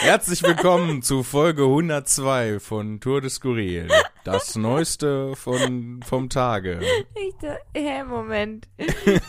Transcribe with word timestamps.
Herzlich 0.00 0.42
willkommen 0.42 1.02
zu 1.02 1.22
Folge 1.22 1.64
102 1.64 2.60
von 2.60 2.98
Tour 3.00 3.20
de 3.20 3.28
Skurril. 3.28 3.88
Das 4.24 4.56
Neueste 4.56 5.36
von, 5.36 6.00
vom 6.02 6.30
Tage. 6.30 6.80
Ich 7.14 7.34
hä, 7.74 8.02
Moment. 8.04 8.68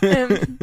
ähm, 0.02 0.57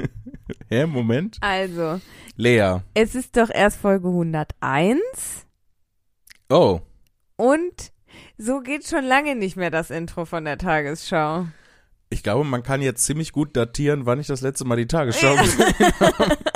Hä, 0.69 0.87
Moment. 0.87 1.37
also, 1.43 2.01
Lea. 2.37 2.79
es 2.95 3.15
ist 3.15 3.37
doch 3.37 3.51
erst 3.53 3.79
Folge 3.79 4.09
101 4.09 5.47
Oh, 6.49 6.81
und 7.37 7.93
so 8.39 8.61
geht 8.61 8.87
schon 8.87 9.05
lange 9.05 9.37
nicht 9.37 9.57
mehr 9.57 9.71
das 9.71 9.91
Intro 9.91 10.25
von 10.25 10.45
der 10.47 10.57
Tagesschau. 10.59 11.47
Ich 12.11 12.23
glaube, 12.23 12.45
man 12.45 12.63
kann 12.63 12.83
jetzt 12.83 13.05
ziemlich 13.05 13.33
gut 13.33 13.57
datieren, 13.57 14.05
wann 14.05 14.21
ich 14.21 14.27
das 14.27 14.41
letzte 14.41 14.65
Mal 14.65 14.77
die 14.77 14.87
Tagesschau 14.87 15.37
gesehen 15.37 15.75
habe. 16.01 16.37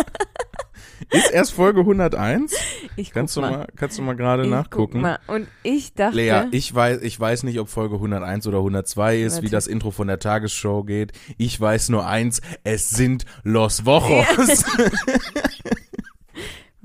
Ist 1.11 1.30
erst 1.30 1.52
Folge 1.52 1.80
101? 1.80 2.55
Ich 2.97 3.12
Kannst 3.12 3.37
du 3.37 3.41
mal. 3.41 3.51
mal, 3.51 3.66
kannst 3.77 3.98
du 3.98 4.02
mal 4.02 4.16
gerade 4.16 4.47
nachgucken? 4.48 4.95
Guck 4.95 5.02
mal. 5.02 5.19
Und 5.28 5.47
ich 5.62 5.95
dachte, 5.95 6.16
Lea, 6.16 6.45
ich 6.51 6.75
weiß, 6.75 7.02
ich 7.02 7.19
weiß 7.19 7.45
nicht, 7.45 7.61
ob 7.61 7.69
Folge 7.69 7.97
101 7.97 8.47
oder 8.48 8.59
102 8.59 9.19
ist, 9.19 9.38
wie 9.38 9.42
Warte. 9.45 9.51
das 9.51 9.66
Intro 9.69 9.91
von 9.91 10.09
der 10.09 10.19
Tagesschau 10.19 10.83
geht. 10.83 11.12
Ich 11.37 11.61
weiß 11.61 11.91
nur 11.91 12.06
eins, 12.06 12.41
es 12.64 12.91
sind 12.91 13.27
Los 13.45 13.84
Wochos. 13.84 14.64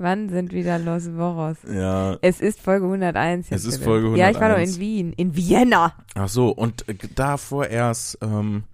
wann 0.00 0.28
sind 0.28 0.52
wieder 0.52 0.78
Los 0.78 1.08
Voros? 1.14 1.58
Ja. 1.72 2.16
Es 2.22 2.40
ist 2.40 2.60
Folge 2.60 2.86
101. 2.86 3.46
Es 3.50 3.64
ist. 3.64 3.82
Folge 3.82 4.16
Ja, 4.18 4.30
ich 4.30 4.40
war 4.40 4.48
doch 4.48 4.56
101. 4.56 4.74
in 4.76 4.80
Wien. 4.80 5.12
In 5.12 5.36
Vienna. 5.36 5.94
Ach 6.14 6.28
so, 6.28 6.48
und 6.50 6.88
äh, 6.88 6.94
davor 7.14 7.66
erst 7.68 8.18
ähm, 8.22 8.64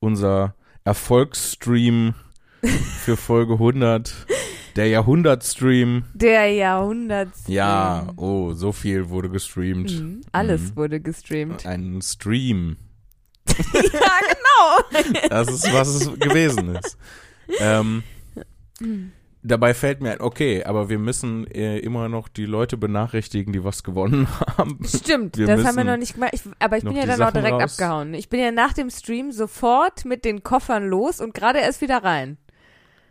unser 0.00 0.54
Erfolgsstream 0.84 2.14
für 3.04 3.16
Folge 3.16 3.54
100, 3.54 4.14
der 4.76 4.88
Jahrhundertstream. 4.88 6.04
Der 6.14 6.48
Jahrhundert. 6.52 7.28
Ja, 7.46 8.08
oh, 8.16 8.52
so 8.52 8.72
viel 8.72 9.08
wurde 9.08 9.28
gestreamt. 9.30 9.90
Mhm. 10.00 10.20
Alles 10.32 10.60
Mhm. 10.72 10.76
wurde 10.76 11.00
gestreamt. 11.00 11.66
Ein 11.66 12.00
Stream. 12.02 12.76
ja, 13.48 13.54
genau. 13.82 15.28
Das 15.28 15.48
ist, 15.48 15.72
was 15.72 15.88
es 15.88 16.18
gewesen 16.18 16.76
ist. 16.76 16.96
Ähm, 17.58 18.02
dabei 19.42 19.74
fällt 19.74 20.00
mir 20.00 20.12
ein, 20.12 20.20
okay, 20.20 20.64
aber 20.64 20.88
wir 20.88 20.98
müssen 20.98 21.46
äh, 21.48 21.78
immer 21.78 22.08
noch 22.08 22.28
die 22.28 22.46
Leute 22.46 22.76
benachrichtigen, 22.76 23.52
die 23.52 23.64
was 23.64 23.82
gewonnen 23.82 24.28
haben. 24.56 24.78
Stimmt, 24.84 25.36
Wir 25.36 25.46
das 25.46 25.64
haben 25.64 25.76
wir 25.76 25.84
noch 25.84 25.96
nicht 25.96 26.14
gemacht. 26.14 26.30
Ich, 26.34 26.42
aber 26.58 26.76
ich 26.76 26.84
bin 26.84 26.96
ja 26.96 27.02
dann 27.06 27.14
auch 27.14 27.26
Sachen 27.26 27.34
direkt 27.34 27.54
raus. 27.62 27.80
abgehauen. 27.80 28.14
Ich 28.14 28.28
bin 28.28 28.40
ja 28.40 28.52
nach 28.52 28.72
dem 28.72 28.90
Stream 28.90 29.32
sofort 29.32 30.04
mit 30.04 30.24
den 30.24 30.42
Koffern 30.42 30.86
los 30.86 31.20
und 31.20 31.34
gerade 31.34 31.58
erst 31.58 31.80
wieder 31.80 32.02
rein. 32.04 32.38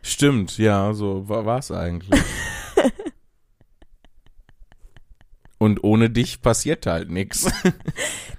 Stimmt, 0.02 0.58
ja, 0.58 0.94
so 0.94 1.28
war 1.28 1.60
es 1.60 1.72
eigentlich. 1.72 2.22
Und 5.62 5.84
ohne 5.84 6.10
dich 6.10 6.42
passiert 6.42 6.88
halt 6.88 7.12
nichts. 7.12 7.46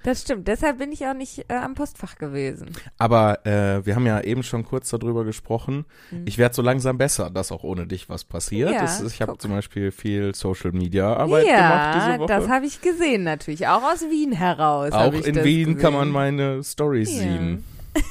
Das 0.05 0.23
stimmt. 0.23 0.48
Deshalb 0.48 0.78
bin 0.78 0.91
ich 0.91 1.06
auch 1.06 1.15
nicht 1.15 1.48
äh, 1.48 1.55
am 1.55 1.75
Postfach 1.77 2.17
gewesen. 2.17 2.73
Aber 2.98 3.47
äh, 3.47 3.87
wir 3.87 3.95
haben 3.95 4.05
ja 4.05 4.20
eben 4.20 4.42
schon 4.42 4.65
kurz 4.65 4.91
darüber 4.91 5.25
gesprochen. 5.25 5.84
Mhm. 6.11 6.25
Ich 6.27 6.39
werde 6.39 6.56
so 6.56 6.61
langsam 6.61 6.98
besser, 6.98 7.31
dass 7.31 7.53
auch 7.53 7.62
ohne 7.62 7.87
dich 7.87 8.09
was 8.09 8.25
passiert. 8.25 8.73
Ja, 8.73 8.81
das 8.81 9.00
ist, 9.00 9.12
ich 9.15 9.23
habe 9.23 9.39
zum 9.39 9.53
Beispiel 9.53 9.93
viel 9.93 10.34
Social 10.34 10.73
Media 10.73 11.15
Arbeit 11.15 11.45
gemacht 11.47 11.56
ja, 11.56 11.95
diese 12.09 12.19
Woche. 12.19 12.27
das 12.27 12.48
habe 12.48 12.67
ich 12.67 12.81
gesehen 12.81 13.23
natürlich. 13.23 13.69
Auch 13.69 13.84
aus 13.84 14.00
Wien 14.00 14.33
heraus. 14.33 14.91
Auch 14.91 15.12
in 15.12 15.45
Wien 15.45 15.75
gesehen. 15.75 15.78
kann 15.78 15.93
man 15.93 16.09
meine 16.11 16.65
Stories 16.65 17.12
Ja. 17.12 17.19
sehen. 17.20 17.65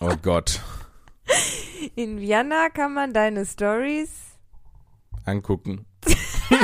Oh 0.00 0.12
Gott, 0.20 0.60
In 1.94 2.20
Vienna 2.20 2.68
kann 2.68 2.92
man 2.92 3.14
deine 3.14 3.46
Stories. 3.46 4.10
angucken. 5.24 5.86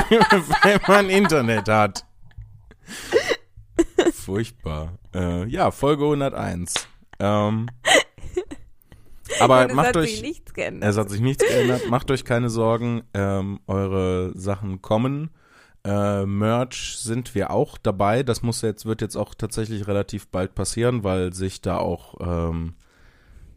Wenn 0.63 0.79
man 0.87 1.09
Internet 1.09 1.69
hat. 1.69 2.05
Furchtbar. 4.13 4.97
Äh, 5.13 5.47
ja, 5.47 5.71
Folge 5.71 6.03
101. 6.03 6.87
Ähm, 7.19 7.67
aber 9.39 9.67
es 9.67 9.73
macht 9.73 9.87
hat 9.87 9.97
euch. 9.97 10.11
sich 10.11 10.21
nichts 10.21 10.53
geändert. 10.53 10.89
Es 10.89 10.97
hat 10.97 11.09
sich 11.09 11.21
nichts 11.21 11.45
geändert. 11.45 11.89
Macht 11.89 12.11
euch 12.11 12.25
keine 12.25 12.49
Sorgen. 12.49 13.03
Ähm, 13.13 13.59
eure 13.67 14.31
Sachen 14.37 14.81
kommen. 14.81 15.31
Äh, 15.83 16.25
Merch 16.25 16.97
sind 16.99 17.35
wir 17.35 17.51
auch 17.51 17.77
dabei. 17.77 18.23
Das 18.23 18.41
muss 18.41 18.61
jetzt, 18.61 18.85
wird 18.85 19.01
jetzt 19.01 19.15
auch 19.15 19.33
tatsächlich 19.33 19.87
relativ 19.87 20.27
bald 20.27 20.55
passieren, 20.55 21.03
weil 21.03 21.33
sich 21.33 21.61
da 21.61 21.77
auch 21.77 22.15
ähm, 22.19 22.75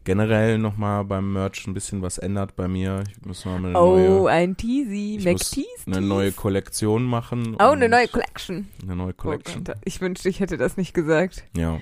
generell 0.03 0.57
nochmal 0.57 1.05
beim 1.05 1.33
Merch 1.33 1.67
ein 1.67 1.73
bisschen 1.73 2.01
was 2.01 2.17
ändert 2.17 2.55
bei 2.55 2.67
mir. 2.67 3.03
Ich 3.09 3.25
muss 3.25 3.45
mal 3.45 3.57
eine 3.57 3.79
oh, 3.79 3.95
neue, 3.95 4.29
ein 4.31 4.57
Teasy. 4.57 5.19
McTease. 5.23 5.65
eine 5.85 6.01
neue 6.01 6.31
Kollektion 6.31 7.03
machen. 7.03 7.55
Oh, 7.59 7.71
eine 7.71 7.89
neue 7.89 8.07
Collection. 8.07 8.67
Eine 8.81 8.95
neue 8.95 9.11
Oh 9.11 9.21
Collection. 9.21 9.63
Gott, 9.63 9.77
ich 9.83 10.01
wünschte, 10.01 10.29
ich 10.29 10.39
hätte 10.39 10.57
das 10.57 10.77
nicht 10.77 10.93
gesagt. 10.93 11.43
Ja. 11.55 11.79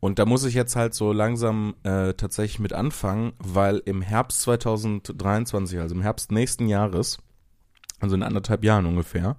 Und 0.00 0.18
da 0.18 0.24
muss 0.24 0.44
ich 0.44 0.54
jetzt 0.54 0.76
halt 0.76 0.94
so 0.94 1.12
langsam 1.12 1.74
äh, 1.82 2.14
tatsächlich 2.14 2.58
mit 2.58 2.72
anfangen, 2.72 3.32
weil 3.38 3.82
im 3.84 4.02
Herbst 4.02 4.42
2023, 4.42 5.78
also 5.78 5.94
im 5.94 6.02
Herbst 6.02 6.32
nächsten 6.32 6.68
Jahres, 6.68 7.18
also 8.00 8.14
in 8.14 8.22
anderthalb 8.22 8.64
Jahren 8.64 8.86
ungefähr, 8.86 9.36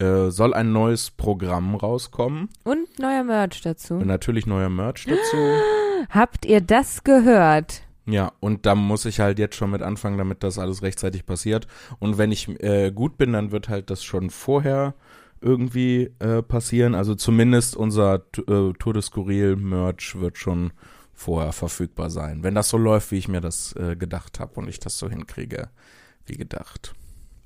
äh, 0.00 0.30
soll 0.30 0.54
ein 0.54 0.72
neues 0.72 1.10
Programm 1.10 1.74
rauskommen 1.74 2.48
Und 2.64 2.98
neuer 2.98 3.24
Merch 3.24 3.60
dazu. 3.62 3.94
und 3.94 4.06
natürlich 4.06 4.46
neuer 4.46 4.68
Merch 4.70 5.04
dazu. 5.06 5.36
Habt 6.10 6.44
ihr 6.46 6.60
das 6.60 7.04
gehört? 7.04 7.82
Ja, 8.06 8.32
und 8.40 8.66
da 8.66 8.74
muss 8.74 9.04
ich 9.04 9.20
halt 9.20 9.38
jetzt 9.38 9.56
schon 9.56 9.70
mit 9.70 9.82
anfangen, 9.82 10.18
damit 10.18 10.42
das 10.42 10.58
alles 10.58 10.82
rechtzeitig 10.82 11.26
passiert. 11.26 11.66
Und 11.98 12.18
wenn 12.18 12.32
ich 12.32 12.48
äh, 12.62 12.90
gut 12.90 13.18
bin, 13.18 13.32
dann 13.34 13.52
wird 13.52 13.68
halt 13.68 13.90
das 13.90 14.02
schon 14.02 14.30
vorher 14.30 14.94
irgendwie 15.40 16.10
äh, 16.18 16.42
passieren. 16.42 16.94
Also 16.94 17.14
zumindest 17.14 17.76
unser 17.76 18.16
äh, 18.16 18.72
Tour 18.78 18.92
de 18.94 19.02
Skurril 19.02 19.56
Merch 19.56 20.18
wird 20.18 20.38
schon 20.38 20.72
vorher 21.12 21.52
verfügbar 21.52 22.10
sein. 22.10 22.42
Wenn 22.42 22.54
das 22.54 22.70
so 22.70 22.78
läuft, 22.78 23.10
wie 23.12 23.18
ich 23.18 23.28
mir 23.28 23.40
das 23.42 23.74
äh, 23.76 23.94
gedacht 23.94 24.40
habe 24.40 24.58
und 24.58 24.68
ich 24.68 24.80
das 24.80 24.98
so 24.98 25.08
hinkriege, 25.08 25.68
wie 26.26 26.36
gedacht. 26.36 26.94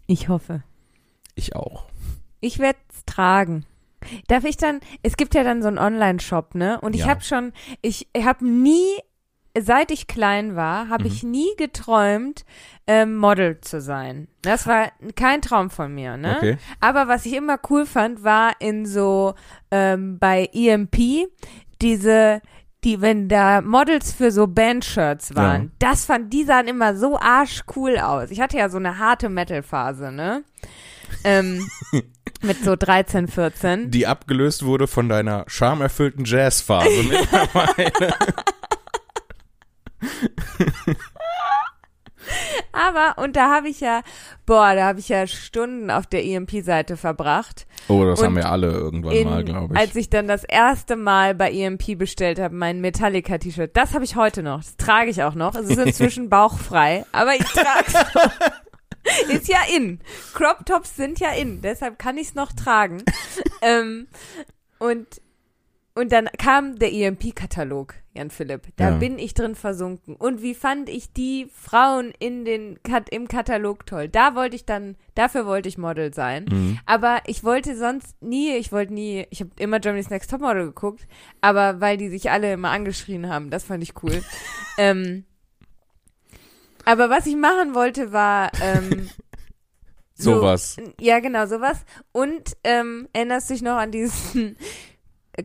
Ich 0.07 0.29
hoffe. 0.29 0.63
Ich 1.35 1.57
auch. 1.57 1.87
Ich 2.45 2.59
werde 2.59 2.79
es 2.93 3.05
tragen. 3.07 3.65
Darf 4.29 4.45
ich 4.45 4.59
dann, 4.59 4.81
es 5.03 5.17
gibt 5.17 5.35
ja 5.35 5.45
dann 5.45 5.63
so 5.63 5.69
einen 5.69 5.79
Online-Shop, 5.79 6.55
ne? 6.55 6.79
Und 6.83 6.95
ich 6.95 7.03
Ja. 7.03 7.09
habe 7.09 7.23
schon, 7.23 7.53
ich 7.81 8.07
habe 8.23 8.47
nie, 8.47 8.85
seit 9.59 9.91
ich 9.91 10.07
klein 10.09 10.57
war, 10.57 10.91
habe 10.91 11.05
Mhm. 11.05 11.11
ich 11.11 11.23
nie 11.23 11.49
geträumt, 11.57 12.45
ähm, 12.87 13.17
Model 13.17 13.61
zu 13.63 13.81
sein. 13.81 14.29
Das 14.43 14.67
war 14.67 14.93
kein 15.17 15.41
Traum 15.41 15.71
von 15.71 15.95
mir, 15.95 16.19
ne? 16.19 16.37
Okay. 16.37 16.59
Aber 16.81 17.09
was 17.09 17.25
ich 17.25 17.33
immer 17.35 17.59
cool 17.71 17.87
fand, 17.87 18.23
war 18.25 18.53
in 18.61 18.85
so, 18.85 19.35
ähm, 19.71 20.19
bei 20.19 20.51
EMP, 20.53 21.27
diese, 21.81 22.43
die, 22.85 23.01
wenn 23.01 23.31
da 23.31 23.63
Models 23.63 24.13
für 24.13 24.31
so 24.31 24.47
Bandshirts 24.47 25.35
waren, 25.35 25.63
Ja. 25.63 25.71
das 25.79 26.05
fand, 26.05 26.31
die 26.31 26.45
sahen 26.45 26.69
immer 26.69 26.95
so 26.95 27.19
arschcool 27.19 27.97
aus. 27.99 28.31
Ich 28.31 28.41
hatte 28.43 28.59
ja 28.59 28.69
so 28.69 28.77
eine 28.77 28.99
harte 28.99 29.31
Metal-Phase, 29.31 30.13
ne? 30.13 30.45
ähm, 31.23 31.67
mit 32.45 32.63
so 32.63 32.77
13, 32.77 33.29
14. 33.29 33.91
Die 33.91 34.07
abgelöst 34.07 34.65
wurde 34.65 34.87
von 34.87 35.09
deiner 35.09 35.45
charmerfüllten 35.49 36.25
Jazzphase 36.25 37.03
mittlerweile. 37.09 38.15
Aber, 42.73 43.23
und 43.23 43.37
da 43.37 43.55
habe 43.55 43.69
ich 43.69 43.81
ja, 43.81 44.03
boah, 44.47 44.75
da 44.75 44.87
habe 44.87 44.99
ich 44.99 45.09
ja 45.09 45.27
Stunden 45.27 45.91
auf 45.91 46.07
der 46.07 46.25
EMP-Seite 46.25 46.97
verbracht. 46.97 47.67
Oh, 47.89 48.05
das 48.05 48.21
Und 48.21 48.27
haben 48.27 48.37
wir 48.37 48.51
alle 48.51 48.69
irgendwann 48.69 49.13
in, 49.13 49.29
mal, 49.29 49.45
glaube 49.45 49.75
ich. 49.75 49.81
Als 49.81 49.95
ich 49.95 50.11
dann 50.11 50.27
das 50.27 50.45
erste 50.45 50.97
Mal 50.97 51.35
bei 51.35 51.53
EMP 51.53 51.99
bestellt 51.99 52.41
habe, 52.41 52.55
mein 52.55 52.81
Metallica-T-Shirt, 52.81 53.77
das 53.77 53.95
habe 53.95 54.05
ich 54.05 54.17
heute 54.17 54.43
noch. 54.43 54.59
Das 54.59 54.77
trage 54.77 55.11
ich 55.11 55.23
auch 55.23 55.35
noch. 55.35 55.55
Es 55.55 55.69
ist 55.69 55.79
inzwischen 55.85 56.29
bauchfrei, 56.29 57.05
aber 57.13 57.35
ich 57.35 57.45
trage 57.45 57.85
es. 57.87 58.64
Ist 59.29 59.49
ja 59.49 59.59
in. 59.77 60.01
Crop 60.35 60.65
Tops 60.67 60.97
sind 60.97 61.21
ja 61.21 61.31
in, 61.33 61.61
deshalb 61.61 61.99
kann 61.99 62.17
ich 62.19 62.29
es 62.29 62.35
noch 62.35 62.53
tragen. 62.53 63.03
ähm, 63.63 64.07
und, 64.79 65.21
und 65.95 66.11
dann 66.13 66.29
kam 66.39 66.79
der 66.79 66.93
EMP-Katalog, 66.93 67.95
Jan 68.15 68.31
Philipp. 68.31 68.69
Da 68.77 68.91
Ja. 68.91 68.97
bin 68.97 69.19
ich 69.19 69.35
drin 69.35 69.55
versunken. 69.55 70.17
Und 70.17 70.43
wie 70.43 70.55
fand 70.55 70.89
ich 70.89 71.13
die 71.13 71.49
Frauen 71.55 72.13
in 72.19 72.45
den 72.45 72.83
Kat 72.83 73.09
im 73.11 73.29
Katalog 73.29 73.87
toll? 73.87 74.09
Da 74.09 74.35
wollte 74.35 74.57
ich 74.57 74.65
dann, 74.65 74.97
dafür 75.15 75.47
wollte 75.47 75.69
ich 75.69 75.79
Model 75.79 76.13
sein. 76.13 76.47
Mhm. 76.51 76.79
Aber 76.87 77.21
ich 77.27 77.45
wollte 77.45 77.77
sonst 77.77 78.21
nie, 78.23 78.57
ich 78.57 78.73
wollte 78.73 78.93
nie, 78.95 79.27
ich 79.31 79.41
habe 79.41 79.51
immer 79.59 79.81
Germany's 79.81 80.11
Next 80.11 80.31
Topmodel 80.31 80.67
geguckt, 80.67 81.07
aber 81.41 81.81
weil 81.81 81.97
die 81.97 82.09
sich 82.09 82.31
alle 82.31 82.53
immer 82.53 82.71
angeschrien 82.71 83.29
haben, 83.29 83.51
das 83.51 83.65
fand 83.65 83.83
ich 83.83 84.03
cool. 84.03 84.23
ähm, 84.79 85.25
aber 86.85 87.11
was 87.11 87.27
ich 87.27 87.37
machen 87.37 87.75
wollte, 87.75 88.13
war 88.13 88.51
ähm, 88.63 89.09
so- 90.15 90.35
Sowas. 90.37 90.77
Ja, 91.01 91.21
genau, 91.21 91.47
sowas. 91.47 91.85
Und 92.13 92.57
ähm, 92.65 93.09
erinnerst 93.13 93.51
du 93.51 93.55
dich 93.55 93.63
noch 93.63 93.77
an 93.77 93.91
diesen 93.91 94.57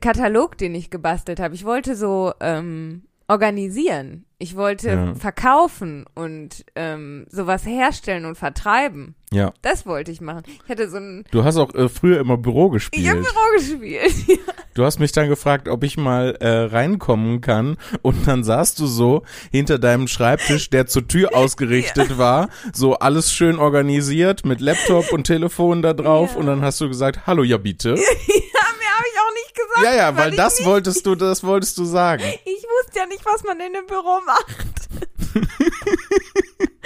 Katalog, 0.01 0.57
den 0.57 0.75
ich 0.75 0.89
gebastelt 0.89 1.39
habe? 1.39 1.55
Ich 1.55 1.65
wollte 1.65 1.95
so 1.95 2.33
ähm, 2.39 3.03
organisieren. 3.29 4.25
Ich 4.41 4.55
wollte 4.55 4.89
Ja. 4.89 5.15
verkaufen 5.15 6.05
und 6.15 6.65
ähm, 6.75 7.25
sowas 7.29 7.65
herstellen 7.65 8.23
und 8.25 8.35
vertreiben. 8.37 9.15
Ja. 9.31 9.53
Das 9.61 9.85
wollte 9.85 10.11
ich 10.11 10.21
machen. 10.21 10.43
Ich 10.63 10.69
hatte 10.69 10.89
so 10.89 10.97
ein 10.97 11.25
Du 11.31 11.43
hast 11.43 11.57
auch 11.57 11.73
äh, 11.75 11.89
früher 11.89 12.19
immer 12.21 12.37
Büro 12.37 12.69
gespielt. 12.69 13.03
ich 13.03 13.09
habe 13.09 13.21
Büro 13.21 13.57
gespielt. 13.57 14.39
Du 14.75 14.85
hast 14.85 14.99
mich 14.99 15.11
dann 15.11 15.27
gefragt, 15.27 15.67
ob 15.67 15.83
ich 15.83 15.97
mal 15.97 16.37
äh, 16.39 16.47
reinkommen 16.47 17.41
kann 17.41 17.75
und 18.01 18.27
dann 18.27 18.45
saßt 18.45 18.79
du 18.79 18.85
so 18.87 19.23
hinter 19.51 19.77
deinem 19.77 20.07
Schreibtisch, 20.07 20.69
der 20.69 20.85
zur 20.87 21.05
Tür 21.05 21.31
ausgerichtet 21.35 22.17
war, 22.17 22.47
so 22.71 22.93
alles 22.93 23.33
schön 23.33 23.59
organisiert 23.59 24.45
mit 24.45 24.61
Laptop 24.61 25.11
und 25.11 25.25
Telefon 25.25 25.81
da 25.81 25.93
drauf 25.93 26.31
Ja. 26.33 26.39
und 26.39 26.45
dann 26.45 26.61
hast 26.61 26.79
du 26.79 26.87
gesagt, 26.87 27.27
hallo, 27.27 27.43
ja 27.43 27.57
bitte. 27.57 27.89
ja, 27.89 27.95
mehr 27.95 28.05
habe 28.05 29.07
ich 29.11 29.19
auch 29.19 29.33
nicht 29.33 29.47
gesagt. 29.67 29.85
Ja, 29.85 29.95
ja, 29.95 30.17
weil 30.17 30.31
ich 30.31 30.37
das 30.37 30.59
nicht, 30.59 30.67
wolltest 30.67 31.05
du, 31.05 31.15
das 31.15 31.43
wolltest 31.43 31.77
du 31.77 31.85
sagen. 31.85 32.23
Ich 32.45 32.65
wusste 32.85 32.99
ja 32.99 33.05
nicht, 33.05 33.25
was 33.25 33.43
man 33.43 33.59
in 33.59 33.73
dem 33.73 33.85
Büro 33.85 34.19
macht. 34.25 34.89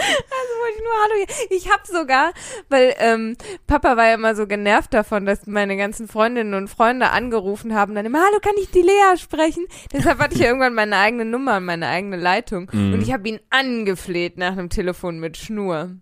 also 0.03 0.53
wollte 0.59 0.75
ich 0.75 0.83
nur 0.83 0.93
Hallo. 1.01 1.25
Ich 1.49 1.71
habe 1.71 1.83
sogar, 1.85 2.33
weil 2.69 2.95
ähm, 2.99 3.37
Papa 3.67 3.95
war 3.97 4.07
ja 4.07 4.15
immer 4.15 4.35
so 4.35 4.47
genervt 4.47 4.93
davon, 4.93 5.25
dass 5.25 5.47
meine 5.47 5.77
ganzen 5.77 6.07
Freundinnen 6.07 6.53
und 6.53 6.67
Freunde 6.69 7.11
angerufen 7.11 7.73
haben, 7.73 7.95
dann 7.95 8.05
immer, 8.05 8.19
Hallo, 8.19 8.39
kann 8.41 8.55
ich 8.61 8.69
die 8.71 8.81
Lea 8.81 9.17
sprechen? 9.17 9.65
Deshalb 9.91 10.19
hatte 10.19 10.35
ich 10.35 10.41
ja 10.41 10.47
irgendwann 10.49 10.73
meine 10.73 10.97
eigene 10.97 11.25
Nummer 11.25 11.57
und 11.57 11.65
meine 11.65 11.87
eigene 11.87 12.17
Leitung. 12.17 12.69
Mhm. 12.71 12.93
Und 12.93 13.01
ich 13.01 13.13
habe 13.13 13.27
ihn 13.27 13.39
angefleht 13.49 14.37
nach 14.37 14.53
einem 14.53 14.69
Telefon 14.69 15.19
mit 15.19 15.37
Schnur. 15.37 15.95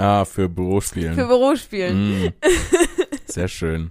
Ah, 0.00 0.24
für 0.24 0.48
Bürospielen. 0.48 1.14
Für 1.14 1.26
Bürospielen. 1.26 2.26
Mm. 2.26 2.32
Sehr 3.26 3.48
schön. 3.48 3.90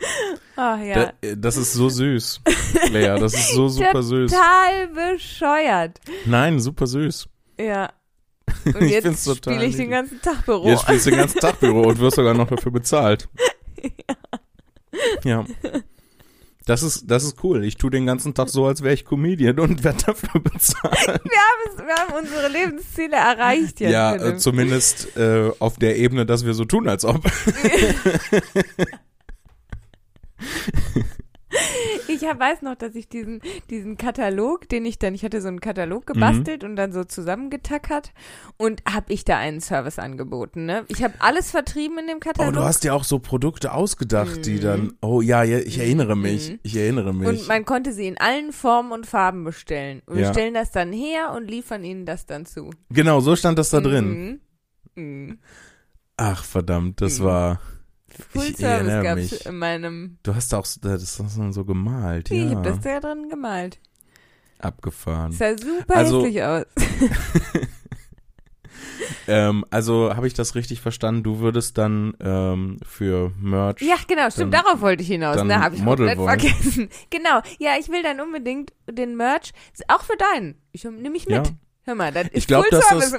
Ah 0.56 0.78
ja. 0.82 0.96
Da, 0.96 1.14
äh, 1.22 1.38
das 1.38 1.56
ist 1.56 1.74
so 1.74 1.88
süß, 1.88 2.42
Lea. 2.92 3.16
Das 3.20 3.34
ist 3.34 3.54
so 3.54 3.70
super 3.70 4.02
süß. 4.02 4.32
Total 4.32 4.88
bescheuert. 4.88 6.00
Nein, 6.26 6.60
super 6.60 6.88
süß. 6.88 7.28
Ja. 7.60 7.92
Und 8.66 8.82
Ich 8.82 8.92
jetzt 8.92 9.38
spiele 9.38 9.66
ich 9.66 9.76
den 9.76 9.92
ganzen 9.92 10.20
Tag 10.22 10.46
Büro. 10.46 10.68
Jetzt 10.68 10.82
spielst 10.82 11.06
du 11.06 11.10
den 11.12 11.20
ganzen 11.20 11.40
Tag 11.40 11.60
Büro 11.60 11.82
und 11.84 12.00
wirst 12.00 12.16
sogar 12.16 12.34
noch 12.34 12.48
dafür 12.48 12.72
bezahlt. 12.72 13.30
Ja. 15.24 15.46
Das 16.70 16.84
ist, 16.84 17.10
das 17.10 17.24
ist 17.24 17.44
cool. 17.44 17.66
Ich 17.66 17.78
tue 17.78 17.90
den 17.90 18.06
ganzen 18.06 18.36
Tag 18.36 18.48
so, 18.48 18.68
als 18.68 18.84
wäre 18.84 18.94
ich 18.94 19.04
Comedian 19.04 19.58
und 19.58 19.84
werde 19.84 20.06
dafür 20.06 20.40
bezahlt. 20.44 21.08
Wir 21.08 21.16
haben, 21.16 21.66
es, 21.66 21.78
wir 21.80 21.96
haben 21.96 22.14
unsere 22.14 22.48
Lebensziele 22.48 23.16
erreicht 23.16 23.80
jetzt. 23.80 23.92
Ja, 23.92 24.14
äh, 24.14 24.38
zumindest 24.38 25.18
äh, 25.18 25.50
auf 25.58 25.78
der 25.78 25.98
Ebene, 25.98 26.28
dass 26.28 26.46
wir 26.46 26.54
so 26.54 26.66
tun, 26.66 26.88
als 26.88 27.06
ob. 27.06 27.24
ich 32.22 32.40
weiß 32.40 32.62
noch, 32.62 32.76
dass 32.76 32.96
ich 32.96 33.08
diesen, 33.10 33.42
diesen 33.70 33.98
Katalog, 33.98 34.68
den 34.70 34.86
ich 34.86 35.00
dann, 35.00 35.14
ich 35.16 35.24
hatte 35.24 35.42
so 35.42 35.48
einen 35.48 35.60
Katalog 35.60 36.02
Mhm. 36.10 36.14
gebastelt 36.14 36.64
und 36.64 36.76
dann 36.76 36.92
so 36.92 37.04
zusammengetackert 37.04 38.12
und 38.58 38.82
habe 38.92 39.12
ich 39.14 39.26
da 39.26 39.38
einen 39.38 39.62
Service 39.62 40.00
angeboten. 40.00 40.66
Ne? 40.66 40.86
Ich 40.88 41.04
habe 41.04 41.14
alles 41.20 41.52
vertrieben 41.52 41.98
in 42.00 42.08
dem 42.08 42.18
Oh, 42.18 42.20
Katalog. 42.20 42.54
du 42.54 42.64
hast 42.64 42.84
ja 42.84 42.94
auch 42.94 43.04
so 43.04 43.20
Produkte 43.20 43.74
ausgedacht, 43.74 44.46
die 44.46 44.56
Mhm. 44.58 44.62
dann. 44.62 44.94
Oh 45.02 45.22
ja, 45.22 45.44
ich 45.44 45.78
erinnere 45.80 46.16
mich. 46.16 46.52
Mhm. 46.52 46.60
Ich 46.64 46.76
erinnere 46.76 47.14
mich. 47.14 47.28
und 47.28 47.48
man 47.48 47.66
konnte 47.66 47.94
sie 47.94 48.08
in 48.08 48.18
allen 48.20 48.52
Formen 48.52 48.92
und 48.92 49.06
Farben 49.06 49.44
bestellen. 49.44 50.02
Und 50.06 50.16
wir 50.18 50.24
Ja. 50.26 50.34
stellen 50.34 50.54
das 50.54 50.72
dann 50.72 50.92
her 50.94 51.34
und 51.36 51.50
liefern 51.50 51.84
ihnen 51.84 52.06
das 52.06 52.26
dann 52.26 52.46
zu. 52.46 52.70
genau, 52.90 53.20
so 53.20 53.36
stand 53.36 53.58
das 53.60 53.70
da 53.70 53.80
drin. 53.82 54.40
Mhm. 54.96 55.04
Mhm. 55.04 55.40
Ach, 56.18 56.44
verdammt, 56.44 57.02
das 57.02 57.20
Mhm. 57.20 57.24
war. 57.24 57.62
Full 58.32 58.44
Ich 58.52 58.58
Service 58.58 59.04
gab's 59.04 59.32
mich. 59.32 59.46
in 59.46 59.58
meinem. 59.58 60.18
Du 60.24 60.36
hast 60.36 60.54
auch, 60.54 60.66
so- 60.66 60.80
das 60.82 61.20
hast 61.20 61.54
so 61.54 61.66
gemalt, 61.66 62.32
Ich 62.32 62.44
ja. 62.52 62.56
hab 62.58 62.64
das 62.64 62.80
da 62.82 63.00
drin 63.00 63.30
gemalt. 63.30 63.80
Abgefahren. 64.60 65.32
Sah 65.32 65.58
super 65.58 65.96
Also- 65.96 66.22
hässlich 66.26 66.44
aus. 66.44 66.66
Ähm, 69.28 69.64
also 69.70 70.16
habe 70.16 70.28
ich 70.28 70.34
das 70.34 70.56
richtig 70.56 70.82
verstanden? 70.82 71.24
Du 71.24 71.40
würdest 71.40 71.78
dann 71.78 72.14
ähm, 72.20 72.78
für 72.88 73.32
Merch. 73.40 73.82
Ja, 73.82 73.96
genau, 74.08 74.30
stimmt, 74.30 74.54
Dann- 74.54 74.64
darauf 74.64 74.82
wollte 74.82 75.04
ich 75.04 75.10
hinaus. 75.10 75.36
dann 75.38 75.48
Ne, 75.48 75.60
habe 75.60 75.76
ich 75.76 75.82
Model 75.82 76.16
komplett 76.16 76.42
vergessen. 76.42 76.90
Genau, 77.10 77.42
ja, 77.60 77.72
ich 77.80 77.90
will 77.90 78.02
dann 78.04 78.20
unbedingt 78.20 78.74
den 78.90 79.16
Merch, 79.18 79.52
auch 79.88 80.02
für 80.04 80.18
deinen. 80.18 80.56
Ich 80.72 80.84
nehme 80.84 81.12
mich 81.12 81.28
mit. 81.28 81.36
Ja. 81.48 81.54
Hör 81.84 81.96
mal, 81.96 82.12
das 82.12 82.26
ist 82.26 82.36
Ich 82.36 82.48
glaub, 82.48 82.68
dass 82.70 82.88
das- 82.90 83.14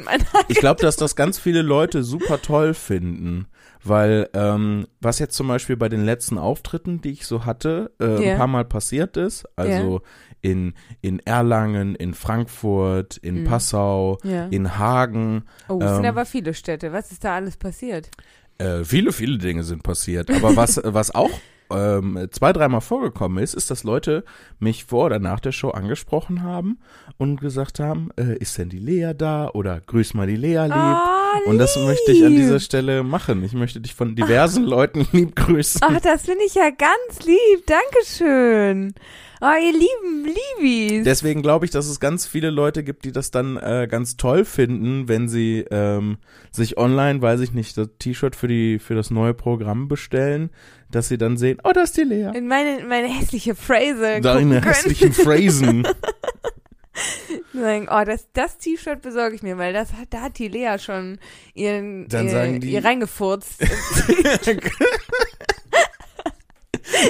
Ich 0.48 0.58
glaube, 0.58 0.80
dass 0.82 0.96
das 0.96 1.14
ganz 1.16 1.38
viele 1.38 1.62
Leute 1.62 2.02
super 2.02 2.40
toll 2.42 2.74
finden, 2.74 3.46
weil 3.82 4.28
ähm, 4.34 4.86
was 5.00 5.18
jetzt 5.18 5.34
zum 5.36 5.48
Beispiel 5.48 5.76
bei 5.76 5.88
den 5.88 6.04
letzten 6.04 6.38
Auftritten, 6.38 7.00
die 7.00 7.10
ich 7.12 7.26
so 7.26 7.44
hatte, 7.44 7.92
äh, 8.00 8.22
Ja. 8.24 8.32
ein 8.32 8.38
paar 8.38 8.46
Mal 8.46 8.64
passiert 8.64 9.16
ist, 9.16 9.46
also 9.56 10.02
in 10.42 10.74
in 11.02 11.20
Erlangen, 11.20 11.94
in 11.94 12.14
Frankfurt, 12.14 13.16
in 13.18 13.42
Mhm. 13.42 13.44
Passau, 13.44 14.18
Ja. 14.24 14.46
in 14.46 14.78
Hagen, 14.78 15.44
Oh, 15.68 15.78
es 15.82 15.90
sind 15.96 16.04
ähm, 16.04 16.10
aber 16.10 16.24
viele 16.26 16.54
Städte. 16.54 16.92
Was 16.92 17.12
ist 17.12 17.24
da 17.24 17.36
alles 17.36 17.56
passiert? 17.56 18.10
Äh, 18.58 18.84
viele, 18.84 19.12
viele 19.12 19.38
Dinge 19.38 19.62
sind 19.62 19.82
passiert. 19.82 20.30
Aber 20.30 20.56
was, 20.56 20.80
was 20.84 21.14
auch 21.14 21.30
ähm, 21.70 22.28
zwei, 22.30 22.52
dreimal 22.52 22.80
vorgekommen 22.80 23.42
ist, 23.42 23.54
ist, 23.54 23.70
dass 23.70 23.84
Leute 23.84 24.24
mich 24.58 24.84
vor 24.84 25.06
oder 25.06 25.18
nach 25.18 25.40
der 25.40 25.52
Show 25.52 25.70
angesprochen 25.70 26.42
haben 26.42 26.78
und 27.18 27.40
gesagt 27.40 27.80
haben, 27.80 28.10
äh, 28.16 28.36
ist 28.38 28.58
denn 28.58 28.68
die 28.68 28.78
Lea 28.78 29.12
da? 29.16 29.50
Oder 29.52 29.80
grüß 29.80 30.14
mal 30.14 30.26
die 30.26 30.36
Lea 30.36 30.64
lieb. 30.66 30.74
Oh, 30.74 31.50
und 31.50 31.58
das 31.58 31.76
möchte 31.76 32.12
ich 32.12 32.24
an 32.24 32.34
dieser 32.34 32.60
Stelle 32.60 33.02
machen. 33.02 33.42
Ich 33.44 33.52
möchte 33.52 33.80
dich 33.80 33.94
von 33.94 34.16
diversen 34.16 34.64
Leuten 34.64 35.06
lieb 35.12 35.36
grüßen. 35.36 35.80
Ach, 35.84 36.00
das 36.00 36.22
finde 36.22 36.44
ich 36.44 36.54
ja 36.54 36.70
ganz 36.70 37.24
lieb. 37.24 37.66
Dankeschön. 37.66 38.94
Oh, 39.42 39.46
ihr 39.58 39.72
lieben 39.72 40.34
Liebis. 40.60 41.04
Deswegen 41.04 41.40
glaube 41.40 41.64
ich, 41.64 41.70
dass 41.70 41.86
es 41.86 41.98
ganz 41.98 42.26
viele 42.26 42.50
Leute 42.50 42.84
gibt, 42.84 43.04
die 43.06 43.12
das 43.12 43.30
dann 43.30 43.56
äh, 43.56 43.88
ganz 43.90 44.16
toll 44.18 44.44
finden, 44.44 45.08
wenn 45.08 45.28
sie 45.28 45.64
ähm, 45.70 46.18
sich 46.52 46.76
online, 46.76 47.22
weiß 47.22 47.40
ich 47.40 47.52
nicht, 47.52 47.76
das 47.78 47.88
T-Shirt 47.98 48.36
für 48.36 48.48
die 48.48 48.78
für 48.78 48.94
das 48.94 49.10
neue 49.10 49.32
Programm 49.32 49.88
bestellen, 49.88 50.50
dass 50.90 51.08
sie 51.08 51.16
dann 51.16 51.36
sehen, 51.38 51.58
oh, 51.64 51.72
das 51.72 51.90
ist 51.90 51.96
die 51.96 52.02
Lea. 52.02 52.30
in 52.34 52.48
meine, 52.48 52.80
in 52.80 52.88
meine 52.88 53.08
hässliche 53.08 53.54
Phrase 53.54 54.20
Deine 54.20 54.60
hässlichen 54.62 55.12
Phrasen. 55.12 55.86
Sagen, 57.54 57.88
oh, 57.90 58.04
das, 58.04 58.26
das 58.34 58.58
T-Shirt 58.58 59.00
besorge 59.00 59.34
ich 59.34 59.42
mir, 59.42 59.56
weil 59.56 59.72
das 59.72 59.92
hat, 59.94 60.08
da 60.10 60.20
hat 60.22 60.38
die 60.38 60.48
Lea 60.48 60.76
schon 60.78 61.18
ihren, 61.54 62.06
Dann 62.08 62.28
ihr, 62.28 62.58
die- 62.58 62.72
ihr 62.72 62.84
reingefurzt. 62.84 63.62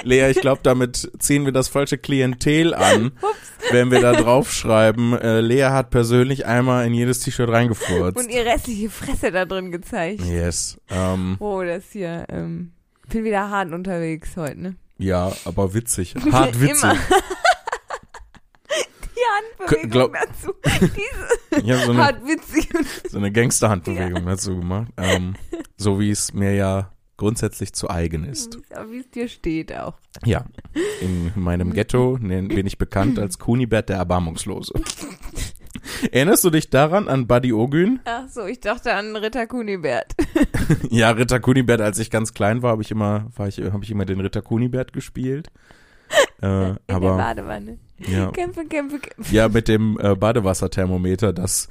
Lea, 0.04 0.30
ich 0.30 0.40
glaube, 0.40 0.60
damit 0.62 1.10
ziehen 1.18 1.44
wir 1.44 1.52
das 1.52 1.68
falsche 1.68 1.98
Klientel 1.98 2.74
an, 2.74 3.12
wenn 3.70 3.90
wir 3.90 4.00
da 4.00 4.12
draufschreiben, 4.12 5.12
äh, 5.18 5.40
Lea 5.40 5.64
hat 5.70 5.90
persönlich 5.90 6.46
einmal 6.46 6.86
in 6.86 6.94
jedes 6.94 7.20
T-Shirt 7.20 7.48
reingefurzt. 7.50 8.16
und 8.18 8.30
ihre 8.30 8.48
hässliche 8.50 8.90
Fresse 8.90 9.30
da 9.30 9.44
drin 9.44 9.70
gezeigt. 9.70 10.22
yes. 10.22 10.78
Ähm, 10.90 11.36
Oh, 11.40 11.62
das 11.62 11.84
hier, 11.92 12.24
ähm, 12.28 12.72
bin 13.08 13.24
wieder 13.24 13.50
hart 13.50 13.72
unterwegs 13.72 14.36
heute, 14.36 14.60
ne? 14.60 14.76
ja, 14.98 15.32
aber 15.44 15.72
witzig. 15.74 16.14
Hart 16.32 16.60
witzig. 16.60 16.90
Die 19.16 19.66
Handbewegung 19.68 19.90
glaub- 19.90 20.12
dazu. 20.14 20.54
Diese 21.52 21.76
so 21.86 21.90
eine, 21.92 22.02
hart 22.04 22.24
witzig. 22.26 22.68
so 23.10 23.18
eine 23.18 23.30
Gangsterhandbewegung 23.30 24.24
dazu 24.26 24.56
gemacht. 24.58 24.88
Ähm, 24.96 25.34
so 25.76 26.00
wie 26.00 26.10
es 26.10 26.32
mir 26.32 26.54
ja 26.54 26.90
grundsätzlich 27.20 27.72
zu 27.74 27.88
eigen 27.88 28.24
ist. 28.24 28.58
Aber 28.74 28.90
wie 28.90 28.98
es 28.98 29.10
dir 29.10 29.28
steht 29.28 29.72
auch. 29.76 29.94
Ja. 30.24 30.44
In 31.00 31.30
meinem 31.36 31.72
Ghetto 31.72 32.18
nen- 32.20 32.48
bin 32.48 32.66
ich 32.66 32.78
bekannt 32.78 33.18
als 33.20 33.38
Kunibert 33.38 33.88
der 33.90 33.98
Erbarmungslose. 33.98 34.72
Erinnerst 36.12 36.44
du 36.44 36.50
dich 36.50 36.70
daran 36.70 37.08
an 37.08 37.26
Buddy 37.26 37.52
Ogün? 37.52 38.00
Ach 38.04 38.28
so, 38.28 38.46
ich 38.46 38.60
dachte 38.60 38.94
an 38.94 39.14
Ritter 39.16 39.46
Kunibert. 39.46 40.14
Ja, 40.88 41.10
Ritter 41.10 41.40
Kunibert, 41.40 41.80
als 41.80 41.98
ich 41.98 42.10
ganz 42.10 42.32
klein 42.32 42.62
war, 42.62 42.70
habe 42.72 42.82
ich 42.82 42.90
immer, 42.92 43.26
war 43.36 43.48
ich, 43.48 43.58
habe 43.60 43.82
ich 43.84 43.90
immer 43.90 44.04
den 44.04 44.20
Ritter 44.20 44.42
Kunibert 44.42 44.92
gespielt. 44.92 45.48
Äh, 46.42 46.70
In 46.70 46.76
der 46.88 46.96
aber 46.96 47.16
Badewanne. 47.18 47.78
ja, 47.98 48.30
Kämpfe, 48.32 48.64
kämpfe, 48.64 48.98
kämpfe. 48.98 49.32
ja, 49.34 49.48
mit 49.48 49.68
dem 49.68 49.96
äh, 50.00 50.16
Badewasserthermometer, 50.16 51.32
das 51.32 51.68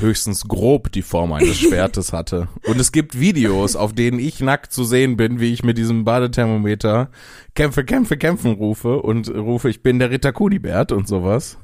höchstens 0.00 0.46
grob 0.46 0.92
die 0.92 1.02
Form 1.02 1.32
eines 1.32 1.58
Schwertes 1.60 2.12
hatte. 2.12 2.48
Und 2.66 2.80
es 2.80 2.92
gibt 2.92 3.18
Videos, 3.18 3.76
auf 3.76 3.92
denen 3.94 4.18
ich 4.18 4.40
nackt 4.40 4.72
zu 4.72 4.84
sehen 4.84 5.16
bin, 5.16 5.40
wie 5.40 5.52
ich 5.52 5.62
mit 5.62 5.78
diesem 5.78 6.04
Badethermometer 6.04 7.10
Kämpfe, 7.54 7.84
Kämpfe, 7.84 8.16
Kämpfen 8.16 8.52
rufe 8.52 8.98
und 8.98 9.28
rufe, 9.28 9.68
ich 9.70 9.82
bin 9.82 9.98
der 9.98 10.10
Ritter 10.10 10.32
Kunibert 10.32 10.92
und 10.92 11.08
sowas. 11.08 11.58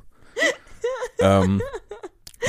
ähm, 1.21 1.61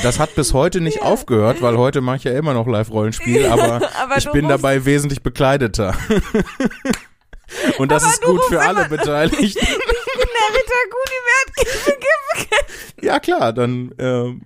das 0.02 0.18
hat 0.20 0.34
bis 0.36 0.54
heute 0.54 0.80
nicht 0.80 0.98
Ja. 0.98 1.02
aufgehört, 1.02 1.60
weil 1.62 1.76
heute 1.76 2.00
mache 2.00 2.16
ich 2.18 2.24
ja 2.24 2.32
immer 2.32 2.54
noch 2.54 2.66
Live-Rollenspiel, 2.66 3.46
aber 3.50 3.80
Aber 4.00 4.16
ich 4.16 4.30
bin 4.30 4.48
dabei 4.48 4.84
wesentlich 4.84 5.22
bekleideter. 5.22 5.96
Und 7.78 7.90
das 7.90 8.04
Aber 8.04 8.12
ist 8.12 8.22
gut 8.22 8.40
für 8.48 8.60
alle 8.60 8.88
Beteiligten. 8.88 9.42
Ich 9.42 9.54
bin 9.54 9.64
der 9.64 10.54
Ritter 10.54 10.84
Kunibert. 10.90 11.56
Kämpfe, 11.56 11.90
kämpfe, 11.92 12.48
kämpfe. 12.48 13.06
Ja 13.06 13.20
klar, 13.20 13.52
dann 13.54 13.94
ähm, 13.98 14.42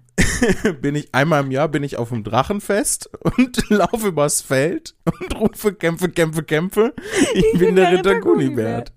bin 0.80 0.94
ich 0.94 1.14
einmal 1.14 1.44
im 1.44 1.50
Jahr 1.50 1.68
bin 1.68 1.82
ich 1.82 1.96
auf 1.96 2.10
dem 2.10 2.24
Drachenfest 2.24 3.10
und 3.20 3.68
laufe 3.70 4.08
übers 4.08 4.40
Feld 4.40 4.94
und 5.04 5.40
rufe 5.40 5.74
Kämpfe, 5.74 6.08
Kämpfe, 6.08 6.42
Kämpfe. 6.42 6.94
Ich, 7.34 7.58
bin, 7.58 7.76
der, 7.76 7.92
Ritter 7.92 8.20
Kunibert. 8.20 8.92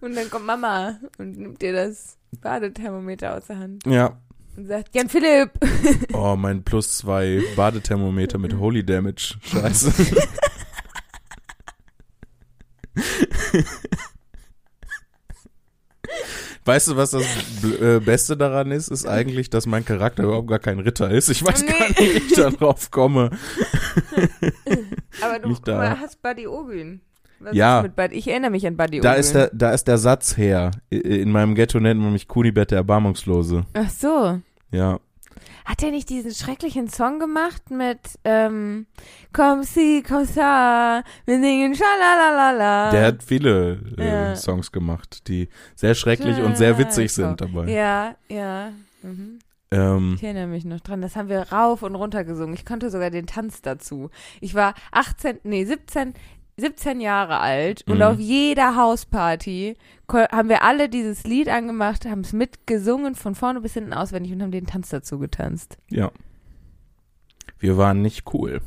Und 0.00 0.16
dann 0.16 0.30
kommt 0.30 0.46
Mama 0.46 0.98
und 1.18 1.38
nimmt 1.38 1.62
dir 1.62 1.72
das 1.72 2.16
Badethermometer 2.40 3.36
aus 3.36 3.46
der 3.46 3.58
Hand. 3.58 3.86
Ja, 3.86 4.18
und 4.56 4.66
sagt, 4.66 4.94
Jan 4.94 5.08
Philipp. 5.08 5.50
Oh, 6.12 6.36
mein 6.36 6.62
plus 6.62 6.98
zwei 6.98 7.42
Badethermometer 7.56 8.38
mit 8.38 8.54
Holy 8.54 8.84
Damage. 8.84 9.36
Scheiße. 9.42 9.92
Weißt 16.64 16.88
du, 16.88 16.96
was 16.96 17.10
das 17.10 17.24
Bl- 17.62 17.96
äh, 17.96 18.00
Beste 18.00 18.36
daran 18.36 18.70
ist? 18.70 18.88
Ist 18.88 19.06
eigentlich, 19.06 19.50
dass 19.50 19.66
mein 19.66 19.84
Charakter 19.84 20.22
überhaupt 20.24 20.46
gar 20.48 20.60
kein 20.60 20.78
Ritter 20.78 21.10
ist. 21.10 21.28
Ich 21.28 21.44
weiß 21.44 21.66
gar 21.66 21.88
nicht, 21.88 21.98
wie 21.98 22.04
ich 22.04 22.34
da 22.34 22.50
drauf 22.50 22.90
komme. 22.90 23.30
Aber 25.22 25.38
du 25.40 25.54
da. 25.64 25.98
hast 25.98 26.22
Buddy 26.22 26.46
Ogün. 26.46 27.00
Was 27.40 27.54
Ja. 27.56 27.78
ist 27.78 27.82
mit 27.84 27.96
Buddy? 27.96 28.14
Ich 28.16 28.28
erinnere 28.28 28.50
mich 28.52 28.66
an 28.66 28.76
Buddy 28.76 29.00
Da 29.00 29.10
Ogün. 29.12 29.20
ist 29.20 29.34
der, 29.34 29.50
da 29.52 29.72
ist 29.72 29.88
der 29.88 29.98
Satz 29.98 30.36
her. 30.36 30.70
In 30.90 31.30
meinem 31.32 31.54
Ghetto 31.54 31.80
nennt 31.80 32.00
man 32.00 32.12
mich 32.12 32.28
Kunibert 32.28 32.70
der 32.70 32.78
Erbarmungslose. 32.78 33.64
Ach 33.74 33.90
so. 33.90 34.40
Ja. 34.70 35.00
Hat 35.64 35.82
er 35.82 35.90
nicht 35.90 36.08
diesen 36.10 36.32
schrecklichen 36.32 36.88
Song 36.88 37.18
gemacht 37.18 37.70
mit 37.70 38.00
ähm, 38.24 38.86
Komm 39.32 39.62
si, 39.62 40.02
komm 40.06 40.24
sa, 40.24 41.02
wir 41.24 41.40
singen 41.40 41.74
schalalalala. 41.74 42.90
Der 42.90 43.06
hat 43.06 43.22
viele 43.22 43.78
äh, 43.98 44.06
Ja. 44.06 44.36
Songs 44.36 44.72
gemacht, 44.72 45.28
die 45.28 45.48
sehr 45.74 45.94
schrecklich 45.94 46.38
und 46.40 46.56
sehr 46.56 46.78
witzig 46.78 47.12
sind 47.12 47.40
dabei. 47.40 47.66
Ja, 47.70 48.16
ja. 48.28 48.72
Mhm. 49.02 49.38
Ähm, 49.70 50.14
Ich 50.16 50.22
erinnere 50.22 50.46
mich 50.48 50.64
noch 50.64 50.80
dran. 50.80 51.00
Das 51.00 51.16
haben 51.16 51.28
wir 51.28 51.40
rauf 51.52 51.82
und 51.82 51.94
runter 51.94 52.24
gesungen. 52.24 52.54
Ich 52.54 52.66
konnte 52.66 52.90
sogar 52.90 53.10
den 53.10 53.26
Tanz 53.26 53.62
dazu. 53.62 54.10
Ich 54.40 54.54
war 54.54 54.74
18, 54.90 55.38
nee, 55.44 55.64
17, 55.64 56.12
17 56.56 57.00
Jahre 57.00 57.40
alt 57.40 57.84
und 57.88 57.96
Mhm. 57.96 58.02
auf 58.02 58.18
jeder 58.18 58.76
Hausparty 58.76 59.76
haben 60.08 60.48
wir 60.50 60.62
alle 60.62 60.88
dieses 60.90 61.24
Lied 61.24 61.48
angemacht, 61.48 62.04
haben 62.04 62.20
es 62.20 62.32
mitgesungen 62.34 63.14
von 63.14 63.34
vorne 63.34 63.60
bis 63.62 63.72
hinten 63.74 63.94
auswendig 63.94 64.32
und 64.32 64.42
haben 64.42 64.50
den 64.50 64.66
Tanz 64.66 64.90
dazu 64.90 65.18
getanzt. 65.18 65.78
ja. 65.90 66.10
Wir 67.58 67.76
waren 67.76 68.02
nicht 68.02 68.32
cool. 68.34 68.60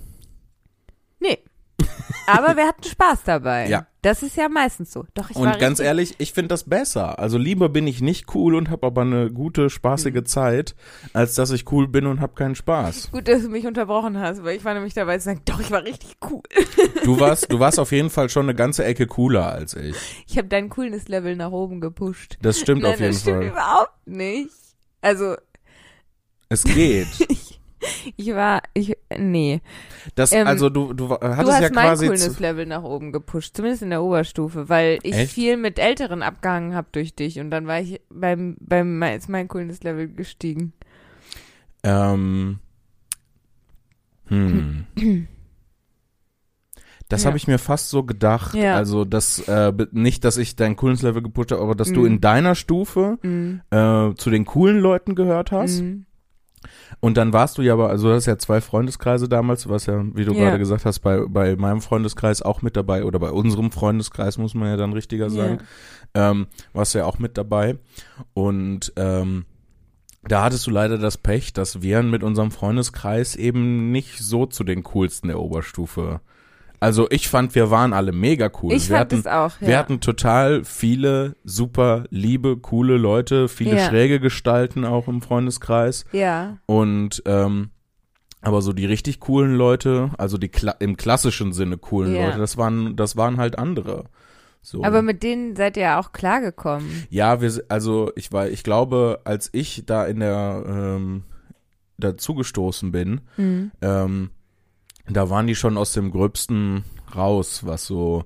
Aber 2.27 2.55
wir 2.57 2.65
hatten 2.67 2.83
Spaß 2.83 3.19
dabei. 3.23 3.67
Ja. 3.67 3.85
Das 4.01 4.23
ist 4.23 4.35
ja 4.35 4.49
meistens 4.49 4.91
so. 4.91 5.05
Doch, 5.13 5.29
ich 5.29 5.35
war 5.35 5.53
Und 5.53 5.59
ganz 5.59 5.79
ehrlich, 5.79 6.15
ich 6.17 6.33
finde 6.33 6.49
das 6.49 6.63
besser. 6.63 7.19
Also 7.19 7.37
lieber 7.37 7.69
bin 7.69 7.85
ich 7.85 8.01
nicht 8.01 8.33
cool 8.33 8.55
und 8.55 8.69
habe 8.71 8.87
aber 8.87 9.01
eine 9.01 9.31
gute, 9.31 9.69
spaßige 9.69 10.13
Mhm. 10.15 10.25
Zeit, 10.25 10.75
als 11.13 11.35
dass 11.35 11.51
ich 11.51 11.71
cool 11.71 11.87
bin 11.87 12.07
und 12.07 12.21
habe 12.21 12.33
keinen 12.33 12.55
Spaß. 12.55 13.11
Gut, 13.11 13.27
dass 13.27 13.43
du 13.43 13.49
mich 13.49 13.67
unterbrochen 13.67 14.19
hast, 14.19 14.43
weil 14.43 14.55
ich 14.57 14.65
war 14.65 14.73
nämlich 14.73 14.93
dabei 14.95 15.17
zu 15.19 15.25
sagen, 15.25 15.41
doch, 15.45 15.59
ich 15.59 15.69
war 15.69 15.83
richtig 15.83 16.17
cool. 16.29 16.41
Du 17.03 17.19
warst, 17.19 17.51
du 17.51 17.59
warst 17.59 17.79
auf 17.79 17.91
jeden 17.91 18.09
Fall 18.09 18.29
schon 18.29 18.45
eine 18.47 18.55
ganze 18.55 18.83
Ecke 18.85 19.05
cooler 19.05 19.51
als 19.51 19.75
ich. 19.75 19.95
Ich 20.27 20.37
habe 20.37 20.47
dein 20.47 20.69
Coolness-Level 20.69 21.35
nach 21.35 21.51
oben 21.51 21.79
gepusht. 21.81 22.37
Das 22.41 22.59
stimmt 22.59 22.81
Nein, 22.83 22.93
auf 22.93 22.99
jeden 22.99 23.11
das 23.11 23.21
stimmt 23.21 23.37
Fall. 23.37 23.47
überhaupt 23.51 24.07
nicht. 24.07 24.49
Also, 25.01 25.35
Es 26.49 26.63
geht. 26.63 27.07
ich 28.17 28.27
war, 28.33 28.61
ich, 28.73 28.97
nee. 29.17 29.61
Das, 30.15 30.31
Ähm, 30.31 30.47
also 30.47 30.69
du, 30.69 30.93
du 30.93 31.07
Du 31.07 31.19
hattest 31.19 31.51
hast 31.53 31.61
ja 31.61 31.69
mein 31.73 31.85
quasi. 31.87 32.05
zu- 32.05 32.11
Coolness-Level 32.13 32.65
nach 32.65 32.83
oben 32.83 33.11
gepusht, 33.11 33.55
zumindest 33.55 33.83
in 33.83 33.89
der 33.89 34.01
Oberstufe, 34.03 34.69
weil 34.69 34.99
ich 35.03 35.13
Echt? 35.15 35.33
viel 35.33 35.57
mit 35.57 35.77
Älteren 35.79 36.23
abgehangen 36.23 36.73
habe 36.73 36.87
durch 36.91 37.15
dich 37.15 37.39
und 37.39 37.51
dann 37.51 37.67
war 37.67 37.79
ich 37.79 38.01
beim, 38.09 38.55
beim, 38.59 39.01
ist 39.03 39.29
mein 39.29 39.47
Coolness-Level 39.47 40.07
gestiegen. 40.09 40.73
Ähm, 41.83 42.59
hm. 44.27 44.85
Das 47.07 47.21
Ja. 47.23 47.27
habe 47.27 47.37
ich 47.37 47.47
mir 47.47 47.59
fast 47.59 47.89
so 47.89 48.03
gedacht. 48.03 48.55
Ja. 48.55 48.75
Also, 48.75 49.05
dass 49.05 49.39
äh, 49.47 49.71
nicht, 49.91 50.23
dass 50.23 50.37
ich 50.37 50.55
dein 50.55 50.75
Coolness-Level 50.75 51.21
gepusht 51.21 51.51
habe, 51.51 51.61
aber 51.61 51.75
dass 51.75 51.91
du 51.93 51.99
Mhm. 52.01 52.05
in 52.07 52.21
deiner 52.21 52.55
Stufe 52.55 53.19
Mhm. 53.21 53.61
äh, 53.69 54.13
zu 54.15 54.31
den 54.31 54.45
coolen 54.45 54.79
Leuten 54.79 55.13
gehört 55.13 55.51
hast. 55.51 55.81
Mhm. 55.81 56.05
Und 56.99 57.17
dann 57.17 57.33
warst 57.33 57.57
du 57.57 57.61
ja 57.61 57.73
aber, 57.73 57.89
also 57.89 58.09
du 58.09 58.13
hast 58.15 58.25
ja 58.25 58.37
zwei 58.37 58.61
Freundeskreise 58.61 59.27
damals, 59.29 59.67
warst 59.69 59.87
ja, 59.87 60.03
wie 60.15 60.25
du 60.25 60.33
Ja. 60.33 60.45
gerade 60.45 60.59
gesagt 60.59 60.85
hast, 60.85 60.99
bei, 60.99 61.25
bei 61.27 61.55
meinem 61.55 61.81
Freundeskreis 61.81 62.41
auch 62.41 62.61
mit 62.61 62.75
dabei 62.75 63.03
oder 63.03 63.19
bei 63.19 63.31
unserem 63.31 63.71
Freundeskreis, 63.71 64.37
muss 64.37 64.53
man 64.53 64.69
ja 64.69 64.77
dann 64.77 64.93
richtiger 64.93 65.29
sagen, 65.29 65.59
ähm, 66.13 66.47
warst 66.73 66.93
du 66.93 66.99
ja 66.99 67.05
auch 67.05 67.19
mit 67.19 67.37
dabei. 67.37 67.77
Und 68.33 68.93
ähm, 68.95 69.45
da 70.23 70.43
hattest 70.43 70.65
du 70.65 70.71
leider 70.71 70.97
das 70.97 71.17
Pech, 71.17 71.53
dass 71.53 71.81
wir 71.81 72.01
mit 72.01 72.23
unserem 72.23 72.51
Freundeskreis 72.51 73.35
eben 73.35 73.91
nicht 73.91 74.19
so 74.19 74.45
zu 74.45 74.63
den 74.63 74.83
coolsten 74.83 75.27
der 75.27 75.39
Oberstufe. 75.39 76.21
Also 76.79 77.07
ich 77.09 77.27
fand, 77.27 77.55
wir 77.55 77.71
waren 77.71 77.93
alle 77.93 78.11
mega 78.11 78.49
cool. 78.61 78.73
Ich 78.73 78.89
wir 78.89 78.97
fand 78.97 79.11
hatten, 79.13 79.19
es 79.21 79.27
auch, 79.27 79.61
ja. 79.61 79.67
wir 79.67 79.77
hatten 79.77 79.99
total 80.01 80.63
viele 80.63 81.35
super 81.43 82.03
liebe, 82.09 82.57
coole 82.57 82.97
Leute, 82.97 83.47
viele 83.47 83.77
Ja. 83.77 83.87
schräge 83.87 84.19
Gestalten 84.19 84.85
auch 84.85 85.07
im 85.07 85.21
Freundeskreis. 85.21 86.05
ja. 86.11 86.57
Und 86.65 87.23
ähm, 87.25 87.69
aber 88.41 88.61
so 88.61 88.73
die 88.73 88.85
richtig 88.85 89.19
coolen 89.21 89.55
Leute, 89.55 90.11
also 90.19 90.37
die 90.37 90.49
Kla 90.49 90.73
im 90.79 90.97
klassischen 90.97 91.51
Sinne 91.53 91.77
coolen 91.79 92.13
Ja. 92.15 92.27
Leute, 92.27 92.37
das 92.37 92.57
waren 92.57 92.95
das 92.95 93.15
waren 93.17 93.37
halt 93.37 93.57
andere. 93.57 94.03
So. 94.61 94.83
Aber 94.83 95.01
mit 95.01 95.23
denen 95.23 95.55
seid 95.55 95.77
ihr 95.77 95.83
ja 95.83 95.99
auch 95.99 96.11
klargekommen. 96.11 96.87
ja, 97.09 97.41
wir 97.41 97.51
also 97.69 98.11
ich 98.15 98.31
war 98.31 98.47
ich 98.49 98.63
glaube, 98.63 99.21
als 99.23 99.49
ich 99.51 99.83
da 99.85 100.05
in 100.05 100.19
der 100.19 100.63
ähm, 100.67 101.23
dazugestoßen 101.97 102.91
bin, 102.91 103.21
Mhm. 103.37 103.71
ähm, 103.81 104.29
da 105.09 105.29
waren 105.29 105.47
die 105.47 105.55
schon 105.55 105.77
aus 105.77 105.93
dem 105.93 106.11
Gröbsten 106.11 106.83
raus, 107.15 107.65
was 107.65 107.85
so 107.85 108.25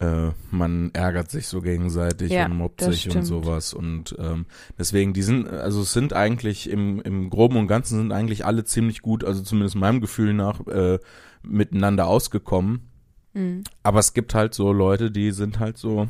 äh, 0.00 0.30
man 0.50 0.90
ärgert 0.92 1.30
sich 1.30 1.46
so 1.46 1.60
gegenseitig 1.60 2.32
Ja, 2.32 2.46
und 2.46 2.56
mobbt 2.56 2.80
sich 2.80 3.06
und 3.06 3.12
stimmt. 3.12 3.26
sowas 3.26 3.72
und 3.74 4.16
ähm, 4.18 4.46
deswegen 4.78 5.12
die 5.12 5.22
sind 5.22 5.48
also 5.48 5.82
es 5.82 5.92
sind 5.92 6.12
eigentlich 6.12 6.68
im 6.68 7.00
im 7.02 7.30
groben 7.30 7.56
und 7.56 7.68
ganzen 7.68 7.98
sind 7.98 8.12
eigentlich 8.12 8.44
alle 8.44 8.64
ziemlich 8.64 9.02
gut, 9.02 9.22
also 9.24 9.42
zumindest 9.42 9.76
meinem 9.76 10.00
Gefühl 10.00 10.34
nach 10.34 10.66
äh, 10.66 10.98
miteinander 11.42 12.06
ausgekommen, 12.08 12.88
Mhm. 13.34 13.64
aber 13.82 13.98
es 13.98 14.14
gibt 14.14 14.32
halt 14.34 14.54
so 14.54 14.72
Leute, 14.72 15.10
die 15.10 15.32
sind 15.32 15.58
halt 15.58 15.76
so 15.76 16.08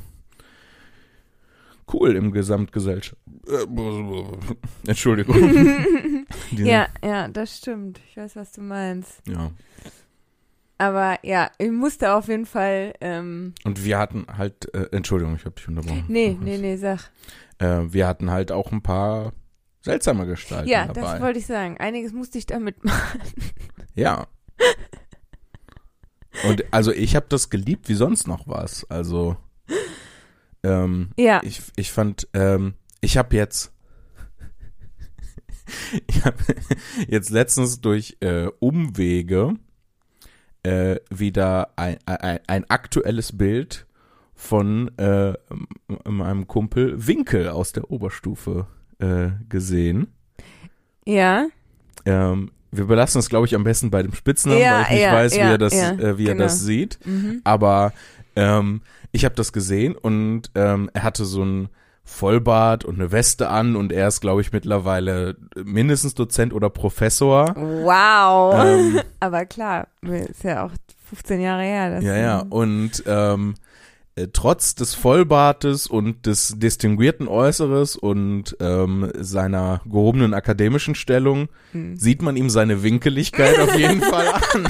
cool 1.93 2.17
im 2.17 2.33
Gesamtgesellschaft. 2.33 3.21
Äh, 3.47 3.67
Entschuldigung. 4.89 5.37
Ja, 6.53 6.87
ja, 7.05 7.29
das 7.29 7.57
stimmt. 7.59 8.01
Ich 8.09 8.17
weiß, 8.17 8.37
was 8.37 8.53
du 8.53 8.61
meinst. 8.61 9.23
ja. 9.29 9.51
Aber 10.79 11.19
ja, 11.23 11.51
ich 11.59 11.71
musste 11.71 12.13
auf 12.15 12.29
jeden 12.29 12.47
Fall, 12.47 12.95
ähm, 13.01 13.55
Und 13.65 13.85
wir 13.85 13.99
hatten 13.99 14.27
halt, 14.37 14.73
äh, 14.75 14.89
Entschuldigung, 14.93 15.37
ich 15.37 15.45
habe 15.45 15.55
dich 15.55 15.69
unterbrochen. 15.69 16.05
nee, 16.09 16.37
nee, 16.41 16.59
nee, 16.59 16.77
sag. 16.77 17.11
Äh, 17.59 17.83
wir 17.93 18.07
hatten 18.09 18.31
halt 18.31 18.51
auch 18.53 18.73
ein 18.73 18.83
paar 18.83 19.33
seltsame 19.83 20.27
Gestalten 20.27 20.69
Ja, 20.69 20.87
dabei. 20.87 21.01
das 21.13 21.21
wollte 21.21 21.39
ich 21.39 21.47
sagen. 21.47 21.77
Einiges 21.79 22.13
musste 22.13 22.39
ich 22.39 22.47
damit 22.47 22.85
machen. 22.85 23.21
ja. 23.95 24.27
Und 26.49 26.65
also 26.73 26.91
ich 26.93 27.15
habe 27.15 27.27
das 27.29 27.51
geliebt 27.51 27.89
wie 27.89 27.95
sonst 27.95 28.27
noch 28.27 28.49
was. 28.49 28.89
Also 28.91 29.37
ähm, 30.65 31.11
Ja. 31.17 31.41
ich, 31.45 31.63
ich 31.77 31.93
fand, 31.93 32.29
ähm, 32.35 32.75
ich 33.01 33.17
habe 33.17 33.37
jetzt 33.37 33.73
ich 36.07 36.25
habe 36.25 36.37
jetzt 37.09 37.31
letztens 37.31 37.81
durch 37.81 38.17
äh, 38.21 38.49
Umwege 38.59 39.55
äh, 40.63 40.97
wieder 41.11 41.71
ein, 41.77 41.99
ein, 42.07 42.41
ein 42.47 42.71
aktuelles 42.71 43.37
Bild 43.37 43.87
von 44.35 44.91
äh, 44.99 45.35
meinem 46.09 46.47
Kumpel 46.47 47.07
Winkel 47.07 47.49
aus 47.49 47.73
der 47.73 47.91
Oberstufe 47.91 48.67
äh, 48.99 49.31
gesehen. 49.49 50.09
Ja. 51.07 51.47
Ähm, 52.05 52.51
wir 52.73 52.87
belassen 52.87 53.21
es, 53.21 53.29
glaube 53.29 53.47
ich, 53.47 53.55
am 53.55 53.63
besten 53.65 53.91
bei 53.91 54.03
dem 54.03 54.15
Spitznamen, 54.15 54.61
Ja, 54.61 54.79
weil 54.79 54.83
ich 54.85 54.91
nicht 54.91 55.01
ja, 55.03 55.13
weiß, 55.13 55.35
wie 55.35 55.39
ja, 55.39 55.51
er 55.51 55.59
das, 55.59 55.75
äh, 55.75 56.19
wie 56.19 56.27
er 56.27 56.33
genau. 56.33 56.45
das 56.45 56.61
sieht. 56.61 56.99
Mhm. 57.07 57.41
Aber 57.45 57.93
ähm, 58.37 58.83
ich 59.13 59.25
habe 59.25 59.35
das 59.35 59.53
gesehen 59.53 59.95
und 59.97 60.51
ähm, 60.55 60.91
er 60.93 61.03
hatte 61.03 61.25
so 61.25 61.45
ein 61.45 61.69
Vollbart 62.05 62.85
und 62.85 62.97
eine 62.97 63.13
Weste 63.13 63.49
an 63.49 63.77
und 63.77 63.91
er 63.91 64.09
ist, 64.09 64.21
glaube 64.21 64.43
ich, 64.43 64.53
mittlerweile 64.53 65.37
mindestens 65.57 66.15
Dozent 66.15 66.53
oder 66.53 66.69
Professor. 66.69 67.55
Wow. 67.57 68.63
Ähm, 68.63 69.01
Aber 69.21 69.47
klar, 69.47 69.89
ist 70.03 70.45
ja 70.45 70.67
auch 70.67 70.71
15 71.09 71.41
Jahre 71.41 71.63
her. 71.63 71.91
Das 71.91 72.05
ja, 72.05 72.17
ja. 72.17 72.39
Und 72.41 73.03
ähm, 73.07 73.55
äh, 74.17 74.29
trotz 74.33 74.75
des 74.75 74.95
Vollbartes 74.95 75.87
und 75.87 76.27
des 76.27 76.55
distinguierten 76.59 77.27
Äußeres 77.29 77.97
und 77.97 78.57
ähm, 78.61 79.11
seiner 79.19 79.81
gehobenen 79.85 80.35
akademischen 80.35 80.95
Stellung 80.95 81.49
Hm. 81.73 81.97
sieht 81.97 82.23
man 82.23 82.37
ihm 82.37 82.51
seine 82.51 82.83
Winkeligkeit 82.83 83.59
auf 83.59 83.77
jeden 83.77 84.01
Fall 84.13 84.29
an. 84.29 84.69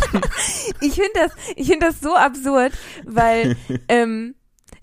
Ich 0.81 0.95
finde 0.95 1.11
das, 1.15 1.33
ich 1.57 1.67
finde 1.69 1.87
das 1.87 2.01
so 2.01 2.15
absurd, 2.15 2.73
weil 3.05 3.57
ähm, 3.89 4.35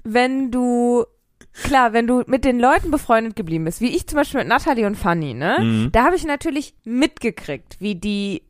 wenn 0.03 0.51
du 0.51 1.05
klar, 1.53 1.91
wenn 1.93 2.07
du 2.07 2.23
mit 2.27 2.45
den 2.45 2.59
Leuten 2.59 2.91
befreundet 2.91 3.35
geblieben 3.35 3.65
bist, 3.65 3.81
wie 3.81 3.95
ich 3.95 4.07
zum 4.07 4.17
Beispiel 4.17 4.39
mit 4.41 4.47
Natalie 4.47 4.85
und 4.87 4.95
Fanny, 4.95 5.33
ne, 5.33 5.57
Mhm. 5.59 5.89
da 5.91 6.05
habe 6.05 6.15
ich 6.15 6.23
natürlich 6.25 6.75
mitgekriegt, 6.85 7.77
wie 7.79 7.95
die 7.95 8.43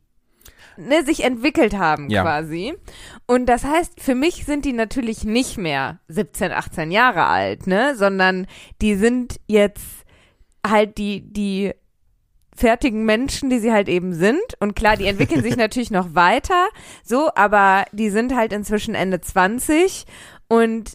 ne, 0.76 1.04
sich 1.04 1.24
entwickelt 1.24 1.76
haben 1.76 2.08
Ja. 2.10 2.22
quasi. 2.22 2.74
Und 3.26 3.46
das 3.46 3.64
heißt, 3.64 4.00
für 4.00 4.14
mich 4.14 4.44
sind 4.44 4.64
die 4.64 4.72
natürlich 4.72 5.24
nicht 5.24 5.58
mehr 5.58 6.00
17, 6.08 6.52
18 6.52 6.90
Jahre 6.90 7.26
alt, 7.26 7.66
ne, 7.66 7.94
sondern 7.96 8.46
die 8.80 8.94
sind 8.94 9.40
jetzt 9.46 10.04
halt 10.66 10.98
die, 10.98 11.20
die 11.32 11.72
fertigen 12.54 13.04
Menschen, 13.04 13.50
die 13.50 13.58
sie 13.58 13.72
halt 13.72 13.88
eben 13.88 14.12
sind. 14.12 14.40
Und 14.60 14.74
klar, 14.76 14.96
die 14.96 15.06
entwickeln 15.06 15.42
sich 15.42 15.56
natürlich 15.58 15.90
noch 15.90 16.14
weiter, 16.14 16.68
so, 17.02 17.30
aber 17.34 17.84
die 17.92 18.10
sind 18.10 18.34
halt 18.36 18.52
inzwischen 18.52 18.94
Ende 18.94 19.20
20 19.20 20.04
und 20.48 20.92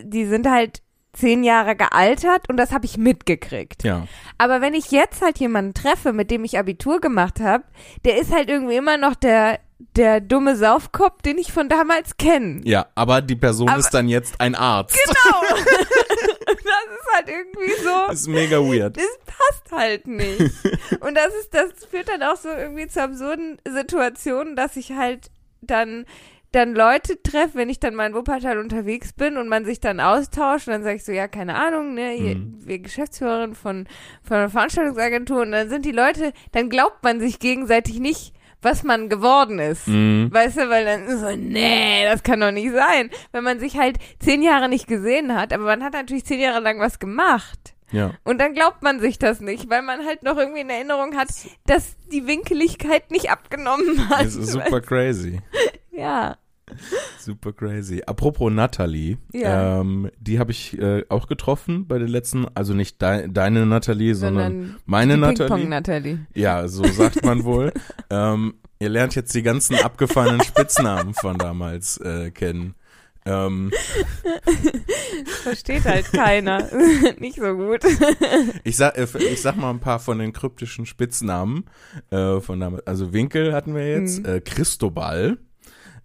die 0.00 0.26
sind 0.26 0.48
halt 0.48 0.82
zehn 1.18 1.44
Jahre 1.44 1.76
gealtert 1.76 2.48
und 2.48 2.56
das 2.56 2.72
habe 2.72 2.86
ich 2.86 2.96
mitgekriegt. 2.96 3.84
Ja. 3.84 4.06
Aber 4.38 4.60
wenn 4.60 4.74
ich 4.74 4.90
jetzt 4.90 5.22
halt 5.22 5.38
jemanden 5.38 5.74
treffe, 5.74 6.12
mit 6.12 6.30
dem 6.30 6.44
ich 6.44 6.58
Abitur 6.58 7.00
gemacht 7.00 7.40
habe, 7.40 7.64
der 8.04 8.18
ist 8.18 8.32
halt 8.32 8.48
irgendwie 8.48 8.76
immer 8.76 8.96
noch 8.96 9.14
der 9.14 9.58
der 9.96 10.20
dumme 10.20 10.56
Saufkopf, 10.56 11.22
den 11.22 11.38
ich 11.38 11.52
von 11.52 11.68
damals 11.68 12.16
kenne. 12.16 12.62
Ja, 12.64 12.86
aber 12.96 13.22
die 13.22 13.36
Person 13.36 13.68
Aber- 13.68 13.78
ist 13.78 13.90
dann 13.90 14.08
jetzt 14.08 14.40
ein 14.40 14.54
Arzt. 14.56 14.98
Genau. 15.04 15.40
das 16.46 16.56
ist 16.56 17.14
halt 17.14 17.28
irgendwie 17.28 17.82
so. 17.82 18.06
Das 18.08 18.20
ist 18.20 18.26
mega 18.26 18.58
weird. 18.58 18.96
Das 18.96 19.04
passt 19.24 19.70
halt 19.72 20.06
nicht. 20.08 20.40
Und 21.00 21.14
das 21.14 21.32
ist, 21.40 21.54
das 21.54 21.70
führt 21.88 22.08
dann 22.08 22.22
auch 22.24 22.36
so 22.36 22.48
irgendwie 22.48 22.88
zu 22.88 23.00
absurden 23.00 23.58
Situationen, 23.68 24.56
dass 24.56 24.76
ich 24.76 24.92
halt 24.92 25.30
dann 25.60 26.06
dann 26.52 26.74
Leute 26.74 27.22
treffe, 27.22 27.54
wenn 27.54 27.68
ich 27.68 27.78
dann 27.78 27.94
mal 27.94 28.06
in 28.06 28.14
Wuppertal 28.14 28.58
unterwegs 28.58 29.12
bin 29.12 29.36
und 29.36 29.48
man 29.48 29.64
sich 29.64 29.80
dann 29.80 30.00
austauscht 30.00 30.66
und 30.66 30.72
dann 30.72 30.82
sage 30.82 30.96
ich 30.96 31.04
so, 31.04 31.12
ja, 31.12 31.28
keine 31.28 31.54
Ahnung, 31.56 31.94
ne, 31.94 32.10
hier, 32.12 32.36
Mhm. 32.36 32.58
wir 32.64 32.78
Geschäftsführerin 32.78 33.54
von, 33.54 33.86
von 34.22 34.36
einer 34.38 34.48
Veranstaltungsagentur 34.48 35.42
und 35.42 35.52
dann 35.52 35.68
sind 35.68 35.84
die 35.84 35.92
Leute, 35.92 36.32
dann 36.52 36.70
glaubt 36.70 37.02
man 37.04 37.20
sich 37.20 37.38
gegenseitig 37.38 38.00
nicht, 38.00 38.32
was 38.62 38.82
man 38.82 39.08
geworden 39.08 39.58
ist. 39.58 39.86
Mhm. 39.86 40.30
Weißt 40.32 40.56
du, 40.56 40.68
weil 40.68 40.84
dann 40.84 41.18
so, 41.18 41.36
nee, 41.36 42.04
das 42.04 42.22
kann 42.22 42.40
doch 42.40 42.50
nicht 42.50 42.72
sein. 42.72 43.10
Wenn 43.30 43.44
man 43.44 43.60
sich 43.60 43.76
halt 43.78 43.98
zehn 44.18 44.42
Jahre 44.42 44.68
nicht 44.68 44.88
gesehen 44.88 45.34
hat, 45.36 45.52
aber 45.52 45.64
man 45.64 45.84
hat 45.84 45.92
natürlich 45.92 46.24
zehn 46.24 46.40
Jahre 46.40 46.60
lang 46.60 46.80
was 46.80 46.98
gemacht. 46.98 47.74
Ja. 47.92 48.10
Und 48.24 48.38
dann 48.38 48.52
glaubt 48.54 48.82
man 48.82 49.00
sich 49.00 49.18
das 49.18 49.40
nicht, 49.40 49.70
weil 49.70 49.82
man 49.82 50.04
halt 50.04 50.22
noch 50.22 50.36
irgendwie 50.36 50.60
in 50.60 50.68
Erinnerung 50.70 51.16
hat, 51.16 51.28
dass 51.66 51.96
die 52.12 52.26
Winkeligkeit 52.26 53.10
nicht 53.10 53.30
abgenommen 53.30 54.08
hat. 54.10 54.26
Es 54.26 54.34
ist 54.36 54.52
super 54.52 54.80
crazy. 54.80 55.40
Ja. 55.98 56.36
Super 57.18 57.52
crazy. 57.54 58.02
Apropos 58.06 58.52
Natalie, 58.52 59.16
Ja. 59.32 59.80
ähm, 59.80 60.10
die 60.20 60.38
habe 60.38 60.50
ich 60.50 60.78
äh, 60.78 61.02
auch 61.08 61.26
getroffen 61.26 61.86
bei 61.88 61.98
der 61.98 62.08
letzten, 62.08 62.46
also 62.54 62.74
nicht 62.74 63.00
dei 63.00 63.26
deine 63.26 63.64
Natalie, 63.64 64.14
sondern, 64.14 64.52
Sondern 64.52 64.76
meine 64.84 65.14
die 65.14 65.20
Natalie. 65.20 65.48
Ping-Pong-Natalie. 65.48 66.18
Ja, 66.34 66.68
so 66.68 66.84
sagt 66.84 67.24
man 67.24 67.44
wohl. 67.44 67.72
ähm, 68.10 68.54
ihr 68.80 68.90
lernt 68.90 69.14
jetzt 69.14 69.34
die 69.34 69.42
ganzen 69.42 69.76
abgefahrenen 69.76 70.42
Spitznamen 70.42 71.14
von 71.14 71.38
damals 71.38 71.96
äh, 71.98 72.30
kennen. 72.30 72.74
Ähm, 73.24 73.70
Versteht 75.42 75.84
halt 75.84 76.06
keiner. 76.12 76.68
nicht 77.18 77.36
so 77.36 77.54
gut. 77.56 77.80
ich, 78.64 78.76
sag, 78.76 78.96
äh, 78.98 79.06
ich 79.32 79.40
sag 79.42 79.56
mal 79.56 79.70
ein 79.70 79.80
paar 79.80 79.98
von 80.00 80.18
den 80.18 80.32
kryptischen 80.32 80.86
Spitznamen 80.86 81.64
äh, 82.10 82.40
von 82.40 82.60
damals. 82.60 82.86
Also 82.86 83.12
Winkel 83.12 83.52
hatten 83.54 83.74
wir 83.74 83.88
jetzt, 83.90 84.20
Mhm. 84.20 84.26
äh, 84.26 84.40
Christobal. 84.40 85.38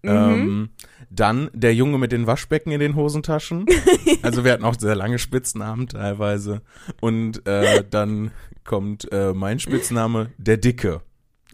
Mhm. 0.04 0.10
Ähm, 0.12 0.70
dann 1.10 1.50
der 1.54 1.74
Junge 1.74 1.98
mit 1.98 2.12
den 2.12 2.28
Waschbecken 2.28 2.72
in 2.72 2.80
den 2.80 2.96
Hosentaschen. 2.96 3.66
Also 4.22 4.46
wir 4.46 4.54
hatten 4.54 4.64
auch 4.64 4.76
sehr 4.80 4.96
lange 4.96 5.20
Spitznamen 5.20 5.88
teilweise. 5.90 6.62
Und 7.02 7.46
äh, 7.46 7.84
dann 7.90 8.32
kommt 8.64 9.12
äh, 9.12 9.34
mein 9.34 9.60
Spitzname, 9.60 10.30
der 10.38 10.56
Dicke. 10.58 11.02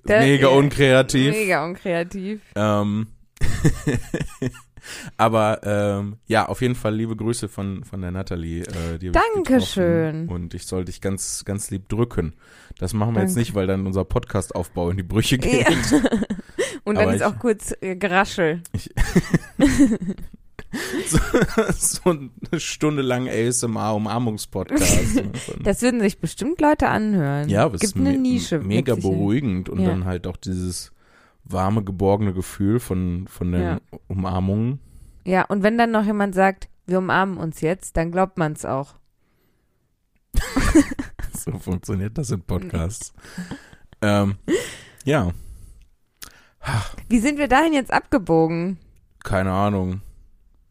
Der- 0.08 0.22
Mega 0.22 0.48
unkreativ. 0.50 1.32
Mega 1.32 1.66
unkreativ. 1.66 2.42
Ähm, 2.56 3.08
aber 5.18 5.62
ähm, 5.64 6.18
ja, 6.28 6.48
auf 6.48 6.62
jeden 6.62 6.76
Fall 6.76 6.96
liebe 6.96 7.16
Grüße 7.16 7.48
von, 7.50 7.84
von 7.84 8.02
der 8.02 8.12
Nathalie. 8.12 8.64
Äh, 8.64 8.98
die 9.00 9.08
ich 9.08 9.12
Dankeschön. 9.14 10.28
Und 10.28 10.54
ich 10.54 10.66
soll 10.66 10.86
dich 10.86 11.02
ganz, 11.02 11.44
ganz 11.46 11.70
lieb 11.72 11.90
drücken. 11.90 12.34
Das 12.78 12.94
machen 12.94 13.14
wir 13.16 13.22
jetzt 13.22 13.32
Danke. 13.32 13.40
nicht, 13.42 13.56
weil 13.56 13.68
dann 13.68 13.86
unser 13.86 14.06
Podcast-Aufbau 14.06 14.90
in 14.92 14.98
die 14.98 15.04
Brüche 15.04 15.38
geht. 15.38 15.68
Ja. 15.70 16.00
Und 16.86 16.96
dann 16.96 17.04
Aber 17.06 17.14
ist 17.16 17.22
ich- 17.22 17.26
auch 17.28 17.38
kurz 17.40 17.74
äh, 17.82 17.96
Geraschel. 17.96 18.62
so, 21.08 21.18
so 21.74 22.10
eine 22.10 22.60
Stunde 22.60 23.02
lang 23.02 23.28
ASMR-Umarmungspodcast. 23.28 25.24
Das 25.64 25.82
würden 25.82 26.00
sich 26.00 26.20
bestimmt 26.20 26.62
Leute 26.62 26.88
anhören. 26.90 27.50
ja, 27.50 27.66
aber 27.66 27.76
es 27.76 27.82
Gibt 27.82 27.96
ist 27.96 28.00
eine 28.00 28.18
Nische. 28.18 28.60
mega 28.60 28.96
beruhigend 28.96 29.68
und 29.70 29.80
Ja. 29.82 29.90
dann 29.90 30.06
halt 30.06 30.26
auch 30.28 30.38
dieses 30.38 30.92
warme, 31.52 31.84
geborgene 31.84 32.34
Gefühl 32.34 32.80
von, 32.80 33.28
von 33.28 33.52
den 33.52 33.62
Ja. 33.62 33.80
Umarmungen. 34.08 34.80
Ja, 35.26 35.46
und 35.46 35.64
wenn 35.64 35.78
dann 35.78 35.92
noch 35.92 36.06
jemand 36.06 36.34
sagt, 36.36 36.70
wir 36.86 36.98
umarmen 37.00 37.38
uns 37.38 37.62
jetzt, 37.62 37.98
dann 37.98 38.12
glaubt 38.12 38.38
man 38.38 38.54
es 38.54 38.66
auch. 38.66 38.96
So 41.34 41.58
funktioniert 41.58 42.18
das 42.18 42.32
in 42.32 42.42
Podcasts. 42.42 43.14
ähm, 44.02 44.36
ja, 45.06 45.32
Wie 47.08 47.20
sind 47.20 47.38
wir 47.38 47.48
dahin 47.48 47.72
jetzt 47.74 47.94
abgebogen? 47.94 48.78
keine 49.24 49.52
Ahnung. 49.52 50.02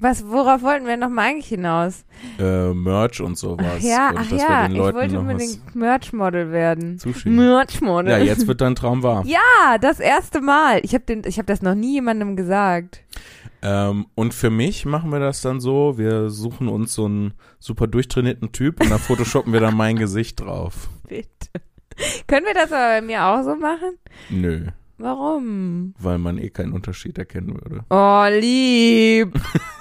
Was, 0.00 0.24
worauf 0.28 0.62
wollten 0.62 0.86
wir 0.86 0.96
nochmal 0.96 1.30
eigentlich 1.30 1.48
hinaus? 1.48 2.04
Äh, 2.38 2.72
Merch 2.72 3.20
und 3.20 3.36
sowas. 3.36 3.66
Ach 3.78 3.82
ja, 3.82 4.10
und 4.10 4.18
ach 4.18 4.30
ja, 4.30 4.68
ich 4.68 4.78
wollte 4.78 5.18
unbedingt 5.18 5.74
Merch-Model 5.74 6.52
werden. 6.52 7.00
zuschieben. 7.00 7.34
Merch-Model. 7.34 8.12
Ja, 8.12 8.18
jetzt 8.18 8.46
wird 8.46 8.60
dein 8.60 8.76
Traum 8.76 9.02
wahr. 9.02 9.24
Ja, 9.26 9.76
das 9.80 9.98
erste 9.98 10.40
Mal. 10.40 10.80
Ich 10.84 10.94
habe 10.94 11.04
hab 11.24 11.46
das 11.46 11.62
noch 11.62 11.74
nie 11.74 11.94
jemandem 11.94 12.36
gesagt. 12.36 13.02
Ähm, 13.60 14.06
und 14.14 14.34
für 14.34 14.50
mich 14.50 14.84
machen 14.84 15.10
wir 15.10 15.18
das 15.18 15.40
dann 15.40 15.58
so, 15.58 15.98
wir 15.98 16.30
suchen 16.30 16.68
uns 16.68 16.94
so 16.94 17.06
einen 17.06 17.34
super 17.58 17.88
durchtrainierten 17.88 18.52
Typ 18.52 18.80
und 18.80 18.90
da 18.92 18.98
photoshoppen 18.98 19.52
wir 19.52 19.58
dann 19.58 19.76
mein 19.76 19.96
Gesicht 19.98 20.38
drauf. 20.38 20.90
Bitte. 21.08 21.28
Können 22.28 22.46
wir 22.46 22.54
das 22.54 22.70
aber 22.70 23.00
bei 23.00 23.02
mir 23.02 23.24
auch 23.24 23.42
so 23.42 23.56
machen? 23.56 23.98
Nö, 24.30 24.66
Warum? 24.98 25.94
weil 25.98 26.18
man 26.18 26.38
eh 26.38 26.50
keinen 26.50 26.72
Unterschied 26.72 27.18
erkennen 27.18 27.54
würde. 27.60 27.84
Oh, 27.90 28.26
lieb. 28.40 29.34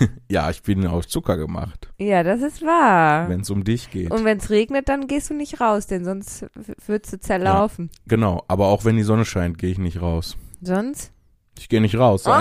Ja, 0.28 0.50
ich 0.50 0.62
bin 0.62 0.86
aus 0.86 1.06
Zucker 1.08 1.36
gemacht, 1.36 1.88
Ja, 1.98 2.22
das 2.22 2.42
ist 2.42 2.62
wahr. 2.62 3.28
wenn 3.28 3.40
es 3.40 3.50
um 3.50 3.62
dich 3.64 3.90
geht. 3.90 4.10
Und 4.10 4.24
wenn 4.24 4.38
es 4.38 4.50
regnet, 4.50 4.88
dann 4.88 5.06
gehst 5.06 5.30
du 5.30 5.34
nicht 5.34 5.60
raus, 5.60 5.86
denn 5.86 6.04
sonst 6.04 6.46
würdest 6.86 7.12
du 7.12 7.20
zerlaufen. 7.20 7.90
Genau, 8.06 8.42
aber 8.48 8.66
auch 8.68 8.84
wenn 8.84 8.96
die 8.96 9.02
Sonne 9.04 9.24
scheint, 9.24 9.58
gehe 9.58 9.70
ich 9.70 9.78
nicht 9.78 10.00
raus. 10.02 10.36
Sonst? 10.62 11.12
Ich 11.58 11.68
gehe 11.68 11.80
nicht 11.80 11.96
raus. 11.96 12.24
Oh. 12.26 12.32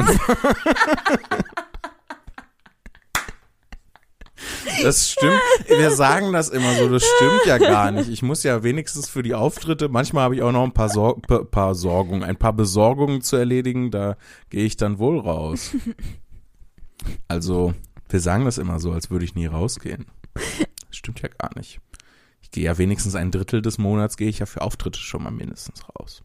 Das 4.83 5.09
stimmt. 5.09 5.39
Wir 5.67 5.91
sagen 5.91 6.33
das 6.33 6.49
immer 6.49 6.73
so, 6.73 6.89
das 6.89 7.03
stimmt 7.03 7.45
ja 7.45 7.57
gar 7.57 7.91
nicht. 7.91 8.09
Ich 8.09 8.21
muss 8.21 8.43
ja 8.43 8.61
wenigstens 8.63 9.07
für 9.09 9.23
die 9.23 9.33
Auftritte, 9.33 9.87
manchmal 9.87 10.25
habe 10.25 10.35
ich 10.35 10.41
auch 10.41 10.51
noch 10.51 10.63
ein 10.63 10.73
paar, 10.73 10.89
Sor 10.89 11.21
pa- 11.21 11.43
paar 11.45 11.73
Sorgungen, 11.75 12.23
ein 12.23 12.35
paar 12.35 12.53
Besorgungen 12.53 13.21
zu 13.21 13.37
erledigen, 13.37 13.91
da 13.91 14.17
gehe 14.49 14.65
ich 14.65 14.75
dann 14.75 14.99
wohl 14.99 15.19
raus. 15.19 15.71
Also, 17.27 17.73
wir 18.09 18.19
sagen 18.19 18.45
das 18.45 18.57
immer 18.57 18.79
so, 18.79 18.91
als 18.91 19.09
würde 19.09 19.25
ich 19.25 19.35
nie 19.35 19.47
rausgehen. 19.47 20.05
Das 20.33 20.97
stimmt 20.97 21.21
ja 21.21 21.29
gar 21.29 21.51
nicht. 21.57 21.79
Ich 22.41 22.51
gehe 22.51 22.63
ja 22.63 22.77
wenigstens 22.77 23.15
ein 23.15 23.31
Drittel 23.31 23.61
des 23.61 23.77
Monats, 23.77 24.17
gehe 24.17 24.29
ich 24.29 24.39
ja 24.39 24.45
für 24.45 24.61
Auftritte 24.61 24.99
schon 24.99 25.23
mal 25.23 25.31
mindestens 25.31 25.83
raus. 25.89 26.23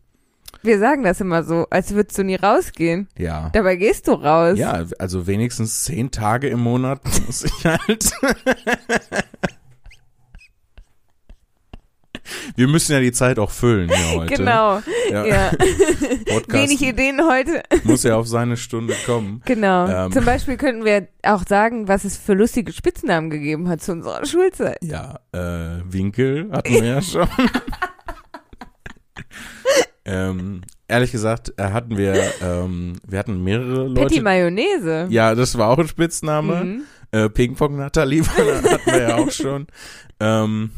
Wir 0.63 0.79
sagen 0.79 1.03
das 1.05 1.21
immer 1.21 1.43
so, 1.43 1.67
als 1.71 1.95
würdest 1.95 2.19
du 2.19 2.25
nie 2.25 2.35
rausgehen. 2.35 3.09
Ja. 3.17 3.51
Dabei 3.51 3.77
gehst 3.77 4.09
du 4.09 4.13
raus. 4.13 4.59
Ja, 4.59 4.85
also 4.99 5.27
wenigstens 5.27 5.85
zehn 5.85 6.11
Tage 6.11 6.49
im 6.49 6.61
Monat 6.61 7.01
muss 7.27 7.45
ich 7.45 7.65
halt. 7.65 8.11
Wir 12.57 12.69
müssen 12.69 12.93
ja 12.93 13.01
die 13.01 13.13
Zeit 13.13 13.39
auch 13.39 13.51
füllen 13.51 13.89
hier 13.89 14.19
heute. 14.21 14.35
Genau. 14.37 14.81
Ja, 15.11 15.25
Ja. 15.27 15.51
Wenig 16.49 16.83
Ideen 16.83 17.21
heute. 17.29 17.63
muss 17.85 18.03
ja 18.03 18.17
auf 18.17 18.27
seine 18.29 18.57
Stunde 18.57 18.95
kommen. 19.07 19.43
Genau. 19.45 19.87
Ähm. 19.89 20.13
Zum 20.13 20.25
Beispiel 20.25 20.57
könnten 20.57 20.85
wir 20.85 21.09
auch 21.23 21.43
sagen, 21.49 21.89
was 21.89 22.05
es 22.05 22.17
für 22.17 22.35
lustige 22.35 22.73
Spitznamen 22.73 23.31
gegeben 23.31 23.69
hat 23.69 23.83
zu 23.83 23.93
unserer 23.93 24.25
Schulzeit. 24.27 24.79
Ja, 24.83 25.21
äh, 25.33 25.81
Winkel 25.89 26.51
hatten 26.53 26.73
wir 26.75 26.85
ja 26.85 27.03
schon. 27.03 27.29
ähm, 30.05 30.63
ehrlich 30.89 31.13
gesagt, 31.13 31.53
äh, 31.57 31.65
hatten 31.71 31.97
wir, 31.97 32.15
ähm, 32.43 32.95
wir 33.07 33.19
hatten 33.19 33.43
mehrere 33.45 33.87
Leute. 33.89 34.01
Patty 34.03 34.21
Mayonnaise. 34.21 35.07
ja, 35.11 35.35
das 35.35 35.57
war 35.59 35.69
auch 35.69 35.79
ein 35.79 35.89
Spitzname. 35.89 36.65
Mhm. 36.65 36.83
Äh, 37.13 37.29
Ping-Pong 37.29 37.77
Nathalie 37.77 38.25
war- 38.25 38.71
hatten 38.73 38.87
wir 38.91 39.03
ja 39.09 39.17
auch 39.17 39.31
schon. 39.31 39.67
Ähm, 40.21 40.71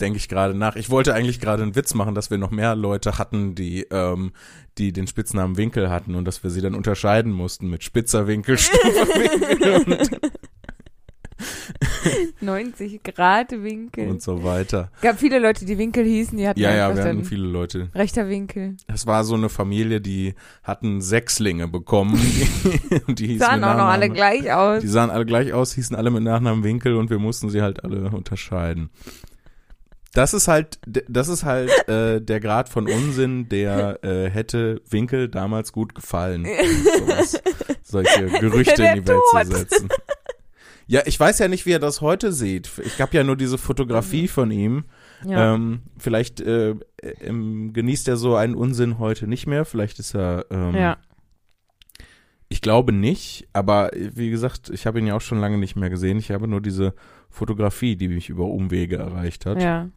denke 0.00 0.18
ich 0.18 0.28
gerade 0.28 0.54
nach. 0.54 0.76
Ich 0.76 0.90
wollte 0.90 1.14
eigentlich 1.14 1.40
gerade 1.40 1.62
einen 1.62 1.74
Witz 1.74 1.94
machen, 1.94 2.14
dass 2.14 2.30
wir 2.30 2.38
noch 2.38 2.50
mehr 2.50 2.74
Leute 2.74 3.18
hatten, 3.18 3.54
die, 3.54 3.86
ähm, 3.90 4.32
die 4.78 4.92
den 4.92 5.06
Spitznamen 5.06 5.56
Winkel 5.56 5.90
hatten 5.90 6.14
und 6.14 6.24
dass 6.24 6.42
wir 6.42 6.50
sie 6.50 6.60
dann 6.60 6.74
unterscheiden 6.74 7.32
mussten 7.32 7.68
mit 7.68 7.82
spitzer 7.82 8.26
Winkel, 8.26 8.58
stumpfer 8.58 9.08
Winkel 9.08 10.20
90 12.40 13.02
Grad 13.02 13.52
Winkel. 13.52 14.08
und 14.08 14.22
so 14.22 14.44
weiter. 14.44 14.90
gab 15.00 15.18
viele 15.18 15.38
Leute, 15.38 15.64
die 15.64 15.78
Winkel 15.78 16.04
hießen, 16.04 16.36
die 16.36 16.48
hatten 16.48 16.60
Ja, 16.60 16.74
ja, 16.74 16.94
wir 16.94 17.02
hatten 17.02 17.24
viele 17.24 17.46
Leute. 17.46 17.90
rechter 17.94 18.28
Winkel. 18.28 18.76
Es 18.86 19.06
war 19.06 19.24
so 19.24 19.34
eine 19.34 19.48
Familie, 19.48 20.00
die 20.00 20.34
hatten 20.62 21.00
Sechslinge 21.00 21.68
bekommen. 21.68 22.14
die 23.08 23.26
hießen 23.26 23.46
Sahen 23.46 23.64
auch 23.64 23.76
noch 23.76 23.86
alle 23.86 24.10
gleich 24.10 24.52
aus. 24.52 24.82
Die 24.82 24.88
sahen 24.88 25.10
alle 25.10 25.26
gleich 25.26 25.52
aus, 25.52 25.74
hießen 25.74 25.96
alle 25.96 26.10
mit 26.10 26.22
Nachnamen 26.22 26.64
Winkel 26.64 26.94
und 26.96 27.10
wir 27.10 27.18
mussten 27.18 27.50
sie 27.50 27.62
halt 27.62 27.84
alle 27.84 28.10
unterscheiden. 28.10 28.90
Das 30.16 30.32
ist 30.32 30.48
halt, 30.48 30.78
das 30.86 31.28
ist 31.28 31.44
halt 31.44 31.70
äh, 31.88 32.22
der 32.22 32.40
Grad 32.40 32.70
von 32.70 32.88
Unsinn, 32.88 33.50
der 33.50 34.02
äh, 34.02 34.30
hätte 34.30 34.80
Winkel 34.88 35.28
damals 35.28 35.72
gut 35.72 35.94
gefallen. 35.94 36.46
Sowas, 36.46 37.42
solche 37.82 38.26
Gerüchte 38.40 38.82
in 38.82 38.94
die 38.94 39.06
Welt 39.06 39.20
zu 39.30 39.52
setzen. 39.52 39.88
Ja, 40.86 41.02
ich 41.04 41.18
weiß 41.18 41.40
ja 41.40 41.48
nicht, 41.48 41.66
wie 41.66 41.72
er 41.72 41.80
das 41.80 42.00
heute 42.00 42.32
sieht. 42.32 42.70
Ich 42.84 43.00
habe 43.00 43.16
ja 43.16 43.24
nur 43.24 43.36
diese 43.36 43.58
Fotografie 43.58 44.28
von 44.28 44.50
ihm. 44.52 44.84
Ja. 45.24 45.54
Ähm, 45.54 45.82
vielleicht 45.98 46.40
äh, 46.40 46.76
ähm, 47.02 47.72
genießt 47.72 48.06
er 48.08 48.16
so 48.16 48.36
einen 48.36 48.54
Unsinn 48.54 48.98
heute 48.98 49.26
nicht 49.26 49.46
mehr. 49.46 49.64
Vielleicht 49.64 49.98
ist 49.98 50.14
er 50.14 50.46
ähm, 50.50 50.74
ja. 50.74 50.98
ich 52.48 52.60
glaube 52.60 52.92
nicht, 52.92 53.48
aber 53.52 53.94
äh, 53.96 54.12
wie 54.14 54.30
gesagt, 54.30 54.70
ich 54.70 54.86
habe 54.86 55.00
ihn 55.00 55.08
ja 55.08 55.16
auch 55.16 55.20
schon 55.20 55.40
lange 55.40 55.58
nicht 55.58 55.74
mehr 55.74 55.90
gesehen. 55.90 56.18
Ich 56.18 56.30
habe 56.30 56.46
nur 56.46 56.60
diese 56.60 56.94
Fotografie, 57.30 57.96
die 57.96 58.08
mich 58.08 58.28
über 58.28 58.44
Umwege 58.44 58.96
erreicht 58.96 59.44
hat. 59.44 59.60
ja. 59.60 59.88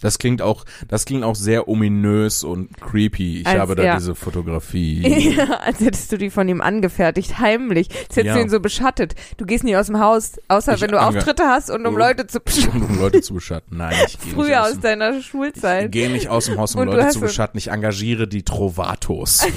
Das 0.00 0.18
klingt 0.18 0.42
auch, 0.42 0.64
das 0.88 1.04
klingt 1.04 1.24
auch 1.24 1.34
sehr 1.34 1.68
ominös 1.68 2.44
und 2.44 2.76
creepy. 2.80 3.40
Ich 3.40 3.46
Als- 3.46 3.58
habe 3.60 3.74
da 3.74 3.82
ja. 3.82 3.96
diese 3.96 4.14
Fotografie. 4.14 5.02
ja, 5.36 5.44
als 5.60 5.80
hättest 5.80 6.12
du 6.12 6.18
die 6.18 6.30
von 6.30 6.48
ihm 6.48 6.60
angefertigt, 6.60 7.38
heimlich. 7.38 7.88
Als 7.90 8.16
hättest 8.16 8.24
Ja. 8.26 8.34
du 8.34 8.40
ihn 8.42 8.48
so 8.50 8.60
beschattet. 8.60 9.14
Du 9.36 9.46
gehst 9.46 9.64
nie 9.64 9.76
aus 9.76 9.86
dem 9.86 9.98
Haus, 9.98 10.32
außer 10.48 10.74
Ich 10.74 10.80
wenn 10.80 10.90
du 10.90 11.00
Auftritte 11.00 11.44
hast 11.44 11.70
und 11.70 11.86
um 11.86 11.94
Oh. 11.94 11.98
Leute 11.98 12.26
zu 12.26 12.40
beschatten. 12.44 12.82
um 12.82 12.98
Leute 12.98 13.20
zu 13.22 13.34
beschatten. 13.34 13.76
Nein, 13.78 13.94
ich 14.06 14.18
gehe 14.18 14.26
nicht 14.26 14.34
Früher 14.34 14.60
aus 14.62 14.66
aus 14.68 14.72
dem, 14.74 14.80
deiner 14.82 15.16
ich 15.18 15.26
Schulzeit. 15.26 15.92
gehe 15.92 16.10
nicht 16.10 16.28
aus 16.28 16.46
dem 16.46 16.58
Haus, 16.58 16.74
um 16.74 16.84
Leute 16.84 17.08
zu 17.08 17.20
beschatten. 17.20 17.58
Ich 17.58 17.70
engagiere 17.70 18.26
die 18.28 18.42
Trovatos. 18.42 19.46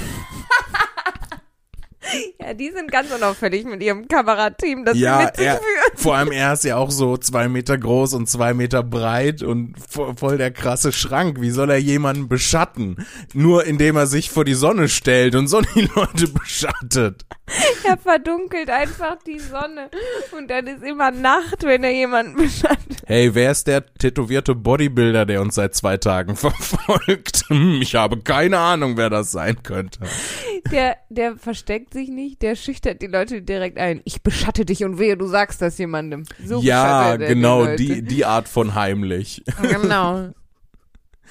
Ja, 2.40 2.54
die 2.54 2.70
sind 2.70 2.90
ganz 2.90 3.12
unauffällig 3.12 3.64
mit 3.64 3.82
ihrem 3.82 4.08
Kamerateam, 4.08 4.84
das 4.84 4.96
Ja, 4.98 5.18
sie 5.18 5.24
mit 5.26 5.36
sich 5.36 5.46
er- 5.46 5.54
führen. 5.56 5.96
Vor 5.96 6.16
allem 6.16 6.32
er 6.32 6.52
ist 6.52 6.64
ja 6.64 6.76
auch 6.76 6.90
so 6.90 7.16
zwei 7.16 7.48
Meter 7.48 7.76
groß 7.78 8.14
und 8.14 8.28
zwei 8.28 8.54
Meter 8.54 8.82
breit 8.82 9.42
und 9.42 9.76
vo- 9.78 10.18
voll 10.18 10.38
der 10.38 10.50
krasse 10.50 10.92
Schrank. 10.92 11.40
Wie 11.40 11.50
soll 11.50 11.70
er 11.70 11.78
jemanden 11.78 12.28
beschatten? 12.28 13.06
Nur 13.34 13.64
indem 13.66 13.96
er 13.96 14.06
sich 14.06 14.30
vor 14.30 14.44
die 14.44 14.54
Sonne 14.54 14.88
stellt 14.88 15.34
und 15.34 15.48
so 15.48 15.60
die 15.74 15.88
Leute 15.94 16.28
beschattet. 16.28 17.24
Er 17.84 17.96
verdunkelt 17.96 18.70
einfach 18.70 19.16
die 19.26 19.38
Sonne. 19.40 19.90
Und 20.36 20.48
dann 20.50 20.66
ist 20.68 20.84
immer 20.84 21.10
Nacht, 21.10 21.62
wenn 21.64 21.82
er 21.82 21.90
jemanden 21.92 22.36
beschattet. 22.36 22.78
Hey, 23.06 23.34
wer 23.34 23.50
ist 23.50 23.66
der 23.66 23.84
tätowierte 23.94 24.54
Bodybuilder, 24.54 25.26
der 25.26 25.40
uns 25.40 25.56
seit 25.56 25.74
zwei 25.74 25.96
Tagen 25.96 26.36
verfolgt? 26.36 27.42
Hm, 27.48 27.80
Ich 27.82 27.94
habe 27.96 28.20
keine 28.20 28.58
Ahnung, 28.58 28.96
wer 28.96 29.10
das 29.10 29.32
sein 29.32 29.62
könnte. 29.64 29.98
Der, 30.70 30.96
der 31.08 31.36
versteckt 31.36 31.92
sich 31.92 31.99
nicht, 32.08 32.42
der 32.42 32.56
schüchtert 32.56 33.02
die 33.02 33.06
Leute 33.06 33.42
direkt 33.42 33.78
ein. 33.78 34.00
Ich 34.04 34.22
beschatte 34.22 34.64
dich 34.64 34.84
und 34.84 34.98
wehe, 34.98 35.16
du 35.16 35.26
sagst 35.26 35.60
das 35.60 35.78
jemandem. 35.78 36.24
So 36.44 36.60
ja, 36.60 37.16
die 37.16 37.26
genau, 37.26 37.64
Leute. 37.64 37.76
die, 37.76 38.02
die 38.02 38.24
Art 38.24 38.48
von 38.48 38.74
heimlich. 38.74 39.44
Genau. 39.60 40.30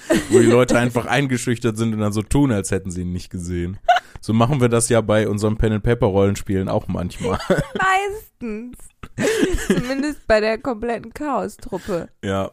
Wo 0.30 0.38
die 0.38 0.46
Leute 0.46 0.78
einfach 0.78 1.06
eingeschüchtert 1.06 1.76
sind 1.76 1.92
und 1.94 2.00
dann 2.00 2.12
so 2.12 2.22
tun, 2.22 2.52
als 2.52 2.70
hätten 2.70 2.90
sie 2.90 3.02
ihn 3.02 3.12
nicht 3.12 3.30
gesehen. 3.30 3.78
So 4.20 4.32
machen 4.32 4.60
wir 4.60 4.68
das 4.68 4.88
ja 4.88 5.00
bei 5.00 5.28
unseren 5.28 5.56
Pen-and-Paper-Rollenspielen 5.56 6.68
auch 6.68 6.88
manchmal. 6.88 7.38
Meistens. 8.38 8.76
Zumindest 9.66 10.26
bei 10.26 10.40
der 10.40 10.58
kompletten 10.58 11.12
Chaos-Truppe. 11.14 12.08
Ja. 12.24 12.50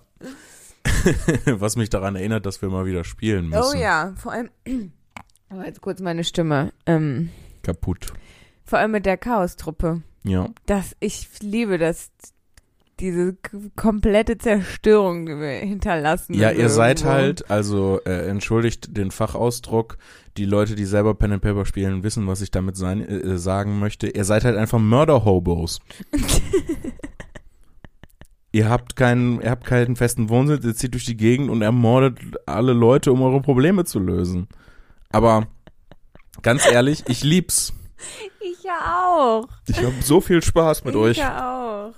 Was 1.45 1.75
mich 1.75 1.89
daran 1.89 2.15
erinnert, 2.15 2.45
dass 2.45 2.61
wir 2.61 2.69
mal 2.69 2.85
wieder 2.85 3.03
spielen 3.03 3.49
müssen. 3.49 3.63
Oh 3.63 3.77
ja, 3.77 4.13
vor 4.15 4.31
allem. 4.31 4.49
Aber 5.49 5.65
jetzt 5.65 5.81
kurz 5.81 5.99
meine 6.01 6.23
Stimme. 6.23 6.73
Ähm, 6.85 7.29
Kaputt. 7.67 8.07
vor 8.63 8.79
allem 8.79 8.91
mit 8.91 9.05
der 9.05 9.17
Chaos-Truppe. 9.17 10.01
Ja. 10.23 10.47
Das, 10.65 10.95
ich 10.99 11.27
liebe 11.41 11.77
das, 11.77 12.09
diese 12.99 13.35
komplette 13.75 14.37
Zerstörung, 14.37 15.25
die 15.25 15.33
wir 15.39 15.51
hinterlassen. 15.59 16.33
Ja, 16.33 16.49
ihr 16.51 16.57
wir 16.57 16.69
seid 16.69 16.99
irgendwo- 17.01 17.09
halt, 17.13 17.51
also 17.51 17.99
äh, 18.05 18.27
entschuldigt 18.29 18.95
den 18.97 19.11
Fachausdruck, 19.11 19.97
die 20.37 20.45
Leute, 20.45 20.75
die 20.75 20.85
selber 20.85 21.13
Pen 21.13 21.33
and 21.33 21.41
Paper 21.43 21.65
spielen, 21.65 22.03
wissen, 22.03 22.25
was 22.27 22.41
ich 22.41 22.51
damit 22.51 22.75
sein, 22.75 23.01
äh, 23.07 23.37
sagen 23.37 23.79
möchte. 23.79 24.07
Ihr 24.07 24.23
seid 24.25 24.43
halt 24.45 24.57
einfach 24.57 24.79
Mörder-Hobos. 24.79 25.79
ihr 28.51 28.69
habt 28.69 28.95
keinen, 28.95 29.41
ihr 29.41 29.51
habt 29.51 29.65
keinen 29.65 29.95
festen 29.95 30.29
Wohnsitz, 30.29 30.65
ihr 30.65 30.75
zieht 30.75 30.93
durch 30.93 31.05
die 31.05 31.17
Gegend 31.17 31.49
und 31.49 31.61
ermordet 31.61 32.19
alle 32.45 32.73
Leute, 32.73 33.11
um 33.11 33.21
eure 33.21 33.41
Probleme 33.41 33.85
zu 33.85 33.99
lösen. 33.99 34.47
Aber 35.09 35.47
ganz 36.41 36.65
ehrlich, 36.65 37.03
ich 37.07 37.23
lieb's. 37.23 37.73
Ich 38.39 38.63
ja 38.63 39.03
auch. 39.05 39.47
Ich 39.67 39.77
habe 39.77 39.95
so 40.01 40.21
viel 40.21 40.41
Spaß 40.41 40.83
mit 40.83 40.95
ich 40.95 41.01
euch. 41.01 41.17
ja 41.17 41.89
auch. 41.89 41.93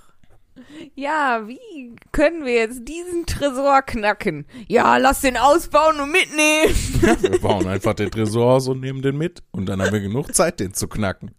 Ja, 0.94 1.46
wie 1.46 1.96
können 2.12 2.44
wir 2.44 2.54
jetzt 2.54 2.86
diesen 2.86 3.26
Tresor 3.26 3.82
knacken? 3.82 4.46
Ja, 4.68 4.96
lass 4.98 5.20
den 5.20 5.36
ausbauen 5.36 6.00
und 6.00 6.12
mitnehmen. 6.12 6.74
Wir 7.22 7.40
bauen 7.40 7.66
einfach 7.66 7.94
den 7.94 8.10
Tresor 8.10 8.54
aus 8.54 8.68
und 8.68 8.80
nehmen 8.80 9.02
den 9.02 9.16
mit. 9.16 9.42
Und 9.52 9.66
dann 9.66 9.80
haben 9.82 9.92
wir 9.92 10.00
genug 10.00 10.34
Zeit, 10.34 10.60
den 10.60 10.74
zu 10.74 10.88
knacken. 10.88 11.32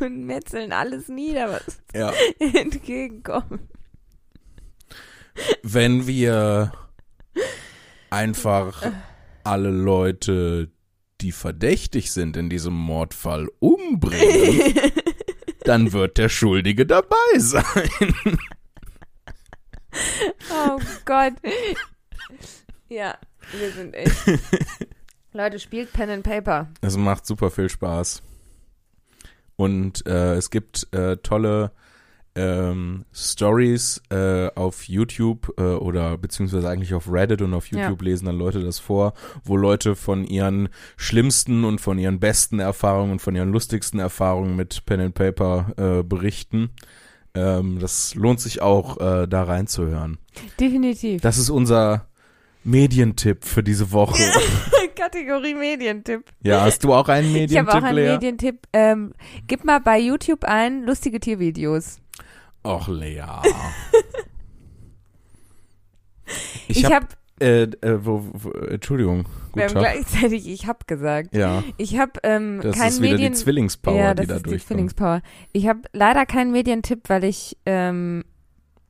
Und 0.00 0.24
metzeln 0.24 0.72
alles 0.72 1.08
nieder, 1.08 1.50
was 1.50 1.78
Ja. 1.94 2.12
entgegenkommt. 2.38 3.60
Wenn 5.62 6.06
wir 6.06 6.72
einfach 8.10 8.82
alle 9.44 9.70
Leute, 9.70 10.70
die 11.20 11.32
verdächtig 11.32 12.12
sind 12.12 12.36
in 12.36 12.50
diesem 12.50 12.74
Mordfall, 12.74 13.48
umbringen, 13.58 14.74
dann 15.64 15.92
wird 15.92 16.18
der 16.18 16.28
Schuldige 16.28 16.86
dabei 16.86 17.16
sein. 17.38 17.90
Oh 20.50 20.78
Gott. 21.04 21.34
Ja, 22.88 23.16
wir 23.58 23.70
sind 23.72 23.94
echt. 23.94 24.14
Leute, 25.32 25.58
spielt 25.58 25.92
Pen 25.92 26.10
and 26.10 26.22
Paper. 26.22 26.68
Es 26.80 26.96
macht 26.96 27.26
super 27.26 27.50
viel 27.50 27.68
Spaß. 27.68 28.22
Und 29.56 30.06
äh, 30.06 30.34
es 30.34 30.50
gibt 30.50 30.92
äh, 30.92 31.16
tolle 31.18 31.72
ähm, 32.36 33.04
Stories 33.12 34.02
äh, 34.10 34.48
auf 34.54 34.84
YouTube 34.88 35.54
äh, 35.58 35.62
oder 35.62 36.18
beziehungsweise 36.18 36.68
eigentlich 36.68 36.94
auf 36.94 37.10
Reddit 37.10 37.42
und 37.42 37.54
auf 37.54 37.66
YouTube 37.66 38.02
lesen 38.02 38.26
dann 38.26 38.36
Leute 38.36 38.60
das 38.60 38.78
vor, 38.78 39.14
wo 39.42 39.56
Leute 39.56 39.96
von 39.96 40.24
ihren 40.24 40.68
schlimmsten 40.96 41.64
und 41.64 41.80
von 41.80 41.98
ihren 41.98 42.20
besten 42.20 42.58
Erfahrungen, 42.58 43.18
von 43.18 43.34
ihren 43.34 43.50
lustigsten 43.50 43.98
Erfahrungen 43.98 44.54
mit 44.54 44.84
Pen 44.84 45.00
and 45.00 45.14
Paper 45.14 45.72
äh, 45.76 46.02
berichten. 46.02 46.70
Ähm, 47.34 47.78
das 47.80 48.14
lohnt 48.14 48.40
sich 48.40 48.60
auch, 48.60 48.98
äh, 48.98 49.26
da 49.26 49.42
reinzuhören. 49.44 50.18
Definitiv. 50.60 51.22
Das 51.22 51.38
ist 51.38 51.50
unser 51.50 52.06
Medientipp 52.64 53.44
für 53.44 53.62
diese 53.62 53.92
Woche. 53.92 54.22
Kategorie 54.96 55.54
Medientipp. 55.54 56.24
Ja, 56.42 56.62
hast 56.62 56.82
du 56.82 56.92
auch 56.92 57.08
einen 57.08 57.28
Ich 57.28 57.32
Medientipp, 57.34 57.72
habe 57.74 57.78
auch 57.78 57.88
einen 57.88 57.96
Lea? 57.96 58.12
Medientipp. 58.12 58.66
Ähm, 58.72 59.12
gib 59.46 59.64
mal 59.64 59.78
bei 59.80 59.98
YouTube 60.00 60.44
ein 60.44 60.82
lustige 60.82 61.20
Tiervideos. 61.20 62.00
Och, 62.66 62.88
Lea. 62.88 63.22
Ich, 66.68 66.78
Ich 66.78 66.84
habe, 66.86 66.94
habe, 66.96 67.06
äh, 67.40 67.62
äh, 67.62 68.04
wo, 68.04 68.24
wo, 68.32 68.50
Entschuldigung, 68.50 69.26
wir 69.54 69.64
haben 69.66 69.74
gleichzeitig, 69.74 70.48
ich 70.48 70.66
habe 70.66 70.80
gesagt. 70.86 71.34
Ja, 71.34 71.62
Ich 71.76 71.98
habe 71.98 72.12
ähm, 72.24 72.60
das 72.62 72.76
keinen 72.76 72.88
ist 72.88 73.00
wieder 73.02 73.12
Medien. 73.12 73.32
die 73.32 73.38
Zwillingspower, 73.38 73.94
ja, 73.96 74.14
die 74.14 74.26
das 74.26 74.42
da 74.42 74.50
ist 74.50 74.62
die. 74.62 74.66
Zwillingspower. 74.66 75.22
Ich 75.52 75.68
habe 75.68 75.80
leider 75.92 76.26
keinen 76.26 76.50
Medientipp, 76.50 77.08
weil 77.08 77.22
ich 77.24 77.56
ähm, 77.66 78.24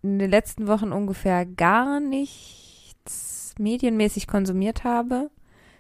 in 0.03 0.19
den 0.19 0.31
letzten 0.31 0.67
Wochen 0.69 0.93
ungefähr 0.93 1.45
gar 1.45 2.01
nichts 2.01 3.55
medienmäßig 3.59 4.27
konsumiert 4.27 4.85
habe, 4.85 5.31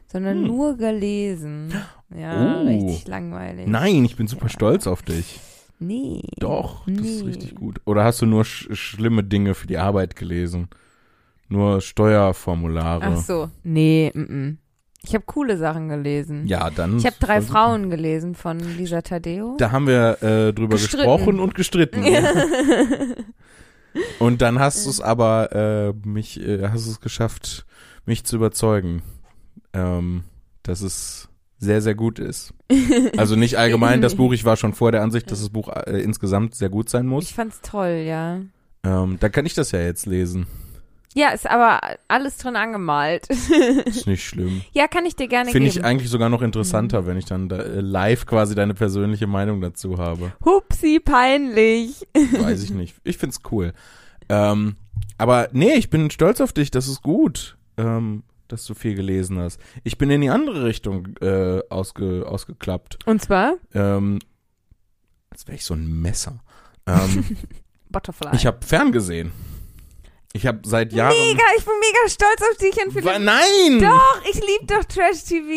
sondern 0.06 0.38
Hm. 0.42 0.46
nur 0.46 0.76
gelesen. 0.76 1.72
Ja, 2.14 2.61
Oh. 2.61 2.66
richtig 2.66 3.09
langweilig. 3.09 3.66
Nein, 3.66 4.04
ich 4.04 4.16
bin 4.16 4.26
super 4.26 4.46
Ja. 4.46 4.50
stolz 4.50 4.87
auf 4.87 5.02
dich. 5.02 5.40
Nee. 5.78 6.22
Doch, 6.38 6.86
das 6.86 7.06
ist 7.06 7.22
Nee. 7.22 7.28
richtig 7.28 7.54
gut. 7.54 7.80
Oder 7.84 8.04
hast 8.04 8.22
du 8.22 8.26
nur 8.26 8.44
sch 8.44 8.68
schlimme 8.72 9.22
Dinge 9.24 9.54
für 9.54 9.66
die 9.66 9.78
Arbeit 9.78 10.16
gelesen? 10.16 10.68
Nur 11.48 11.80
Steuerformulare? 11.80 13.04
Ach 13.04 13.16
so. 13.18 13.50
Nee, 13.62 14.10
mm 14.14 14.20
-mm. 14.20 14.56
Ich 15.02 15.14
habe 15.14 15.24
coole 15.24 15.56
Sachen 15.56 15.88
gelesen. 15.88 16.46
Ja, 16.48 16.68
dann. 16.70 16.96
Ich 16.98 17.06
habe 17.06 17.14
drei 17.20 17.34
voll 17.34 17.42
super. 17.42 17.52
Frauen 17.52 17.90
gelesen 17.90 18.34
von 18.34 18.58
Lisa 18.58 19.02
Tadeo. 19.02 19.54
Da 19.58 19.70
haben 19.70 19.86
wir 19.86 20.20
äh, 20.22 20.52
drüber 20.52 20.76
Gestritten. 20.76 20.96
gesprochen 21.06 21.38
und 21.38 21.54
gestritten. 21.54 22.04
Und 24.18 24.42
dann 24.42 24.58
hast 24.58 24.84
du 24.84 24.90
es 24.90 25.00
aber, 25.00 25.52
äh, 25.52 26.08
mich, 26.08 26.40
äh, 26.40 26.68
hast 26.68 26.86
es 26.86 27.00
geschafft, 27.00 27.64
mich 28.04 28.24
zu 28.24 28.36
überzeugen, 28.36 29.00
ähm, 29.72 30.24
dass 30.62 30.82
es 30.82 31.28
sehr, 31.58 31.80
sehr 31.80 31.94
gut 31.94 32.18
ist. 32.18 32.52
Also 33.16 33.36
nicht 33.36 33.56
allgemein 33.58 34.02
das 34.02 34.14
Buch, 34.14 34.32
ich 34.32 34.44
war 34.44 34.56
schon 34.56 34.74
vor 34.74 34.92
der 34.92 35.02
Ansicht, 35.02 35.30
dass 35.30 35.40
das 35.40 35.50
Buch 35.50 35.68
äh, 35.68 36.00
insgesamt 36.00 36.54
sehr 36.54 36.68
gut 36.68 36.88
sein 36.90 37.06
muss. 37.06 37.24
Ich 37.24 37.34
fand's 37.34 37.60
toll, 37.62 38.04
ja. 38.06 38.40
Ähm, 38.84 39.16
dann 39.20 39.32
kann 39.32 39.46
ich 39.46 39.54
das 39.54 39.72
ja 39.72 39.80
jetzt 39.80 40.06
lesen. 40.06 40.46
Ja, 41.14 41.30
ist 41.30 41.48
aber 41.48 41.80
alles 42.08 42.36
drin 42.36 42.56
angemalt. 42.56 43.26
Ist 43.86 44.06
nicht 44.06 44.22
schlimm. 44.22 44.60
ja, 44.72 44.86
kann 44.86 45.06
ich 45.06 45.16
dir 45.16 45.28
gerne 45.28 45.50
Finde 45.50 45.70
geben. 45.70 45.80
ich 45.80 45.82
eigentlich 45.82 46.10
sogar 46.10 46.28
noch 46.28 46.42
interessanter, 46.42 47.06
wenn 47.06 47.16
ich 47.16 47.24
dann 47.24 47.48
da, 47.48 47.56
äh, 47.56 47.80
live 47.80 48.26
quasi 48.26 48.54
deine 48.54 48.74
persönliche 48.74 49.26
Meinung 49.26 49.62
dazu 49.62 49.96
habe. 49.96 50.32
Hupsi, 50.44 51.00
peinlich. 51.02 52.06
Weiß 52.38 52.62
ich 52.62 52.68
nicht. 52.70 52.96
Ich 53.02 53.16
find's 53.16 53.40
cool. 53.50 53.72
Ähm, 54.28 54.76
aber 55.16 55.48
nee, 55.52 55.72
ich 55.72 55.88
bin 55.88 56.10
stolz 56.10 56.42
auf 56.42 56.52
dich. 56.52 56.70
Das 56.70 56.86
ist 56.86 57.02
gut, 57.02 57.56
ähm, 57.78 58.22
dass 58.48 58.64
du 58.66 58.74
viel 58.74 58.94
gelesen 58.94 59.38
hast. 59.38 59.61
Ich 59.85 59.98
bin 59.98 60.11
in 60.11 60.20
die 60.20 60.30
andere 60.30 60.64
Richtung 60.64 61.16
äh, 61.20 61.62
ausge, 61.70 62.26
ausgeklappt. 62.26 62.98
Und 63.06 63.22
zwar 63.22 63.54
Ähm, 63.74 64.18
als 65.30 65.46
wäre 65.46 65.56
ich 65.56 65.64
so 65.64 65.74
ein 65.74 66.00
Messer. 66.00 66.40
Ähm, 66.87 67.24
Butterfly. 67.90 68.30
ich 68.35 68.46
habe 68.46 68.64
ferngesehen. 68.64 69.32
Ich 70.32 70.46
habe 70.46 70.58
seit 70.64 70.92
Jahren. 70.92 71.14
mega, 71.16 71.42
ich 71.56 71.64
bin 71.64 71.72
mega 71.80 72.08
stolz 72.10 72.42
auf 72.50 72.56
dich, 72.58 72.76
Wa- 72.76 72.90
Philipp. 72.92 73.24
Nein! 73.24 73.80
Doch, 73.80 74.20
ich 74.30 74.34
lieb 74.34 74.68
doch 74.68 74.84
Trash 74.84 75.24
TV. 75.24 75.48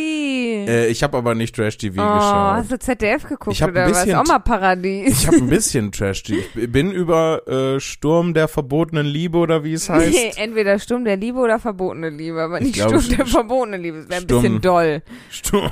Äh, 0.71 0.87
ich 0.87 1.03
habe 1.03 1.17
aber 1.17 1.35
nicht 1.35 1.53
Trash 1.53 1.77
TV 1.77 1.95
oh, 2.01 2.15
geschaut. 2.15 2.33
hast 2.55 2.71
du 2.71 2.79
ZDF 2.79 3.23
geguckt 3.23 3.51
Ich 3.55 3.61
hab 3.61 3.69
ein 3.69 3.75
oder 3.75 3.89
was? 3.91 4.03
bisschen- 4.03 4.15
Auch 4.19 4.25
mal 4.25 4.39
Paradies. 4.39 5.19
Ich 5.21 5.27
habe 5.27 5.37
ein 5.37 5.47
bisschen 5.49 5.91
Trash 5.91 6.23
TV. 6.23 6.41
Ich 6.55 6.71
bin 6.71 6.91
über 6.91 7.45
äh, 7.47 7.79
Sturm 7.81 8.33
der 8.33 8.47
verbotenen 8.47 9.05
Liebe 9.05 9.37
oder 9.37 9.65
wie 9.65 9.73
es 9.73 9.89
heißt. 9.89 10.13
Nee, 10.13 10.31
entweder 10.37 10.79
Sturm 10.79 11.03
der 11.03 11.17
Liebe 11.17 11.39
oder 11.39 11.59
verbotene 11.59 12.09
Liebe, 12.09 12.41
aber 12.41 12.59
Ich 12.59 12.67
nicht 12.67 12.75
glaube, 12.75 13.01
Sturm 13.01 13.17
der 13.17 13.25
St- 13.25 13.29
verbotene 13.31 13.77
Liebe. 13.77 13.97
Das 13.97 14.09
wäre 14.09 14.21
ein 14.21 14.27
bisschen 14.27 14.61
doll. 14.61 15.01
Sturm. 15.29 15.71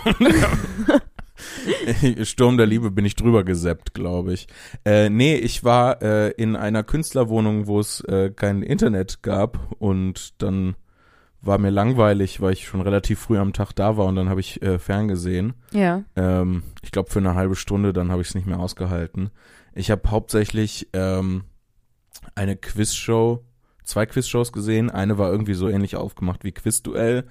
Sturm 2.23 2.57
der 2.57 2.65
Liebe 2.65 2.91
bin 2.91 3.05
ich 3.05 3.15
drüber 3.15 3.43
gesappt, 3.43 3.93
glaube 3.93 4.33
ich. 4.33 4.47
Äh, 4.85 5.09
nee, 5.09 5.35
ich 5.35 5.63
war 5.63 6.01
äh, 6.01 6.31
in 6.31 6.55
einer 6.55 6.83
Künstlerwohnung, 6.83 7.67
wo 7.67 7.79
es 7.79 8.01
äh, 8.01 8.31
kein 8.35 8.63
Internet 8.63 9.23
gab 9.23 9.59
und 9.79 10.41
dann 10.41 10.75
war 11.41 11.57
mir 11.57 11.69
langweilig, 11.69 12.41
weil 12.41 12.53
ich 12.53 12.67
schon 12.67 12.81
relativ 12.81 13.19
früh 13.19 13.37
am 13.37 13.53
Tag 13.53 13.71
da 13.73 13.97
war 13.97 14.05
und 14.05 14.15
dann 14.15 14.29
habe 14.29 14.39
ich 14.39 14.61
äh, 14.61 14.79
ferngesehen. 14.79 15.53
Ja. 15.71 16.03
Ähm, 16.15 16.63
ich 16.81 16.91
glaube 16.91 17.09
für 17.09 17.19
eine 17.19 17.35
halbe 17.35 17.55
Stunde, 17.55 17.93
dann 17.93 18.11
habe 18.11 18.21
ich 18.21 18.29
es 18.29 18.35
nicht 18.35 18.47
mehr 18.47 18.59
ausgehalten. 18.59 19.29
Ich 19.73 19.91
habe 19.91 20.09
hauptsächlich 20.09 20.89
ähm, 20.93 21.43
eine 22.35 22.55
Quizshow, 22.55 23.45
zwei 23.83 24.05
Quizshows 24.05 24.51
gesehen. 24.51 24.89
Eine 24.89 25.17
war 25.17 25.31
irgendwie 25.31 25.53
so 25.53 25.69
ähnlich 25.69 25.95
aufgemacht 25.95 26.43
wie 26.43 26.51
Quizduell. 26.51 27.25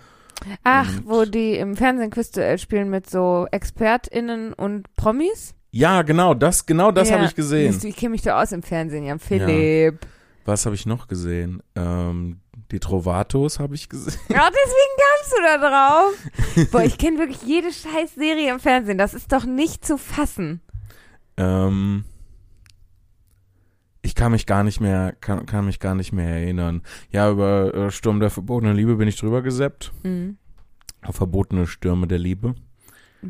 Ach, 0.64 0.88
Und- 0.98 1.06
wo 1.08 1.24
die 1.24 1.56
im 1.56 1.76
Fernsehen 1.76 2.10
Quizduell 2.10 2.58
spielen 2.58 2.90
mit 2.90 3.08
so 3.08 3.46
ExpertInnen 3.50 4.52
und 4.52 4.94
Promis? 4.96 5.54
Ja, 5.72 6.02
genau, 6.02 6.34
das, 6.34 6.64
genau 6.66 6.90
das 6.90 7.08
Ja. 7.10 7.16
habe 7.16 7.26
ich 7.26 7.34
gesehen. 7.34 7.78
Ich 7.82 7.96
kenne 7.96 8.10
mich 8.10 8.22
doch 8.22 8.34
aus 8.34 8.52
im 8.52 8.62
Fernsehen, 8.62 9.04
Jan 9.04 9.18
Philipp. 9.18 9.98
Was 10.44 10.64
habe 10.64 10.74
ich 10.74 10.86
noch 10.86 11.08
gesehen? 11.08 11.62
Ähm, 11.74 12.40
die 12.70 12.78
Trovatos 12.80 13.58
habe 13.58 13.74
ich 13.74 13.88
gesehen. 13.88 14.18
Ja, 14.28 14.48
deswegen 14.50 14.96
kamst 15.02 15.32
du 15.32 15.42
da 15.42 15.68
drauf. 16.64 16.70
Boah, 16.72 16.82
ich 16.82 16.98
kenne 16.98 17.18
wirklich 17.18 17.42
jede 17.42 17.72
scheiß 17.72 18.14
Serie 18.14 18.52
im 18.52 18.60
Fernsehen. 18.60 18.96
Das 18.98 19.12
ist 19.12 19.32
doch 19.32 19.44
nicht 19.44 19.84
zu 19.84 19.98
fassen. 19.98 20.60
Ähm, 21.36 22.04
ich 24.06 24.14
kann 24.14 24.30
mich 24.30 24.46
gar 24.46 24.62
nicht 24.62 24.80
mehr, 24.80 25.14
kann, 25.20 25.46
kann 25.46 25.66
mich 25.66 25.80
gar 25.80 25.96
nicht 25.96 26.12
mehr 26.12 26.28
erinnern. 26.28 26.82
Ja, 27.10 27.28
über 27.28 27.74
äh, 27.74 27.90
Sturm 27.90 28.20
der 28.20 28.30
verbotenen 28.30 28.76
Liebe 28.76 28.94
bin 28.94 29.08
ich 29.08 29.16
drüber 29.16 29.42
gesappt. 29.42 29.92
Mhm. 30.04 30.38
Verbotene 31.02 31.66
Stürme 31.66 32.06
der 32.06 32.18
Liebe. 32.18 32.54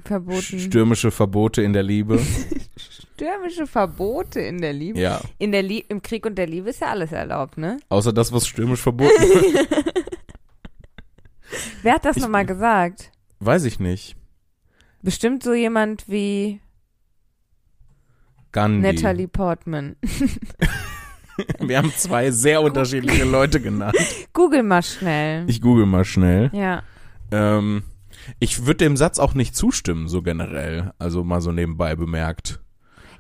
Verboten. 0.05 0.59
Stürmische 0.59 1.11
Verbote 1.11 1.62
in 1.62 1.73
der 1.73 1.83
Liebe. 1.83 2.21
Stürmische 2.77 3.67
Verbote 3.67 4.41
in 4.41 4.61
der 4.61 4.75
Liebe. 4.75 5.01
ja. 5.01 5.21
In 5.39 5.53
der 5.53 5.62
Lie 5.62 5.85
Im 5.89 6.03
Krieg 6.03 6.27
und 6.27 6.37
der 6.37 6.47
Liebe 6.47 6.69
ist 6.69 6.83
ja 6.83 6.89
alles 6.89 7.12
erlaubt, 7.12 7.57
ne? 7.57 7.79
Außer 7.89 8.12
das, 8.12 8.33
was 8.33 8.47
stürmisch 8.47 8.81
verboten 8.83 9.23
ist. 9.23 9.69
Wer 11.83 11.95
hat 11.95 12.05
das 12.05 12.17
nochmal 12.17 12.45
gesagt? 12.45 13.11
Weiß 13.41 13.65
ich 13.65 13.81
nicht. 13.81 14.17
Bestimmt 15.01 15.43
so 15.43 15.55
jemand 15.55 16.07
wie 16.09 16.61
Gandhi. 18.57 18.81
Natalie 18.90 19.29
Portman. 19.29 19.97
Wir 21.61 21.77
haben 21.77 21.92
zwei 21.95 22.31
sehr 22.31 22.62
unterschiedliche 22.62 23.25
Leute 23.25 23.61
genannt. 23.61 23.99
Google 24.33 24.62
mal 24.62 24.83
schnell. 24.83 25.45
Ich 25.47 25.61
google 25.61 25.85
mal 25.85 26.07
schnell. 26.07 26.49
ja. 26.55 26.83
Ähm, 27.31 27.83
ich 28.40 28.64
würde 28.64 28.79
dem 28.79 28.97
Satz 28.97 29.19
auch 29.19 29.35
nicht 29.35 29.55
zustimmen, 29.55 30.09
so 30.09 30.23
generell. 30.23 30.92
Also 30.99 31.23
mal 31.23 31.42
so 31.42 31.53
nebenbei 31.53 31.97
bemerkt. 31.97 32.61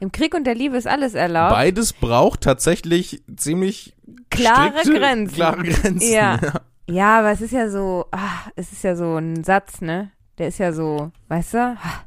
Im 0.00 0.10
Krieg 0.10 0.34
und 0.34 0.44
der 0.44 0.54
Liebe 0.54 0.78
ist 0.78 0.86
alles 0.86 1.12
erlaubt. 1.12 1.52
Beides 1.52 1.92
braucht 1.92 2.40
tatsächlich 2.40 3.22
ziemlich 3.36 3.94
Klare 4.30 4.72
strikte, 4.78 5.00
Grenzen. 5.00 5.34
Klare 5.34 5.62
Grenzen. 5.64 6.12
Ja. 6.12 6.40
Ja, 6.88 7.18
aber 7.18 7.32
es 7.32 7.42
ist 7.42 7.52
ja 7.52 7.68
so, 7.68 8.06
ah, 8.10 8.48
es 8.54 8.72
ist 8.72 8.84
ja 8.84 8.96
so 8.96 9.16
ein 9.16 9.44
Satz, 9.44 9.82
ne? 9.82 10.12
Der 10.38 10.48
ist 10.48 10.58
ja 10.58 10.72
so, 10.72 11.12
weißt 11.28 11.54
du? 11.54 11.58
Ah. 11.58 12.06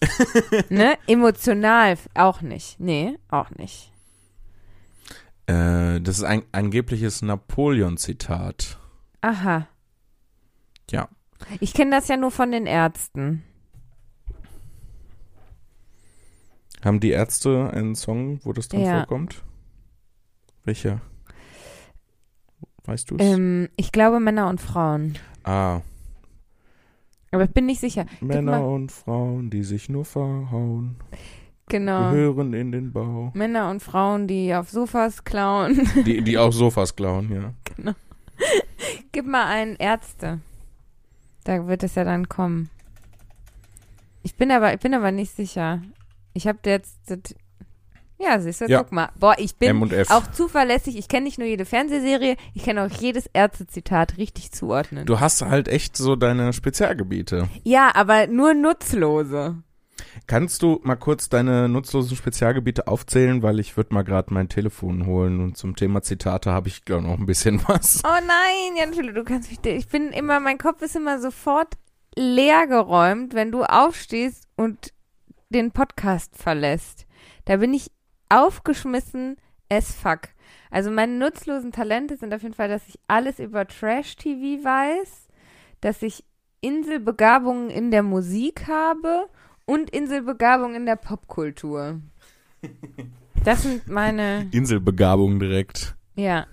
ne? 0.68 0.96
Emotional 1.06 1.96
auch 2.14 2.40
nicht. 2.40 2.78
Nee, 2.80 3.18
auch 3.28 3.50
nicht. 3.50 3.92
Äh, 5.46 6.00
das 6.00 6.18
ist 6.18 6.24
ein 6.24 6.42
angebliches 6.52 7.22
Napoleon-Zitat. 7.22 8.78
Aha. 9.22 9.66
Ja. 10.90 11.08
Ich 11.60 11.72
kenne 11.74 11.90
das 11.92 12.08
ja 12.08 12.16
nur 12.16 12.30
von 12.30 12.50
den 12.52 12.66
Ärzten. 12.66 13.42
Haben 16.84 17.00
die 17.00 17.10
Ärzte 17.10 17.70
einen 17.72 17.94
Song, 17.96 18.40
wo 18.44 18.52
das 18.52 18.68
drin 18.68 18.82
Ja. 18.82 18.98
vorkommt? 18.98 19.42
Welcher? 20.64 21.00
Weißt 22.84 23.10
du 23.10 23.16
es? 23.16 23.24
Ähm, 23.24 23.68
ich 23.76 23.90
glaube 23.92 24.20
Männer 24.20 24.48
und 24.48 24.60
Frauen. 24.60 25.18
ah, 25.44 25.80
Aber 27.30 27.44
ich 27.44 27.50
bin 27.50 27.66
nicht 27.66 27.80
sicher. 27.80 28.06
Männer 28.20 28.58
mal- 28.60 28.64
und 28.74 28.92
Frauen, 28.92 29.50
die 29.50 29.62
sich 29.62 29.88
nur 29.88 30.04
verhauen, 30.04 30.96
Genau. 31.68 32.10
gehören 32.12 32.54
in 32.54 32.72
den 32.72 32.92
Bau. 32.92 33.30
Männer 33.34 33.70
und 33.70 33.82
Frauen, 33.82 34.26
die 34.26 34.54
auf 34.54 34.70
Sofas 34.70 35.24
klauen. 35.24 35.86
Die, 36.06 36.22
die 36.22 36.38
auch 36.38 36.52
Sofas 36.52 36.96
klauen, 36.96 37.30
ja. 37.30 37.52
Gib 39.12 39.26
mal 39.26 39.46
einen 39.46 39.76
Ärzte. 39.76 40.40
Da 41.44 41.66
wird 41.66 41.82
es 41.82 41.94
ja 41.94 42.04
dann 42.04 42.28
kommen. 42.28 42.70
Ich 44.22 44.34
bin 44.36 44.50
aber, 44.50 44.72
ich 44.72 44.80
bin 44.80 44.94
aber 44.94 45.10
nicht 45.12 45.32
sicher. 45.34 45.82
Ich 46.32 46.46
habe 46.46 46.58
jetzt. 46.64 46.98
Ja, 48.20 48.40
siehst 48.40 48.60
du, 48.60 48.66
Ja. 48.66 48.82
guck 48.82 48.92
mal. 48.92 49.10
Boah, 49.18 49.34
ich 49.38 49.56
bin 49.56 49.80
auch 50.10 50.26
zuverlässig. 50.32 50.96
Ich 50.98 51.06
kenne 51.08 51.24
nicht 51.24 51.38
nur 51.38 51.46
jede 51.46 51.64
Fernsehserie, 51.64 52.36
ich 52.54 52.64
kann 52.64 52.78
auch 52.78 52.90
jedes 52.90 53.26
Ärztezitat 53.32 54.16
richtig 54.18 54.50
zuordnen. 54.52 55.06
Du 55.06 55.20
hast 55.20 55.42
halt 55.42 55.68
echt 55.68 55.96
so 55.96 56.16
deine 56.16 56.52
Spezialgebiete. 56.52 57.48
ja, 57.64 57.90
aber 57.94 58.26
nur 58.26 58.54
nutzlose. 58.54 59.62
Kannst 60.26 60.62
du 60.62 60.80
mal 60.82 60.96
kurz 60.96 61.28
deine 61.28 61.68
nutzlosen 61.68 62.16
Spezialgebiete 62.16 62.86
aufzählen, 62.88 63.42
weil 63.42 63.60
ich 63.60 63.76
würde 63.76 63.94
mal 63.94 64.02
gerade 64.02 64.32
mein 64.34 64.48
Telefon 64.48 65.06
holen 65.06 65.40
und 65.40 65.56
zum 65.56 65.76
Thema 65.76 66.02
Zitate 66.02 66.52
habe 66.52 66.68
ich 66.68 66.84
glaube 66.84 67.04
noch 67.04 67.18
ein 67.18 67.26
bisschen 67.26 67.62
was. 67.68 68.02
Oh 68.04 68.08
nein, 68.26 68.76
Jan 68.76 68.94
Philipp, 68.94 69.14
du 69.14 69.24
kannst 69.24 69.50
mich. 69.50 69.64
Ich 69.64 69.88
bin 69.88 70.08
immer, 70.10 70.40
mein 70.40 70.58
Kopf 70.58 70.82
ist 70.82 70.96
immer 70.96 71.20
sofort 71.20 71.74
leer 72.16 72.66
geräumt, 72.66 73.34
wenn 73.34 73.52
du 73.52 73.62
aufstehst 73.62 74.44
und 74.56 74.92
den 75.50 75.70
Podcast 75.72 76.36
verlässt. 76.36 77.06
Da 77.44 77.56
bin 77.56 77.72
ich 77.74 77.90
aufgeschmissen 78.28 79.36
as 79.68 79.92
fuck. 79.92 80.28
Also 80.70 80.90
meine 80.90 81.12
nutzlosen 81.12 81.72
Talente 81.72 82.16
sind 82.16 82.34
auf 82.34 82.42
jeden 82.42 82.54
Fall, 82.54 82.68
dass 82.68 82.86
ich 82.88 82.98
alles 83.08 83.38
über 83.38 83.66
Trash-TV 83.66 84.64
weiß, 84.64 85.28
dass 85.80 86.02
ich 86.02 86.24
Inselbegabungen 86.60 87.70
in 87.70 87.90
der 87.90 88.02
Musik 88.02 88.66
habe 88.66 89.28
und 89.64 89.90
Inselbegabungen 89.90 90.76
in 90.76 90.86
der 90.86 90.96
Popkultur. 90.96 92.00
Das 93.44 93.62
sind 93.62 93.86
meine, 93.86 94.48
Inselbegabung 94.50 95.38
direkt. 95.38 95.94
ja. 96.16 96.46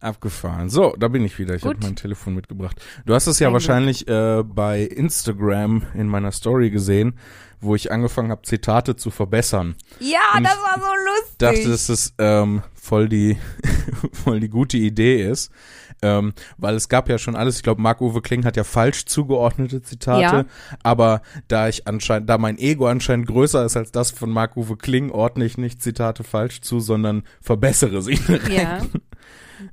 Abgefahren. 0.00 0.70
So, 0.70 0.94
da 0.98 1.08
bin 1.08 1.24
ich 1.24 1.38
wieder. 1.38 1.54
Ich 1.54 1.64
habe 1.64 1.76
mein 1.82 1.94
Telefon 1.96 2.34
mitgebracht. 2.34 2.80
Du 3.04 3.14
hast 3.14 3.26
es 3.26 3.38
ja 3.38 3.48
gut. 3.48 3.54
wahrscheinlich 3.54 4.08
äh, 4.08 4.42
bei 4.42 4.82
Instagram 4.82 5.82
in 5.94 6.06
meiner 6.08 6.32
Story 6.32 6.70
gesehen, 6.70 7.18
wo 7.60 7.74
ich 7.74 7.92
angefangen 7.92 8.30
habe, 8.30 8.42
Zitate 8.42 8.96
zu 8.96 9.10
verbessern. 9.10 9.74
Ja, 9.98 10.18
Und 10.36 10.44
das 10.44 10.56
war 10.56 10.78
so 10.80 10.86
lustig. 10.86 11.36
dachte, 11.38 11.68
dass 11.68 11.88
es 11.90 12.14
ähm, 12.18 12.62
voll 12.74 13.08
die 13.10 13.36
voll 14.12 14.40
die 14.40 14.48
gute 14.48 14.78
Idee 14.78 15.22
ist, 15.28 15.52
ähm, 16.00 16.32
weil 16.56 16.74
es 16.76 16.88
gab 16.88 17.10
ja 17.10 17.18
schon 17.18 17.36
alles. 17.36 17.56
Ich 17.56 17.62
glaube, 17.62 17.82
Marc-Uwe 17.82 18.22
Kling 18.22 18.46
hat 18.46 18.56
ja 18.56 18.64
falsch 18.64 19.04
zugeordnete 19.04 19.82
Zitate, 19.82 20.22
Ja. 20.22 20.44
aber 20.82 21.20
da 21.48 21.68
ich 21.68 21.86
anscheinend, 21.86 22.30
da 22.30 22.38
mein 22.38 22.56
Ego 22.56 22.86
anscheinend 22.86 23.26
größer 23.26 23.66
ist 23.66 23.76
als 23.76 23.92
das 23.92 24.10
von 24.10 24.30
Marc-Uwe 24.30 24.78
Kling, 24.78 25.10
ordne 25.10 25.44
ich 25.44 25.58
nicht 25.58 25.82
Zitate 25.82 26.24
falsch 26.24 26.62
zu, 26.62 26.80
sondern 26.80 27.24
verbessere 27.42 28.00
sie. 28.00 28.18
Ja. 28.50 28.80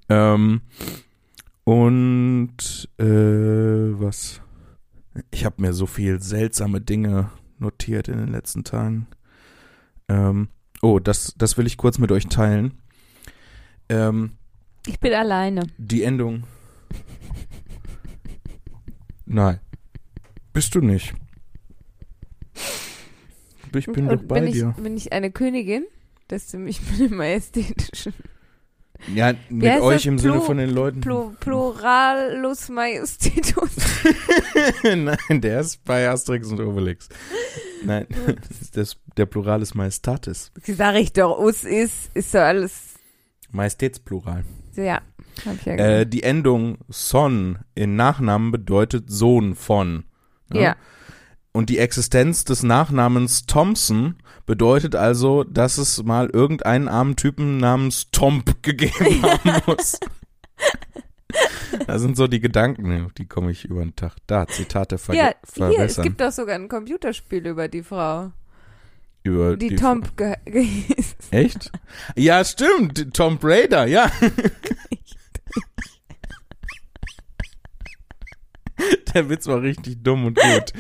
Ähm, 0.10 0.62
und 1.64 2.90
äh, 2.98 3.04
was? 4.00 4.42
Ich 5.32 5.46
habe 5.46 5.62
mir 5.62 5.74
so 5.74 5.86
viel 5.86 6.22
seltsame 6.22 6.80
Dinge 6.82 7.32
notiert 7.60 8.08
in 8.08 8.18
den 8.18 8.30
letzten 8.30 8.64
Tagen. 8.64 9.08
Ähm, 10.08 10.50
oh, 10.82 11.00
das, 11.00 11.34
das 11.38 11.58
will 11.58 11.66
ich 11.68 11.78
kurz 11.78 11.98
mit 11.98 12.12
euch 12.12 12.28
teilen. 12.28 12.74
Ähm, 13.90 14.34
Ich 14.86 15.00
bin 15.00 15.14
alleine. 15.14 15.68
die 15.78 16.04
Endung. 16.04 16.44
Nein. 19.26 19.60
Bist 20.54 20.74
du 20.76 20.82
nicht. 20.82 21.14
Ich 23.76 23.86
bin 23.88 24.08
Und 24.08 24.22
doch 24.22 24.24
bei 24.28 24.42
bin 24.42 24.52
dir. 24.54 24.74
Ich, 24.78 24.84
bin 24.84 24.98
ich 24.98 25.12
eine 25.14 25.32
Königin? 25.32 25.86
Das 26.30 26.46
ist 26.46 26.54
mich 26.56 26.82
mit 26.92 27.12
dem 27.12 27.18
Majestätischen. 27.18 28.14
Ja, 29.14 29.34
mit 29.50 29.82
euch 29.82 30.06
im 30.06 30.18
Sinne 30.20 30.36
Plu- 30.36 30.42
von 30.46 30.58
den 30.58 30.70
Leuten. 30.72 31.02
Plu 31.02 31.32
Pluralus 31.40 32.70
Majestätus. 32.70 33.70
Nein, 34.84 35.42
der 35.42 35.62
ist 35.62 35.84
bei 35.84 36.10
Asterix 36.10 36.50
und 36.52 36.60
Obelix. 36.60 37.10
Nein, 37.84 38.08
das 38.74 38.98
der 39.18 39.26
Plural 39.26 39.62
ist 39.62 39.76
Majestatis. 39.76 40.52
Sag 40.64 40.96
ich 40.96 41.14
doch, 41.14 41.38
us 41.40 41.64
ist, 41.64 42.10
ist 42.16 42.32
so 42.32 42.40
alles. 42.40 42.96
Majestätsplural. 43.52 44.44
Ja, 44.76 45.02
hab 45.46 45.56
ich 45.56 45.66
ja 45.66 45.74
Äh, 45.74 45.78
gesagt. 45.78 46.14
die 46.14 46.24
Endung 46.24 46.78
son 46.90 47.60
in 47.76 47.96
Nachnamen 47.96 48.52
bedeutet 48.52 49.10
Sohn 49.10 49.56
von. 49.56 50.04
ne? 50.52 50.62
ja. 50.62 50.76
Und 51.58 51.70
die 51.72 51.80
Existenz 51.80 52.46
des 52.46 52.62
Nachnamens 52.62 53.48
Thompson 53.48 54.18
bedeutet 54.46 54.96
also, 54.96 55.44
dass 55.44 55.80
es 55.80 56.04
mal 56.04 56.30
irgendeinen 56.30 56.88
armen 56.88 57.16
Typen 57.16 57.58
namens 57.58 58.12
Tomp 58.12 58.62
gegeben 58.62 59.24
haben 59.24 59.64
muss. 59.66 60.00
Das 61.88 62.04
sind 62.04 62.16
so 62.16 62.28
die 62.28 62.42
Gedanken, 62.42 63.12
die 63.18 63.26
komme 63.26 63.50
ich 63.50 63.66
über 63.66 63.82
den 63.82 63.96
Tag. 63.96 64.18
Da, 64.28 64.46
Zitate 64.46 65.00
ver 65.00 65.16
Ja, 65.16 65.32
hier, 65.56 65.80
es 65.80 66.00
gibt 66.00 66.22
doch 66.22 66.32
sogar 66.32 66.54
ein 66.54 66.68
Computerspiel 66.68 67.48
über 67.48 67.68
die 67.68 67.82
Frau, 67.82 68.32
über 69.24 69.58
die, 69.58 69.76
Tomp 69.76 70.16
ge 70.16 70.36
hieß. 70.46 71.16
Echt? 71.32 71.72
Ja, 72.16 72.46
stimmt. 72.46 73.16
Tom 73.16 73.40
Raider, 73.42 73.88
ja. 73.88 74.12
Der 79.16 79.28
Witz 79.28 79.48
war 79.48 79.64
richtig 79.64 80.04
dumm 80.04 80.26
und 80.28 80.38
gut. 80.38 80.74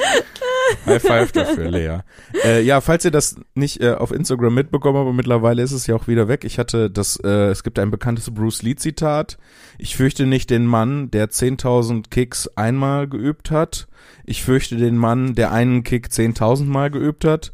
High 0.86 1.02
five 1.02 1.32
dafür, 1.32 1.70
Lea. 1.70 1.98
Äh, 2.44 2.62
ja, 2.62 2.82
falls 2.82 3.06
ihr 3.06 3.12
das 3.12 3.36
nicht 3.56 3.82
äh, 3.82 3.94
auf 3.94 4.12
Instagram 4.12 4.54
mitbekommen 4.54 4.98
habt, 4.98 5.06
aber 5.08 5.14
mittlerweile 5.14 5.62
ist 5.62 5.72
es 5.72 5.88
ja 5.88 5.96
auch 5.96 6.08
wieder 6.08 6.28
weg. 6.28 6.44
Ich 6.44 6.60
hatte 6.60 6.90
das, 6.90 7.18
äh, 7.24 7.50
es 7.50 7.64
gibt 7.64 7.80
ein 7.80 7.92
bekanntes 7.92 8.32
Bruce 8.34 8.64
Lee 8.64 8.76
Zitat. 8.76 9.38
Ich 9.78 9.96
fürchte 9.96 10.26
nicht 10.26 10.50
den 10.50 10.66
Mann, 10.66 11.12
der 11.12 11.30
10.000 11.30 12.10
Kicks 12.10 12.48
einmal 12.56 13.08
geübt 13.08 13.52
hat. 13.52 13.88
Ich 14.26 14.44
fürchte 14.44 14.78
den 14.78 14.98
Mann, 14.98 15.36
der 15.36 15.52
einen 15.52 15.84
Kick 15.84 16.08
10.000 16.08 16.66
Mal 16.66 16.92
geübt 16.92 17.26
hat. 17.26 17.52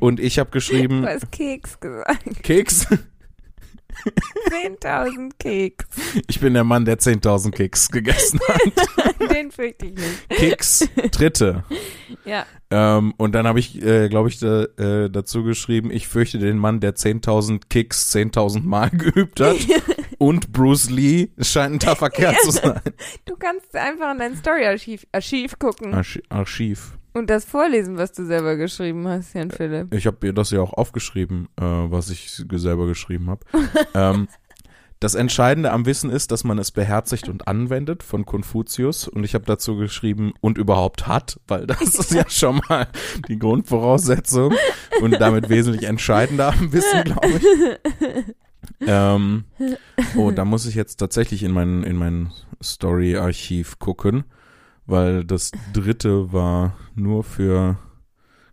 Und 0.00 0.20
ich 0.20 0.38
habe 0.38 0.50
Du 0.50 0.54
geschrieben, 0.54 1.06
hast 1.06 1.32
Keks 1.32 1.80
gesagt. 1.80 2.42
Keks. 2.42 2.88
10.000 4.50 5.32
Keks. 5.38 5.86
Ich 6.28 6.40
bin 6.40 6.54
der 6.54 6.64
Mann, 6.64 6.84
der 6.84 6.98
10.000 6.98 7.50
Kicks 7.52 7.88
gegessen 7.90 8.40
hat. 8.48 9.30
Den 9.30 9.50
fürchte 9.50 9.86
ich 9.86 9.94
nicht. 9.94 10.28
Kicks, 10.30 10.88
dritte. 11.12 11.64
Ja. 12.24 12.46
Ähm, 12.70 13.14
und 13.16 13.32
dann 13.34 13.46
habe 13.46 13.58
ich, 13.58 13.82
äh, 13.82 14.08
glaube 14.08 14.28
ich, 14.28 14.38
da, 14.38 14.64
äh, 14.64 15.10
dazu 15.10 15.42
geschrieben, 15.44 15.90
ich 15.90 16.08
fürchte 16.08 16.38
den 16.38 16.58
Mann, 16.58 16.80
der 16.80 16.94
10.000 16.94 17.62
Kicks 17.68 18.14
10.000 18.14 18.62
Mal 18.62 18.90
geübt 18.92 19.40
hat. 19.40 19.56
und 20.18 20.52
Bruce 20.52 20.90
Lee 20.90 21.28
scheint 21.40 21.74
ein 21.74 21.78
taffer 21.80 22.10
Kerl 22.10 22.36
zu 22.42 22.50
sein. 22.52 22.80
Du 23.24 23.36
kannst 23.36 23.74
einfach 23.76 24.12
in 24.12 24.18
dein 24.18 24.36
Story-Archiv 24.36 25.06
Archiv 25.12 25.58
gucken 25.58 25.94
Archi 25.94 26.22
Archiv. 26.28 26.98
Und 27.14 27.30
das 27.30 27.44
vorlesen, 27.44 27.96
was 27.96 28.12
du 28.12 28.26
selber 28.26 28.56
geschrieben 28.56 29.06
hast, 29.08 29.34
Jan 29.34 29.50
Philipp. 29.50 29.94
Ich 29.94 30.06
habe 30.06 30.34
das 30.34 30.50
ja 30.50 30.60
auch 30.60 30.72
aufgeschrieben, 30.72 31.48
äh, 31.56 31.62
was 31.64 32.10
ich 32.10 32.30
selber 32.30 32.86
geschrieben 32.86 33.30
habe. 33.30 33.46
ähm, 33.94 34.28
das 35.00 35.14
Entscheidende 35.14 35.70
am 35.70 35.86
Wissen 35.86 36.10
ist, 36.10 36.30
dass 36.30 36.44
man 36.44 36.58
es 36.58 36.70
beherzigt 36.70 37.28
und 37.28 37.46
anwendet 37.46 38.02
von 38.02 38.24
Konfuzius. 38.24 39.06
Und 39.06 39.24
ich 39.24 39.34
habe 39.34 39.44
dazu 39.44 39.76
geschrieben 39.76 40.32
und 40.40 40.56
überhaupt 40.56 41.06
hat, 41.06 41.38
weil 41.46 41.66
das 41.66 41.94
ist 41.94 42.12
ja 42.12 42.24
schon 42.28 42.60
mal 42.68 42.88
die 43.28 43.38
Grundvoraussetzung 43.38 44.54
und 45.02 45.12
damit 45.20 45.48
wesentlich 45.48 45.84
entscheidender 45.84 46.48
am 46.48 46.72
Wissen, 46.72 47.04
glaube 47.04 47.38
ich. 47.38 48.34
Ähm, 48.80 49.44
oh, 50.16 50.30
da 50.30 50.44
muss 50.44 50.66
ich 50.66 50.74
jetzt 50.74 50.96
tatsächlich 50.96 51.42
in 51.42 51.52
mein, 51.52 51.82
in 51.82 51.96
mein 51.96 52.32
Story-Archiv 52.62 53.78
gucken, 53.78 54.24
weil 54.86 55.24
das 55.24 55.50
dritte 55.72 56.32
war 56.32 56.76
nur 56.94 57.24
für 57.24 57.78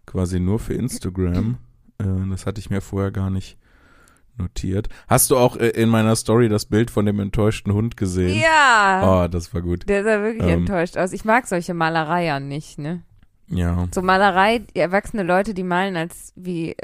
quasi 0.06 0.40
nur 0.40 0.60
für 0.60 0.74
Instagram. 0.74 1.58
Äh, 2.00 2.06
das 2.30 2.46
hatte 2.46 2.60
ich 2.60 2.70
mir 2.70 2.82
vorher 2.82 3.12
gar 3.12 3.30
nicht 3.30 3.58
notiert. 4.38 4.90
Hast 5.08 5.30
du 5.32 5.38
auch 5.38 5.58
äh, 5.58 5.70
in 5.70 5.90
meiner 5.90 6.16
Story 6.16 6.50
das 6.50 6.66
Bild 6.66 6.90
von 6.92 7.06
dem 7.06 7.20
enttäuschten 7.20 7.74
Hund 7.74 7.98
gesehen? 7.98 8.40
Ja. 8.40 9.24
Oh, 9.26 9.28
das 9.28 9.54
war 9.54 9.62
gut. 9.62 9.88
Der 9.90 10.04
sah 10.04 10.22
wirklich 10.22 10.44
Ähm. 10.50 10.60
enttäuscht 10.60 10.98
aus. 10.98 11.14
Ich 11.14 11.26
mag 11.26 11.48
solche 11.48 11.74
Malereien 11.74 12.48
nicht, 12.48 12.80
ne? 12.80 13.04
Ja. 13.48 13.88
So 13.94 14.02
Malerei, 14.02 14.60
die 14.60 14.80
erwachsene 14.80 15.24
Leute, 15.24 15.54
die 15.54 15.64
malen 15.64 15.98
als 15.98 16.32
wie 16.36 16.72
äh, 16.72 16.76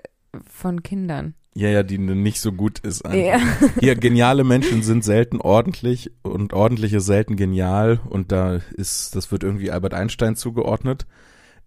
von 0.49 0.83
Kindern. 0.83 1.33
Ja, 1.57 1.69
ja, 1.69 1.81
die 1.81 1.97
nicht 1.97 2.39
so 2.39 2.51
gut 2.51 2.77
ist. 2.79 3.03
Einfach. 3.03 3.17
Ja. 3.17 3.69
Hier, 3.79 3.95
geniale 3.95 4.43
Menschen 4.43 4.83
sind 4.83 5.03
selten 5.03 5.41
ordentlich 5.41 6.11
und 6.21 6.53
ordentlich 6.53 6.93
ist 6.93 7.07
selten 7.07 7.35
genial 7.35 7.99
und 8.07 8.31
da 8.31 8.59
ist, 8.75 9.15
das 9.15 9.31
wird 9.31 9.41
irgendwie 9.41 9.71
Albert 9.71 9.95
Einstein 9.95 10.35
zugeordnet. 10.35 11.07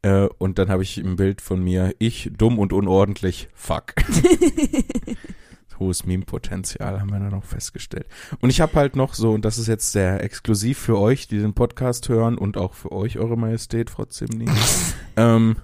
Äh, 0.02 0.28
und 0.38 0.60
dann 0.60 0.68
habe 0.68 0.84
ich 0.84 0.96
ein 0.98 1.16
Bild 1.16 1.40
von 1.40 1.60
mir, 1.60 1.92
ich, 1.98 2.30
dumm 2.38 2.60
und 2.60 2.72
unordentlich, 2.72 3.48
fuck. 3.52 3.94
Hohes 5.80 6.06
Meme-Potenzial 6.06 7.00
haben 7.00 7.10
wir 7.10 7.18
da 7.18 7.28
noch 7.28 7.44
festgestellt. 7.44 8.06
Und 8.40 8.50
ich 8.50 8.60
habe 8.60 8.74
halt 8.74 8.94
noch 8.94 9.14
so, 9.14 9.32
und 9.32 9.44
das 9.44 9.58
ist 9.58 9.66
jetzt 9.66 9.90
sehr 9.90 10.22
exklusiv 10.22 10.78
für 10.78 11.00
euch, 11.00 11.26
die 11.26 11.38
den 11.38 11.54
Podcast 11.54 12.08
hören 12.08 12.38
und 12.38 12.56
auch 12.56 12.74
für 12.74 12.92
euch, 12.92 13.18
Eure 13.18 13.36
Majestät, 13.36 13.90
Frau 13.90 14.04
Zimni, 14.04 14.48
ähm, 15.16 15.56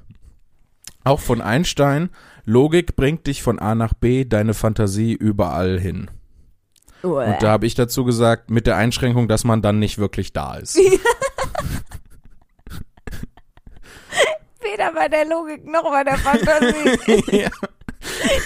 auch 1.05 1.21
von 1.21 1.41
Einstein, 1.41 2.11
Logik 2.47 2.95
bringt 2.95 3.27
dich 3.27 3.43
von 3.43 3.59
A 3.59 3.75
nach 3.75 3.93
B, 3.93 4.25
deine 4.25 4.55
Fantasie 4.55 5.13
überall 5.13 5.81
hin. 5.81 6.09
Und 7.03 7.37
da 7.41 7.51
habe 7.51 7.67
ich 7.67 7.75
dazu 7.75 8.05
gesagt, 8.05 8.51
mit 8.51 8.69
der 8.69 8.77
Einschränkung, 8.77 9.27
dass 9.29 9.43
man 9.45 9.63
dann 9.63 9.81
nicht 9.81 9.99
wirklich 9.99 10.33
da 10.33 10.55
ist. 10.55 10.77
Weder 14.63 14.93
bei 14.93 15.09
der 15.09 15.25
Logik 15.27 15.67
noch 15.67 15.91
bei 15.91 16.05
der 16.05 16.19
Fantasie. 16.19 17.25
ja. 17.37 17.51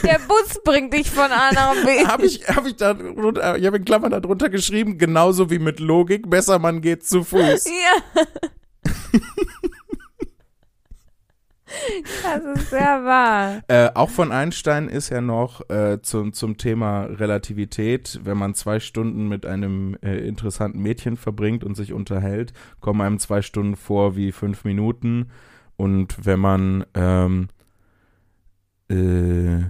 der 0.03 0.19
Bus 0.27 0.61
bringt 0.65 0.95
dich 0.95 1.11
von 1.11 1.31
A 1.31 1.53
nach 1.53 1.75
B. 1.85 2.07
Habe 2.07 2.25
ich, 2.25 2.49
hab 2.49 2.67
ich 2.67 2.77
da 2.77 2.93
ich 2.93 3.67
habe 3.67 3.77
in 3.77 3.85
Klammern 3.85 4.13
darunter 4.13 4.49
geschrieben, 4.49 4.97
genauso 4.97 5.51
wie 5.51 5.59
mit 5.59 5.79
Logik, 5.79 6.31
besser 6.31 6.59
man 6.59 6.81
geht 6.81 7.07
zu 7.07 7.23
Fuß. 7.23 7.67
Ja. 7.67 8.23
Das 12.23 12.45
ist 12.45 12.71
sehr 12.71 13.05
wahr. 13.05 13.63
Äh, 13.69 13.91
auch 13.95 14.11
von 14.11 14.33
Einstein 14.33 14.89
ist 14.89 15.11
ja 15.11 15.21
noch 15.21 15.69
äh, 15.71 16.01
zum, 16.03 16.33
zum 16.33 16.57
Thema 16.57 17.05
Relativität, 17.05 18.21
wenn 18.25 18.39
man 18.39 18.55
zwei 18.55 18.81
Stunden 18.81 19.29
mit 19.29 19.47
einem 19.47 19.97
äh, 20.03 20.19
interessanten 20.19 20.81
Mädchen 20.81 21.17
verbringt 21.17 21.65
und 21.65 21.75
sich 21.75 21.93
unterhält, 21.93 22.53
kommen 22.81 23.01
einem 23.01 23.19
zwei 23.19 23.43
Stunden 23.43 23.77
vor 23.77 24.17
wie 24.17 24.33
fünf 24.33 24.65
Minuten. 24.65 25.31
Und 25.77 26.27
wenn 26.27 26.41
man 26.41 26.85
ähm, 26.95 27.49
äh, 28.91 29.65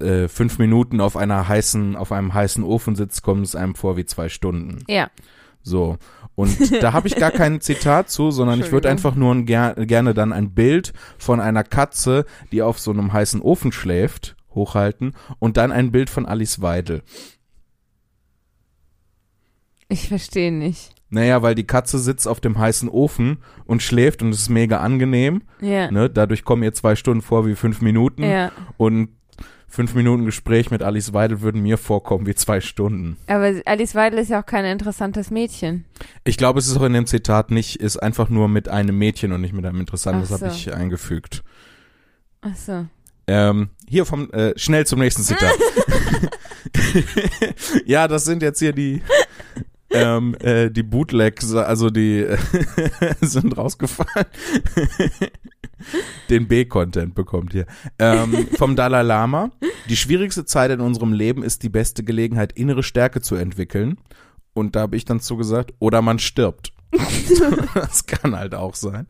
äh, 0.00 0.28
fünf 0.28 0.58
Minuten 0.58 1.00
auf 1.00 1.16
einer 1.16 1.48
heißen, 1.48 1.96
auf 1.96 2.12
einem 2.12 2.32
heißen 2.32 2.64
Ofen 2.64 2.94
sitzt, 2.94 3.22
kommt 3.22 3.44
es 3.44 3.56
einem 3.56 3.74
vor 3.74 3.96
wie 3.96 4.06
zwei 4.06 4.28
Stunden. 4.28 4.84
Ja. 4.88 5.10
So. 5.62 5.98
Und 6.36 6.82
da 6.82 6.92
habe 6.92 7.06
ich 7.06 7.16
gar 7.16 7.30
kein 7.32 7.60
Zitat 7.60 8.10
zu, 8.10 8.30
sondern 8.30 8.60
ich 8.60 8.72
würde 8.72 8.90
einfach 8.90 9.14
nur 9.14 9.34
ein, 9.34 9.46
ger 9.46 9.74
gerne 9.74 10.14
dann 10.14 10.32
ein 10.32 10.52
Bild 10.52 10.92
von 11.18 11.40
einer 11.40 11.64
Katze, 11.64 12.24
die 12.52 12.62
auf 12.62 12.78
so 12.78 12.90
einem 12.90 13.12
heißen 13.12 13.40
Ofen 13.40 13.72
schläft, 13.72 14.36
hochhalten 14.54 15.14
und 15.38 15.56
dann 15.56 15.70
ein 15.72 15.92
Bild 15.92 16.10
von 16.10 16.26
Alice 16.26 16.60
Weidel. 16.60 17.02
Ich 19.88 20.08
verstehe 20.08 20.52
nicht. 20.52 20.94
Naja, 21.10 21.42
weil 21.42 21.54
die 21.54 21.66
Katze 21.66 21.98
sitzt 21.98 22.26
auf 22.26 22.40
dem 22.40 22.58
heißen 22.58 22.88
Ofen 22.88 23.38
und 23.66 23.82
schläft 23.82 24.22
und 24.22 24.30
es 24.30 24.40
ist 24.42 24.48
mega 24.48 24.78
angenehm. 24.78 25.42
Ja. 25.60 25.90
Ne? 25.90 26.10
Dadurch 26.10 26.42
kommen 26.44 26.62
ihr 26.64 26.72
zwei 26.72 26.96
Stunden 26.96 27.22
vor 27.22 27.46
wie 27.46 27.54
fünf 27.54 27.80
Minuten 27.80 28.24
Ja. 28.24 28.50
und 28.76 29.10
fünf 29.74 29.94
Minuten 29.94 30.24
Gespräch 30.24 30.70
mit 30.70 30.82
Alice 30.82 31.12
Weidel 31.12 31.40
würden 31.40 31.60
mir 31.60 31.78
vorkommen 31.78 32.26
wie 32.26 32.34
zwei 32.36 32.60
Stunden. 32.60 33.16
Aber 33.26 33.52
Alice 33.64 33.96
Weidel 33.96 34.20
ist 34.20 34.30
ja 34.30 34.40
auch 34.40 34.46
kein 34.46 34.64
interessantes 34.64 35.32
Mädchen. 35.32 35.84
Ich 36.22 36.36
glaube, 36.36 36.60
es 36.60 36.68
ist 36.68 36.76
auch 36.76 36.84
in 36.84 36.92
dem 36.92 37.06
Zitat 37.06 37.50
nicht, 37.50 37.76
ist 37.76 37.96
einfach 37.96 38.28
nur 38.28 38.48
mit 38.48 38.68
einem 38.68 38.96
Mädchen 38.96 39.32
und 39.32 39.40
nicht 39.40 39.52
mit 39.52 39.66
einem 39.66 39.80
interessanten. 39.80 40.22
Ach 40.24 40.28
Das 40.28 40.40
habe 40.40 40.50
so. 40.50 40.56
ich 40.56 40.72
eingefügt. 40.72 41.42
Ach 42.40 42.54
so. 42.54 42.86
Ähm, 43.26 43.70
hier 43.88 44.06
vom 44.06 44.30
äh, 44.30 44.56
schnell 44.56 44.86
zum 44.86 45.00
nächsten 45.00 45.22
Zitat. 45.22 45.52
ja, 47.84 48.06
das 48.06 48.24
sind 48.24 48.42
jetzt 48.42 48.60
hier 48.60 48.72
die 48.72 49.02
ähm, 49.90 50.36
äh, 50.40 50.70
die 50.70 50.82
Bootlegs, 50.82 51.54
also 51.54 51.90
die 51.90 52.26
sind 53.20 53.56
rausgefallen. 53.56 54.26
Den 56.30 56.48
B-Content 56.48 57.14
bekommt 57.14 57.52
hier. 57.52 57.66
Ähm, 57.98 58.48
vom 58.56 58.76
Dalai 58.76 59.02
Lama. 59.02 59.50
Die 59.88 59.96
schwierigste 59.96 60.44
Zeit 60.44 60.70
in 60.70 60.80
unserem 60.80 61.12
Leben 61.12 61.42
ist 61.42 61.62
die 61.62 61.68
beste 61.68 62.04
Gelegenheit, 62.04 62.52
innere 62.52 62.82
Stärke 62.82 63.20
zu 63.20 63.34
entwickeln. 63.36 63.98
Und 64.54 64.76
da 64.76 64.80
habe 64.82 64.96
ich 64.96 65.04
dann 65.04 65.20
so 65.20 65.36
gesagt, 65.36 65.74
oder 65.78 66.02
man 66.02 66.18
stirbt. 66.18 66.72
das 67.74 68.06
kann 68.06 68.36
halt 68.36 68.54
auch 68.54 68.74
sein. 68.74 69.06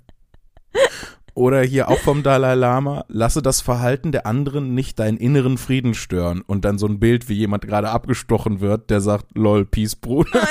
Oder 1.34 1.62
hier 1.62 1.88
auch 1.88 1.98
vom 1.98 2.22
Dalai 2.22 2.54
Lama, 2.54 3.04
lasse 3.08 3.42
das 3.42 3.60
Verhalten 3.60 4.12
der 4.12 4.24
anderen 4.24 4.74
nicht 4.74 5.00
deinen 5.00 5.16
inneren 5.18 5.58
Frieden 5.58 5.94
stören. 5.94 6.42
Und 6.42 6.64
dann 6.64 6.78
so 6.78 6.86
ein 6.86 7.00
Bild, 7.00 7.28
wie 7.28 7.34
jemand 7.34 7.66
gerade 7.66 7.90
abgestochen 7.90 8.60
wird, 8.60 8.88
der 8.88 9.00
sagt, 9.00 9.26
lol, 9.36 9.64
peace, 9.64 9.96
Bruder. 9.96 10.48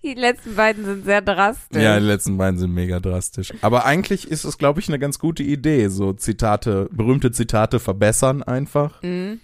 Die 0.02 0.14
letzten 0.14 0.56
beiden 0.56 0.84
sind 0.84 1.04
sehr 1.04 1.20
drastisch. 1.20 1.82
Ja, 1.82 1.98
die 1.98 2.06
letzten 2.06 2.38
beiden 2.38 2.58
sind 2.58 2.72
mega 2.72 3.00
drastisch. 3.00 3.52
Aber 3.60 3.84
eigentlich 3.84 4.26
ist 4.30 4.44
es, 4.44 4.56
glaube 4.56 4.80
ich, 4.80 4.88
eine 4.88 4.98
ganz 4.98 5.18
gute 5.18 5.42
Idee, 5.42 5.88
so 5.88 6.14
Zitate, 6.14 6.88
berühmte 6.90 7.32
Zitate 7.32 7.80
verbessern 7.80 8.42
einfach. 8.42 9.02
Mhm. 9.02 9.40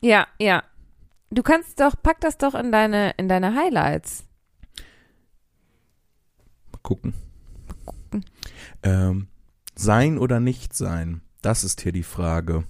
Ja, 0.00 0.28
ja. 0.38 0.62
Du 1.30 1.42
kannst 1.42 1.80
doch, 1.80 1.94
pack 2.00 2.20
das 2.20 2.38
doch 2.38 2.54
in 2.54 2.70
deine, 2.70 3.12
in 3.16 3.28
deine 3.28 3.54
Highlights. 3.54 4.24
Mal 6.72 6.78
gucken. 6.82 7.14
Ähm, 8.82 9.28
sein 9.74 10.18
oder 10.18 10.40
nicht 10.40 10.74
sein, 10.74 11.20
das 11.42 11.64
ist 11.64 11.80
hier 11.80 11.92
die 11.92 12.02
Frage. 12.02 12.64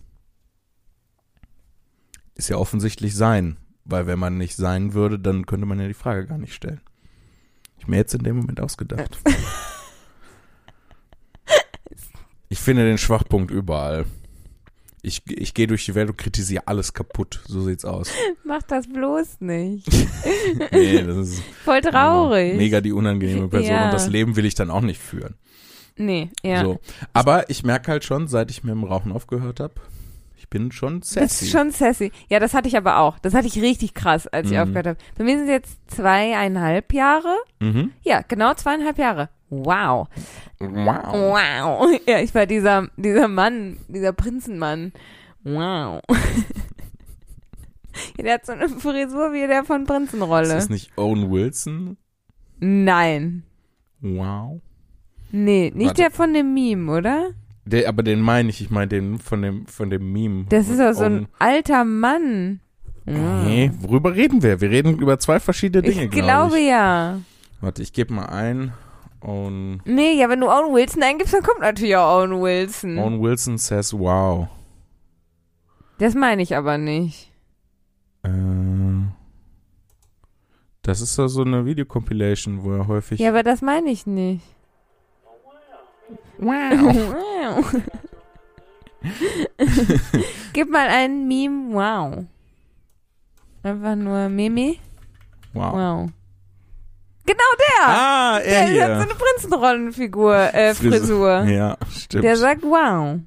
Ist 2.35 2.49
ja 2.49 2.57
offensichtlich 2.57 3.15
sein, 3.15 3.59
weil 3.85 4.07
wenn 4.07 4.19
man 4.19 4.39
nicht 4.39 4.57
sein 4.57 4.95
würde, 4.95 5.19
dann 5.19 5.47
könnte 5.47 5.67
man 5.67 5.81
ja 5.81 5.89
die 5.89 5.95
Frage 5.95 6.27
gar 6.27 6.39
nicht 6.39 6.55
stellen. 6.55 6.81
Ich 7.81 7.89
mir 7.89 7.97
jetzt 7.97 8.15
in 8.15 8.23
dem 8.23 8.37
Moment 8.37 8.61
ausgedacht. 8.61 9.19
Ich 12.53 12.59
finde 12.59 12.85
den 12.85 12.99
Schwachpunkt 12.99 13.53
überall. 13.53 14.07
Ich, 15.03 15.23
ich 15.31 15.55
gehe 15.55 15.69
durch 15.69 15.85
die 15.87 15.95
Welt 15.95 16.11
und 16.11 16.19
kritisiere 16.19 16.67
alles 16.67 16.93
kaputt. 16.93 17.41
So 17.47 17.63
sieht's 17.63 17.85
aus. 17.85 18.11
Mach 18.45 18.63
das 18.63 18.89
bloß 18.93 19.41
nicht. 19.41 19.87
nee, 20.73 21.01
das 21.01 21.17
ist 21.17 21.43
Voll 21.65 21.81
traurig. 21.81 22.57
mega 22.57 22.81
die 22.81 22.93
unangenehme 22.93 23.47
Person 23.49 23.71
Ja. 23.71 23.85
und 23.87 23.95
das 23.95 24.09
Leben 24.09 24.35
will 24.35 24.45
ich 24.45 24.57
dann 24.57 24.71
auch 24.71 24.81
nicht 24.81 25.01
führen. 25.01 25.35
Nee, 25.97 26.31
ja. 26.43 26.65
So. 26.65 26.81
Aber 27.13 27.49
ich 27.51 27.63
merke 27.63 27.93
halt 27.93 28.05
schon, 28.05 28.27
seit 28.27 28.51
ich 28.51 28.65
mit 28.65 28.73
dem 28.73 28.83
Rauchen 28.85 29.13
aufgehört 29.13 29.61
habe, 29.61 29.75
bin 30.51 30.73
schon 30.73 31.01
sassy. 31.03 31.21
Das 31.21 31.43
ist 31.43 31.51
schon 31.51 31.71
sassy. 31.71 32.13
Ja, 32.29 32.39
das 32.41 32.53
hatte 32.55 32.69
ich 32.69 32.77
aber 32.77 32.99
auch. 32.99 33.19
Das 33.21 33.35
hatte 33.35 33.47
ich 33.47 33.61
richtig 33.63 33.95
krass, 33.95 34.27
als 34.27 34.49
ich 34.51 34.57
Mhm. 34.57 34.63
aufgehört 34.63 34.87
habe. 34.89 34.99
Bei 35.17 35.25
mir 35.25 35.37
sind 35.39 35.45
es 35.45 35.51
jetzt 35.51 35.79
zweieinhalb 35.91 36.93
Jahre. 36.93 37.37
mhm. 37.61 37.93
Ja, 38.03 38.23
genau 38.27 38.53
zweieinhalb 38.55 38.99
Jahre. 38.99 39.31
Wow. 39.49 40.09
Wow. 40.59 41.13
Wow. 41.13 42.01
Ja, 42.07 42.19
ich 42.21 42.35
war 42.35 42.47
dieser, 42.47 42.89
dieser 42.97 43.29
Mann, 43.29 43.79
dieser 43.89 44.13
Prinzenmann. 44.13 44.93
Wow. 45.43 46.03
ja, 48.17 48.23
der 48.25 48.35
hat 48.35 48.47
so 48.47 48.53
eine 48.53 48.69
Frisur 48.69 49.33
wie 49.33 49.47
der 49.47 49.65
von 49.65 49.83
Ist 49.83 49.89
Prinzenrolle. 49.89 50.49
das 50.49 50.69
nicht 50.69 50.97
Owen 50.97 51.31
Wilson? 51.31 51.97
Nein. 52.59 53.43
Wow. 54.01 54.61
Nee, 55.33 55.73
nicht 55.75 55.89
Warte. 55.89 56.03
der 56.03 56.11
von 56.11 56.35
dem 56.35 56.55
Meme, 56.55 56.91
oder? 56.93 57.31
Der, 57.65 57.89
aber 57.89 58.03
den 58.03 58.21
meine 58.21 58.49
ich, 58.51 58.61
ich 58.61 58.71
meine 58.71 58.89
den 58.89 59.19
von 59.19 59.43
dem, 59.43 59.67
von 59.67 59.91
dem 59.91 60.13
Meme. 60.13 60.47
Das 60.49 60.69
ist 60.69 60.81
doch 60.81 60.93
so 60.93 61.05
ein 61.05 61.29
alter 61.39 61.85
Mann. 61.85 62.61
Nee, 63.05 63.71
worüber 63.81 64.15
reden 64.15 64.43
wir? 64.43 64.61
Wir 64.61 64.71
reden 64.71 64.99
über 64.99 65.19
zwei 65.19 65.41
verschiedene 65.41 65.83
Dinge, 65.83 66.05
ich 66.05 66.11
glaube 66.11 66.27
glaube 66.27 66.61
ich. 66.61 66.69
ja. 66.69 67.21
Warte, 67.61 67.83
ich 67.83 67.93
gebe 67.93 68.13
mal 68.15 68.27
ein. 68.27 68.73
Owen, 69.23 69.83
Nee, 69.85 70.15
ja, 70.15 70.29
wenn 70.31 70.41
du 70.41 70.47
Owen 70.49 70.75
Wilson 70.75 71.03
eingibst, 71.03 71.35
dann 71.35 71.43
kommt 71.43 71.61
natürlich 71.61 71.95
auch 71.97 72.23
Owen 72.23 72.41
Wilson. 72.41 72.99
Owen 72.99 73.21
Wilson 73.21 73.59
says 73.59 73.93
wow. 73.93 74.49
Das 75.99 76.15
meine 76.15 76.41
ich 76.43 76.57
aber 76.57 76.79
nicht. 76.79 77.31
Äh, 78.23 78.31
das 80.83 81.01
ist 81.03 81.19
doch 81.19 81.29
so 81.29 81.43
eine 81.43 81.67
Videocompilation, 81.67 82.63
wo 82.63 82.73
er 82.73 82.87
häufig. 82.89 83.21
Ja, 83.21 83.29
aber 83.31 83.43
das 83.43 83.61
meine 83.61 83.91
ich 83.91 84.07
nicht. 84.07 84.45
Wow. 86.39 87.65
Gib 90.53 90.71
mal 90.71 90.89
ein 90.89 91.27
Meme, 91.29 91.73
wow. 91.75 92.25
Einfach 93.63 93.97
nur 93.97 94.29
Mimi, 94.29 94.79
Wow. 95.53 95.73
wow. 95.75 96.09
Genau 97.27 97.45
der! 97.59 97.89
Ah, 97.89 98.39
er 98.39 98.43
der 98.43 98.61
hat 98.61 98.67
so 98.69 98.73
hier. 98.73 98.99
eine 99.01 99.15
Prinzenrollenfigur, 99.15 100.55
äh, 100.55 100.75
Frisur. 100.75 101.43
Ja, 101.45 101.77
stimmt. 101.91 102.25
Der 102.25 102.37
sagt 102.37 102.63
wow. 102.63 103.21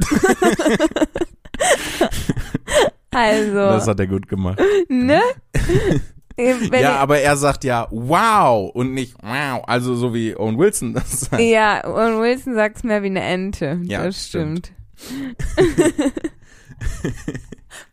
also, 3.10 3.54
Das 3.54 3.86
hat 3.88 4.00
er 4.00 4.06
gut 4.06 4.28
gemacht. 4.28 4.60
ne? 4.88 5.20
Wenn 6.70 6.82
ja, 6.82 6.96
aber 6.96 7.18
er 7.20 7.36
sagt 7.36 7.64
ja 7.64 7.86
wow 7.90 8.70
und 8.74 8.94
nicht 8.94 9.14
wow. 9.22 9.62
Also 9.66 9.94
so 9.94 10.14
wie 10.14 10.36
Owen 10.36 10.58
Wilson 10.58 10.94
das 10.94 11.20
sagt. 11.20 11.42
Ja, 11.42 11.86
und 11.86 12.20
Wilson 12.20 12.54
sagt 12.54 12.78
es 12.78 12.84
mehr 12.84 13.02
wie 13.02 13.06
eine 13.06 13.22
Ente. 13.22 13.80
Ja, 13.84 14.04
das 14.04 14.28
stimmt. 14.28 14.72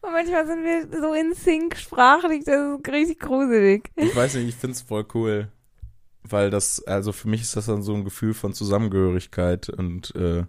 und 0.01 0.11
manchmal 0.11 0.47
sind 0.47 0.63
wir 0.63 0.87
so 0.99 1.13
in 1.13 1.33
Sync 1.33 1.77
sprachlich, 1.77 2.43
das 2.45 2.55
ist 2.55 2.91
richtig 2.91 3.19
gruselig. 3.19 3.89
Ich 3.95 4.15
weiß 4.15 4.35
nicht, 4.35 4.49
ich 4.49 4.55
find's 4.55 4.81
voll 4.81 5.05
cool. 5.13 5.51
Weil 6.23 6.49
das, 6.49 6.83
also 6.83 7.13
für 7.13 7.29
mich 7.29 7.41
ist 7.41 7.55
das 7.55 7.67
dann 7.67 7.83
so 7.83 7.93
ein 7.93 8.03
Gefühl 8.03 8.33
von 8.33 8.53
Zusammengehörigkeit 8.53 9.69
und 9.69 10.13
äh, 10.15 10.43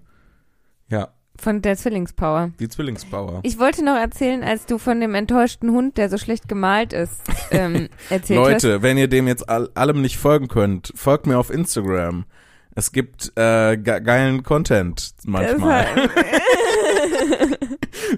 ja, 0.89 1.13
Von 1.41 1.63
der 1.63 1.77
Zwillingspower. 1.77 2.51
die 2.59 2.69
Zwillingspower. 2.69 3.41
Ich 3.45 3.59
wollte 3.61 3.85
noch 3.85 3.95
erzählen, 3.97 4.43
als 4.43 4.67
du 4.67 4.77
von 4.79 5.01
dem 5.01 5.15
enttäuschten 5.15 5.71
Hund, 5.71 5.97
der 5.97 6.09
so 6.09 6.19
schlecht 6.19 6.49
gemalt 6.49 6.93
ist, 6.93 7.21
ähm, 7.53 7.89
erzählt 8.11 8.41
hast. 8.41 8.63
Leute, 8.65 8.83
wenn 8.83 8.99
ihr 8.99 9.07
dem 9.09 9.29
jetzt 9.29 9.49
all, 9.49 9.71
allem 9.75 10.03
nicht 10.03 10.17
folgen 10.19 10.49
könnt, 10.49 10.93
folgt 10.97 11.27
mir 11.29 11.39
auf 11.39 11.51
Instagram. 11.51 12.25
Es 12.75 12.91
gibt 12.93 13.33
äh, 13.37 13.77
ge 13.77 14.01
geilen 14.01 14.43
Content 14.43 15.13
manchmal. 15.27 15.87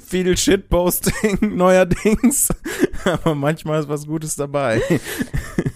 Viel 0.06 0.36
Shitposting 0.36 1.38
neuerdings, 1.56 2.48
aber 3.04 3.34
manchmal 3.34 3.80
ist 3.80 3.88
was 3.88 4.06
Gutes 4.06 4.36
dabei. 4.36 4.82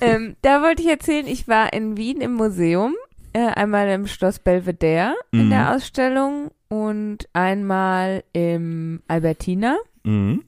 ähm, 0.01 0.37
da 0.43 0.63
wollte 0.63 0.83
ich 0.83 0.89
erzählen, 0.89 1.27
ich 1.27 1.49
war 1.49 1.73
in 1.73 1.97
Wien 1.97 2.21
im 2.21 2.35
Museum, 2.35 2.95
äh, 3.33 3.39
einmal 3.47 3.89
im 3.89 4.07
Schloss 4.07 4.39
Belvedere 4.39 5.15
in 5.33 5.47
Mhm. 5.47 5.51
der 5.51 5.75
Ausstellung 5.75 6.51
und 6.69 7.14
einmal 7.35 8.25
im 8.33 9.03
Albertina. 9.09 9.77
Mhm. 10.05 10.43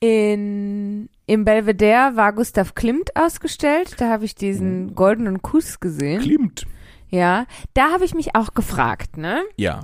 In, 0.00 1.08
Im 1.26 1.44
Belvedere 1.44 2.12
war 2.14 2.32
Gustav 2.32 2.74
Klimt 2.74 3.16
ausgestellt. 3.16 3.96
Da 3.98 4.08
habe 4.10 4.24
ich 4.24 4.34
Mhm. 4.34 4.38
diesen 4.38 4.94
goldenen 4.94 5.42
Kuss 5.42 5.80
gesehen. 5.80 6.20
Klimt. 6.22 6.66
Ja, 7.10 7.46
da 7.72 7.90
habe 7.92 8.04
ich 8.04 8.14
mich 8.14 8.36
auch 8.36 8.52
gefragt, 8.52 9.16
ne? 9.16 9.40
Ja. 9.56 9.80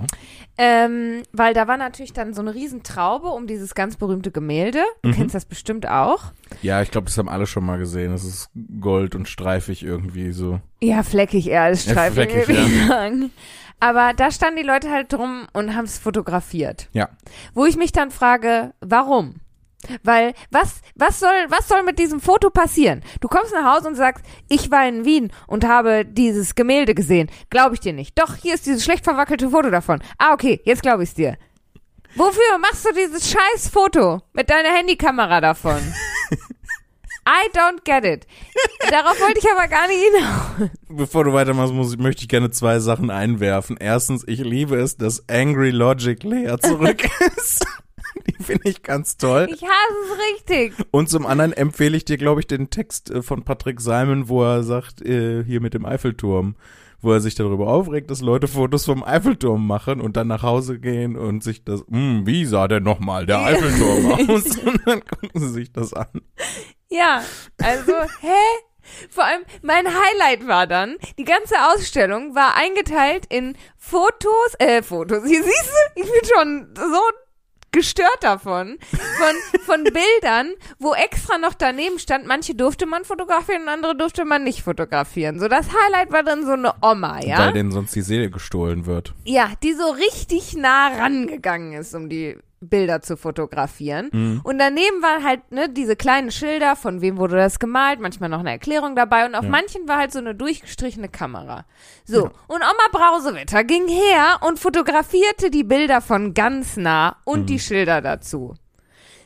Ähm, 0.59 1.23
weil 1.33 1.55
da 1.55 1.67
war 1.67 1.75
natürlich 1.75 2.13
dann 2.13 2.35
so 2.35 2.41
eine 2.41 2.53
Riesentraube 2.53 3.29
um 3.29 3.47
dieses 3.47 3.73
ganz 3.73 3.97
berühmte 3.97 4.29
Gemälde. 4.31 4.83
Du 5.01 5.09
Mhm. 5.09 5.13
kennst 5.13 5.33
das 5.35 5.45
bestimmt 5.45 5.87
auch. 5.89 6.31
Ja, 6.61 6.83
ich 6.83 6.91
glaube, 6.91 7.05
das 7.05 7.17
haben 7.17 7.27
alle 7.27 7.47
schon 7.47 7.65
mal 7.65 7.79
gesehen. 7.79 8.11
Das 8.11 8.23
ist 8.23 8.51
gold 8.79 9.15
und 9.15 9.27
streifig 9.27 9.83
irgendwie 9.83 10.31
so. 10.33 10.61
Ja, 10.81 11.01
fleckig 11.01 11.47
eher 11.49 11.63
als 11.63 11.85
Ja, 11.87 11.93
streifig, 11.93 12.31
fleckig, 12.31 12.47
würde 12.47 12.61
ich 12.61 12.87
ja. 12.87 13.29
Aber 13.79 14.13
da 14.13 14.31
standen 14.31 14.57
die 14.57 14.67
Leute 14.67 14.89
halt 14.89 15.11
drum 15.11 15.47
und 15.53 15.75
haben 15.75 15.85
es 15.85 15.99
fotografiert. 15.99 16.87
Ja. 16.93 17.09
Wo 17.53 17.65
ich 17.65 17.75
mich 17.75 17.91
dann 17.91 18.11
frage, 18.11 18.73
warum? 18.79 19.35
Weil 20.03 20.33
was 20.49 20.81
was 20.95 21.19
soll 21.19 21.35
was 21.49 21.67
soll 21.67 21.83
mit 21.83 21.99
diesem 21.99 22.19
Foto 22.19 22.49
passieren? 22.49 23.03
Du 23.21 23.27
kommst 23.27 23.53
nach 23.53 23.75
Hause 23.75 23.87
und 23.89 23.95
sagst, 23.95 24.25
ich 24.49 24.71
war 24.71 24.87
in 24.87 25.05
Wien 25.05 25.31
und 25.45 25.67
habe 25.67 26.05
dieses 26.05 26.55
Gemälde 26.55 26.95
gesehen. 26.95 27.29
Glaube 27.49 27.75
ich 27.75 27.81
dir 27.81 27.93
nicht. 27.93 28.17
Doch, 28.17 28.35
hier 28.35 28.55
ist 28.55 28.65
dieses 28.65 28.83
schlecht 28.83 29.03
verwackelte 29.03 29.49
Foto 29.49 29.69
davon. 29.69 30.01
Ah, 30.17 30.33
okay, 30.33 30.61
jetzt 30.65 30.81
glaube 30.81 31.03
ich's 31.03 31.13
dir. 31.13 31.37
Wofür 32.15 32.57
machst 32.59 32.85
du 32.85 32.93
dieses 32.93 33.29
scheiß 33.29 33.69
Foto 33.69 34.21
mit 34.33 34.49
deiner 34.49 34.69
Handykamera 34.69 35.41
davon? 35.41 35.81
I 37.27 37.49
don't 37.57 37.83
get 37.85 38.05
it. 38.05 38.27
Darauf 38.91 39.19
wollte 39.19 39.39
ich 39.39 39.51
aber 39.51 39.67
gar 39.67 39.87
nicht 39.87 39.99
hinaus. 39.99 40.69
Bevor 40.89 41.23
du 41.23 41.33
weitermachst, 41.33 41.73
muss, 41.73 41.93
ich- 41.93 41.99
möchte 41.99 42.21
ich 42.21 42.27
gerne 42.27 42.51
zwei 42.51 42.79
Sachen 42.79 43.09
einwerfen. 43.09 43.77
Erstens, 43.79 44.23
ich 44.27 44.39
liebe 44.41 44.75
es, 44.77 44.97
dass 44.97 45.27
Angry 45.27 45.71
Logic 45.71 46.21
Lea 46.23 46.55
zurück 46.61 47.03
ist. 47.37 47.65
Die 48.27 48.43
finde 48.43 48.69
ich 48.69 48.83
ganz 48.83 49.17
toll. 49.17 49.47
Ich 49.49 49.61
hasse 49.63 49.95
es 50.13 50.33
richtig. 50.35 50.73
Und 50.91 51.09
zum 51.09 51.25
anderen 51.25 51.51
empfehle 51.53 51.97
ich 51.97 52.05
dir, 52.05 52.17
glaube 52.17 52.41
ich, 52.41 52.47
den 52.47 52.69
Text 52.69 53.09
äh, 53.09 53.21
von 53.23 53.43
Patrick 53.43 53.81
Simon, 53.81 54.29
wo 54.29 54.43
er 54.43 54.63
sagt, 54.63 55.01
äh, 55.01 55.43
hier 55.43 55.61
mit 55.61 55.73
dem 55.73 55.85
Eiffelturm, 55.85 56.55
wo 57.01 57.11
er 57.11 57.19
sich 57.19 57.35
darüber 57.35 57.67
aufregt, 57.67 58.09
dass 58.11 58.21
Leute 58.21 58.47
Fotos 58.47 58.85
vom 58.85 59.03
Eiffelturm 59.03 59.65
machen 59.67 59.99
und 59.99 60.15
dann 60.15 60.27
nach 60.27 60.43
Hause 60.43 60.79
gehen 60.79 61.15
und 61.17 61.43
sich 61.43 61.63
das, 61.63 61.83
hm, 61.89 62.25
wie 62.25 62.45
sah 62.45 62.67
denn 62.67 62.83
nochmal 62.83 63.25
der 63.25 63.43
Eiffelturm 63.43 64.11
aus? 64.29 64.57
Und 64.59 64.79
dann 64.85 65.01
gucken 65.05 65.31
sie 65.41 65.49
sich 65.49 65.71
das 65.71 65.93
an. 65.93 66.07
Ja, 66.95 67.23
also, 67.61 67.93
hä? 68.21 68.43
Vor 69.09 69.23
allem, 69.23 69.43
mein 69.63 69.87
Highlight 69.87 70.47
war 70.47 70.67
dann, 70.67 70.97
die 71.17 71.23
ganze 71.23 71.55
Ausstellung 71.73 72.35
war 72.35 72.55
eingeteilt 72.55 73.25
in 73.29 73.57
Fotos, 73.77 74.53
äh, 74.59 74.83
Fotos, 74.83 75.25
hier 75.25 75.43
siehst 75.43 75.71
du, 75.95 76.01
ich 76.01 76.11
bin 76.11 76.29
schon 76.31 76.69
so 76.75 77.01
gestört 77.71 78.19
davon, 78.21 78.77
von, 78.89 79.59
von 79.65 79.83
Bildern, 79.93 80.53
wo 80.79 80.93
extra 80.93 81.37
noch 81.37 81.55
daneben 81.55 81.99
stand, 81.99 82.25
manche 82.25 82.55
durfte 82.55 82.85
man 82.85 83.03
fotografieren 83.03 83.63
und 83.63 83.69
andere 83.69 83.97
durfte 83.97 84.23
man 84.23 84.43
nicht 84.43 84.61
fotografieren. 84.61 85.39
So, 85.39 85.47
das 85.49 85.67
Highlight 85.67 86.11
war 86.13 86.23
dann 86.23 86.45
so 86.45 86.53
eine 86.53 86.73
Oma, 86.81 87.19
ja? 87.21 87.39
Weil 87.39 87.53
denen 87.53 87.71
sonst 87.71 87.93
die 87.93 88.01
Seele 88.01 88.29
gestohlen 88.29 88.85
wird. 88.85 89.13
Ja, 89.25 89.51
die 89.61 89.73
so 89.73 89.89
richtig 89.89 90.55
nah 90.55 90.87
rangegangen 90.87 91.73
ist, 91.73 91.93
um 91.95 92.07
die 92.07 92.37
Bilder 92.69 93.01
zu 93.01 93.17
fotografieren. 93.17 94.09
Mhm. 94.11 94.41
Und 94.43 94.59
daneben 94.59 95.01
waren 95.01 95.23
halt 95.23 95.51
ne, 95.51 95.69
diese 95.69 95.95
kleinen 95.95 96.31
Schilder, 96.31 96.75
von 96.75 97.01
wem 97.01 97.17
wurde 97.17 97.35
das 97.35 97.59
gemalt, 97.59 97.99
manchmal 97.99 98.29
noch 98.29 98.39
eine 98.39 98.51
Erklärung 98.51 98.95
dabei 98.95 99.25
und 99.25 99.35
auf 99.35 99.43
Ja. 99.43 99.49
manchen 99.49 99.87
war 99.87 99.97
halt 99.97 100.11
so 100.11 100.19
eine 100.19 100.35
durchgestrichene 100.35 101.09
Kamera. 101.09 101.65
So, 102.05 102.25
und 102.47 102.61
Oma 102.61 102.87
Brausewetter 102.91 103.63
ging 103.63 103.87
her 103.87 104.39
und 104.41 104.59
fotografierte 104.59 105.49
die 105.49 105.63
Bilder 105.63 106.01
von 106.01 106.33
ganz 106.33 106.77
nah 106.77 107.17
und 107.25 107.49
die 107.49 107.59
Schilder 107.59 108.01
dazu. 108.01 108.53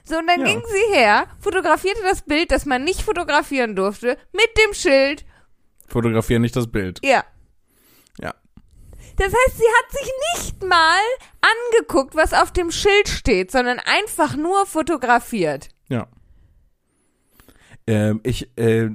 So, 0.03 0.17
und 0.17 0.27
dann 0.27 0.39
Mhm. 0.39 0.45
Ja. 0.45 0.51
ging 0.53 0.63
sie 0.67 0.95
her, 0.95 1.27
fotografierte 1.39 2.01
das 2.03 2.23
Bild, 2.23 2.51
das 2.51 2.65
man 2.65 2.83
nicht 2.83 3.01
fotografieren 3.01 3.75
durfte, 3.75 4.17
mit 4.33 4.49
dem 4.57 4.73
Schild. 4.73 5.23
Fotografieren 5.87 6.41
nicht 6.41 6.55
das 6.55 6.67
Bild. 6.71 6.99
Ja. 7.03 7.23
Ja. 8.21 8.33
Das 9.19 9.33
heißt, 9.33 9.57
sie 9.57 9.63
hat 9.63 9.91
sich 9.91 10.11
nicht 10.33 10.63
mal 10.63 11.01
angeguckt, 11.41 12.15
was 12.15 12.33
auf 12.33 12.51
dem 12.53 12.71
Schild 12.71 13.09
steht, 13.09 13.51
sondern 13.51 13.79
einfach 13.79 14.37
nur 14.37 14.65
fotografiert. 14.65 15.67
Ja. 15.89 16.07
Ähm, 17.85 18.21
ich, 18.23 18.49
äh, 18.57 18.85
äh, 18.85 18.91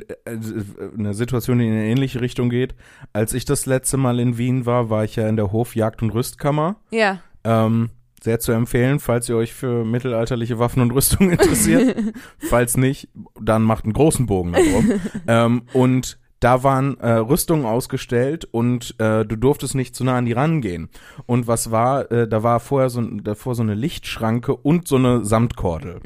eine 0.96 1.12
Situation, 1.12 1.58
die 1.58 1.66
in 1.66 1.72
eine 1.72 1.86
ähnliche 1.86 2.22
Richtung 2.22 2.48
geht. 2.48 2.74
Als 3.12 3.34
ich 3.34 3.44
das 3.44 3.66
letzte 3.66 3.98
Mal 3.98 4.18
in 4.18 4.38
Wien 4.38 4.64
war, 4.64 4.88
war 4.88 5.04
ich 5.04 5.16
ja 5.16 5.28
in 5.28 5.36
der 5.36 5.52
Hof 5.52 5.76
Jagd- 5.76 6.00
und 6.00 6.10
Rüstkammer. 6.10 6.76
Ja. 6.90 7.20
Ähm, 7.44 7.90
sehr 8.22 8.40
zu 8.40 8.52
empfehlen, 8.52 9.00
falls 9.00 9.28
ihr 9.28 9.36
euch 9.36 9.52
für 9.52 9.84
mittelalterliche 9.84 10.58
Waffen 10.58 10.80
und 10.80 10.92
Rüstung 10.92 11.30
interessiert. 11.32 11.96
falls 12.48 12.78
nicht, 12.78 13.10
dann 13.38 13.62
macht 13.62 13.84
einen 13.84 13.92
großen 13.92 14.24
Bogen 14.24 14.52
darum. 14.52 15.00
ähm, 15.26 15.62
und 15.74 16.18
da 16.44 16.62
waren 16.62 17.00
äh, 17.00 17.10
Rüstungen 17.12 17.64
ausgestellt 17.64 18.46
und 18.50 18.94
äh, 18.98 19.24
du 19.24 19.36
durftest 19.36 19.74
nicht 19.74 19.96
zu 19.96 20.04
nah 20.04 20.18
an 20.18 20.26
die 20.26 20.32
rangehen. 20.32 20.90
Und 21.24 21.46
was 21.46 21.70
war, 21.70 22.12
äh, 22.12 22.28
da 22.28 22.42
war 22.42 22.60
vorher 22.60 22.90
so, 22.90 23.00
davor 23.00 23.54
so 23.54 23.62
eine 23.62 23.72
Lichtschranke 23.72 24.54
und 24.54 24.86
so 24.86 24.96
eine 24.96 25.24
Samtkordel. 25.24 26.00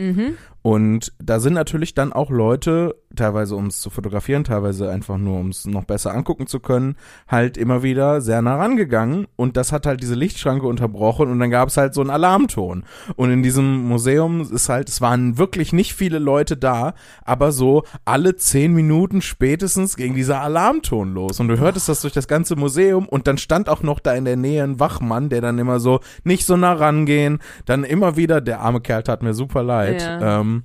Und 0.69 1.15
da 1.19 1.41
sind 1.41 1.55
natürlich 1.55 1.95
dann 1.95 2.13
auch 2.13 2.29
Leute, 2.29 2.95
teilweise 3.17 3.57
um 3.57 3.69
es 3.69 3.81
zu 3.81 3.89
fotografieren, 3.89 4.45
teilweise 4.45 4.91
einfach 4.91 5.17
nur 5.17 5.41
um 5.41 5.49
es 5.49 5.65
noch 5.65 5.85
besser 5.85 6.13
angucken 6.15 6.47
zu 6.47 6.61
können, 6.61 6.97
halt 7.27 7.57
immer 7.57 7.83
wieder 7.83 8.21
sehr 8.21 8.43
nah 8.43 8.57
rangegangen 8.57 9.27
und 9.37 9.57
das 9.57 9.73
hat 9.73 9.87
halt 9.87 10.03
diese 10.03 10.15
Lichtschranke 10.15 10.67
unterbrochen 10.67 11.31
und 11.31 11.41
dann 11.41 11.51
gab 11.51 11.71
es 11.71 11.79
halt 11.79 11.95
so 11.95 12.03
einen 12.03 12.11
Alarmton. 12.11 12.85
Und 13.17 13.31
in 13.31 13.43
diesem 13.43 13.89
Museum 13.89 14.43
ist 14.43 14.69
halt, 14.69 14.91
es 14.91 15.01
waren 15.01 15.39
wirklich 15.39 15.73
nicht 15.73 15.95
viele 15.95 16.19
Leute 16.19 16.59
da, 16.59 16.93
aber 17.25 17.51
so 17.51 17.85
alle 18.05 18.37
zehn 18.37 18.75
Minuten 18.75 19.23
spätestens 19.23 19.97
ging 19.97 20.15
dieser 20.15 20.43
Alarmton 20.43 21.15
los 21.15 21.41
und 21.41 21.49
du 21.49 21.59
hörtest 21.59 21.89
das 21.89 22.03
durch 22.03 22.13
das 22.13 22.29
ganze 22.29 22.57
Museum 22.57 23.09
und 23.09 23.27
dann 23.27 23.39
stand 23.39 23.71
auch 23.71 23.83
noch 23.83 24.01
da 24.01 24.13
in 24.13 24.27
der 24.27 24.37
Nähe 24.37 24.65
ein 24.65 24.79
Wachmann, 24.79 25.31
der 25.31 25.41
dann 25.41 25.59
immer 25.59 25.81
so 25.81 26.01
nicht 26.25 26.45
so 26.45 26.59
nah 26.59 26.75
rangehen, 26.75 27.39
dann 27.65 27.85
immer 27.85 28.17
wieder, 28.19 28.43
der 28.43 28.61
arme 28.61 28.83
Kerl 28.83 29.03
tat 29.03 29.23
mir 29.23 29.33
super 29.33 29.63
leid, 29.63 30.03
Ja. 30.03 30.41
ähm, 30.41 30.58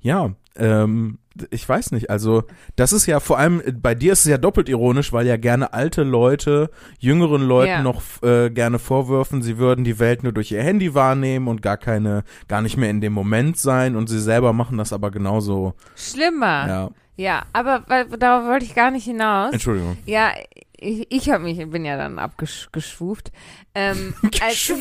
ja, 0.00 0.30
ähm, 0.56 1.18
ich 1.50 1.68
weiß 1.68 1.92
nicht, 1.92 2.10
also 2.10 2.42
das 2.74 2.92
ist 2.92 3.06
ja 3.06 3.20
vor 3.20 3.38
allem, 3.38 3.62
bei 3.80 3.94
dir 3.94 4.12
ist 4.12 4.20
es 4.20 4.26
ja 4.26 4.38
doppelt 4.38 4.68
ironisch, 4.68 5.12
weil 5.12 5.24
ja 5.26 5.36
gerne 5.36 5.72
alte 5.72 6.02
Leute, 6.02 6.70
jüngeren 6.98 7.42
Leuten 7.42 7.70
Ja. 7.70 7.82
noch 7.82 8.02
äh, 8.22 8.50
gerne 8.50 8.80
vorwürfen, 8.80 9.40
sie 9.42 9.56
würden 9.58 9.84
die 9.84 10.00
Welt 10.00 10.24
nur 10.24 10.32
durch 10.32 10.50
ihr 10.50 10.62
Handy 10.62 10.94
wahrnehmen 10.94 11.46
und 11.46 11.62
gar 11.62 11.76
keine, 11.76 12.24
gar 12.48 12.60
nicht 12.60 12.76
mehr 12.76 12.90
in 12.90 13.00
dem 13.00 13.12
Moment 13.12 13.56
sein 13.56 13.94
und 13.94 14.08
sie 14.08 14.18
selber 14.20 14.52
machen 14.52 14.78
das 14.78 14.92
aber 14.92 15.12
genauso, 15.12 15.74
Schlimmer. 15.94 16.66
Ja, 16.68 16.90
ja. 17.18 17.44
aber 17.52 17.84
weil, 17.88 18.06
darauf 18.06 18.46
wollte 18.48 18.64
ich 18.64 18.74
gar 18.74 18.90
nicht 18.90 19.04
hinaus. 19.04 19.52
Entschuldigung. 19.52 19.98
Ja, 20.06 20.32
ich, 20.76 21.06
ich 21.10 21.30
habe 21.30 21.44
mich, 21.44 21.58
bin 21.70 21.84
ja 21.84 21.96
dann 21.96 22.18
abgeschwuft. 22.18 23.32
Ähm, 23.74 24.14
als, 24.40 24.72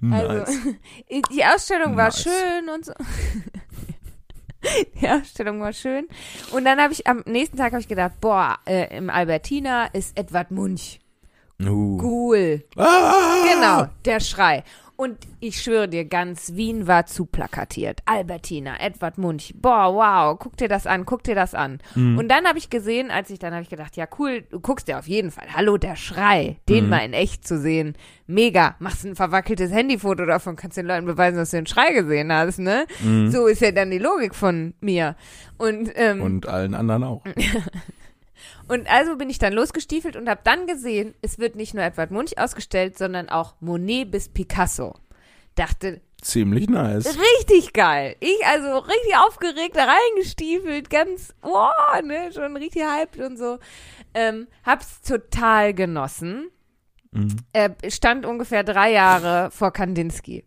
Nice. 0.00 0.48
Also, 0.48 0.74
die 1.32 1.44
Ausstellung 1.44 1.96
war 1.96 2.06
Nice. 2.06 2.22
schön 2.22 2.68
und 2.74 2.84
so. 2.84 2.92
Die 5.00 5.08
Ausstellung 5.08 5.60
war 5.60 5.72
schön. 5.72 6.06
Und 6.52 6.66
dann 6.66 6.78
habe 6.80 6.92
ich 6.92 7.06
am 7.06 7.22
nächsten 7.24 7.56
Tag 7.56 7.72
habe 7.72 7.80
ich 7.80 7.88
gedacht, 7.88 8.20
boah, 8.20 8.58
äh, 8.66 8.94
im 8.94 9.08
Albertina 9.08 9.86
ist 9.86 10.18
Edward 10.18 10.50
Munch. 10.50 11.00
Uh. 11.62 11.98
Cool. 12.02 12.64
Ah! 12.76 13.44
Genau, 13.54 13.86
der 14.04 14.20
Schrei. 14.20 14.64
Und 15.00 15.16
ich 15.40 15.62
schwöre 15.62 15.88
dir, 15.88 16.04
ganz 16.04 16.56
Wien 16.56 16.86
war 16.86 17.06
zu 17.06 17.24
plakatiert. 17.24 18.00
Albertina, 18.04 18.78
Edward 18.78 19.16
Munch. 19.16 19.54
Boah, 19.56 19.94
wow, 19.94 20.38
guck 20.38 20.58
dir 20.58 20.68
das 20.68 20.86
an, 20.86 21.06
guck 21.06 21.22
dir 21.22 21.34
das 21.34 21.54
an. 21.54 21.78
Mhm. 21.94 22.18
Und 22.18 22.28
dann 22.28 22.44
habe 22.44 22.58
ich 22.58 22.68
gesehen, 22.68 23.10
als 23.10 23.30
ich 23.30 23.38
dann 23.38 23.54
habe 23.54 23.62
ich 23.62 23.70
gedacht, 23.70 23.96
ja 23.96 24.06
cool, 24.18 24.42
du 24.50 24.60
guckst 24.60 24.88
dir 24.88 24.98
auf 24.98 25.08
jeden 25.08 25.30
Fall. 25.30 25.46
Hallo, 25.56 25.78
der 25.78 25.96
Schrei, 25.96 26.58
den 26.68 26.84
Mhm. 26.84 26.90
mal 26.90 26.98
in 26.98 27.14
echt 27.14 27.48
zu 27.48 27.58
sehen. 27.58 27.94
Mega. 28.26 28.76
Machst 28.78 29.06
ein 29.06 29.16
verwackeltes 29.16 29.72
Handyfoto 29.72 30.26
davon, 30.26 30.56
kannst 30.56 30.76
den 30.76 30.84
Leuten 30.84 31.06
beweisen, 31.06 31.38
dass 31.38 31.52
du 31.52 31.56
den 31.56 31.66
Schrei 31.66 31.94
gesehen 31.94 32.30
hast, 32.30 32.58
ne? 32.58 32.84
So 33.30 33.46
ist 33.46 33.62
ja 33.62 33.72
dann 33.72 33.90
die 33.90 33.98
Logik 33.98 34.34
von 34.34 34.74
mir. 34.82 35.16
Und, 35.56 35.90
ähm, 35.94 36.18
Mhm. 36.18 36.22
Und 36.24 36.46
allen 36.46 36.74
anderen 36.74 37.04
auch. 37.04 37.24
und 38.70 38.88
also 38.88 39.16
bin 39.16 39.28
ich 39.28 39.38
dann 39.38 39.52
losgestiefelt 39.52 40.14
und 40.14 40.28
habe 40.28 40.42
dann 40.44 40.66
gesehen, 40.68 41.14
es 41.22 41.38
wird 41.38 41.56
nicht 41.56 41.74
nur 41.74 41.82
Edward 41.82 42.12
Munch 42.12 42.38
ausgestellt, 42.38 42.96
sondern 42.96 43.28
auch 43.28 43.54
Monet 43.60 44.10
bis 44.10 44.28
Picasso. 44.28 44.94
Dachte, 45.56 46.00
Ziemlich 46.22 46.68
nice. 46.68 47.18
richtig 47.18 47.72
geil. 47.72 48.14
Ich 48.20 48.46
also 48.46 48.78
richtig 48.78 49.16
aufgeregt 49.26 49.74
da 49.74 49.86
reingestiefelt, 49.86 50.88
ganz, 50.88 51.34
oh, 51.42 51.66
ne, 52.04 52.30
schon 52.32 52.56
richtig 52.56 52.84
hyped 52.84 53.20
und 53.20 53.36
so. 53.36 53.58
Ähm, 54.14 54.46
hab's 54.64 55.00
total 55.02 55.74
genossen. 55.74 56.50
Mhm. 57.10 57.36
Äh, 57.52 57.70
stand 57.90 58.24
ungefähr 58.24 58.62
drei 58.62 58.92
Jahre 58.92 59.50
vor 59.50 59.72
Kandinsky. 59.72 60.44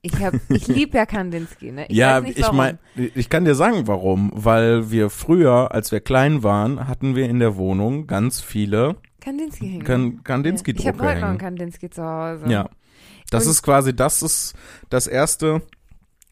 Ich 0.00 0.14
hab, 0.22 0.34
ich 0.48 0.68
lieb 0.68 0.94
ja 0.94 1.06
Kandinsky, 1.06 1.72
ne? 1.72 1.86
Ich 1.88 1.96
ja, 1.96 2.20
nicht 2.20 2.38
ich 2.38 2.52
meine, 2.52 2.78
ich 2.94 3.28
kann 3.28 3.44
dir 3.44 3.54
sagen, 3.54 3.86
warum. 3.88 4.30
Weil 4.34 4.90
wir 4.90 5.10
früher, 5.10 5.72
als 5.72 5.90
wir 5.90 6.00
klein 6.00 6.42
waren, 6.42 6.86
hatten 6.86 7.16
wir 7.16 7.28
in 7.28 7.40
der 7.40 7.56
Wohnung 7.56 8.06
ganz 8.06 8.40
viele 8.40 8.96
Kandinsky 9.20 9.68
hängen. 9.68 10.22
kan 10.22 10.44
Ich 10.44 10.86
habe 10.86 11.02
heute 11.02 11.20
noch 11.20 11.28
einen. 11.28 11.38
Kandinsky 11.38 11.90
zu 11.90 12.02
Hause. 12.04 12.44
Ja. 12.48 12.70
Das 13.30 13.44
Und- 13.44 13.50
ist 13.50 13.62
quasi, 13.62 13.94
das 13.94 14.22
ist 14.22 14.54
das 14.88 15.06
erste, 15.08 15.62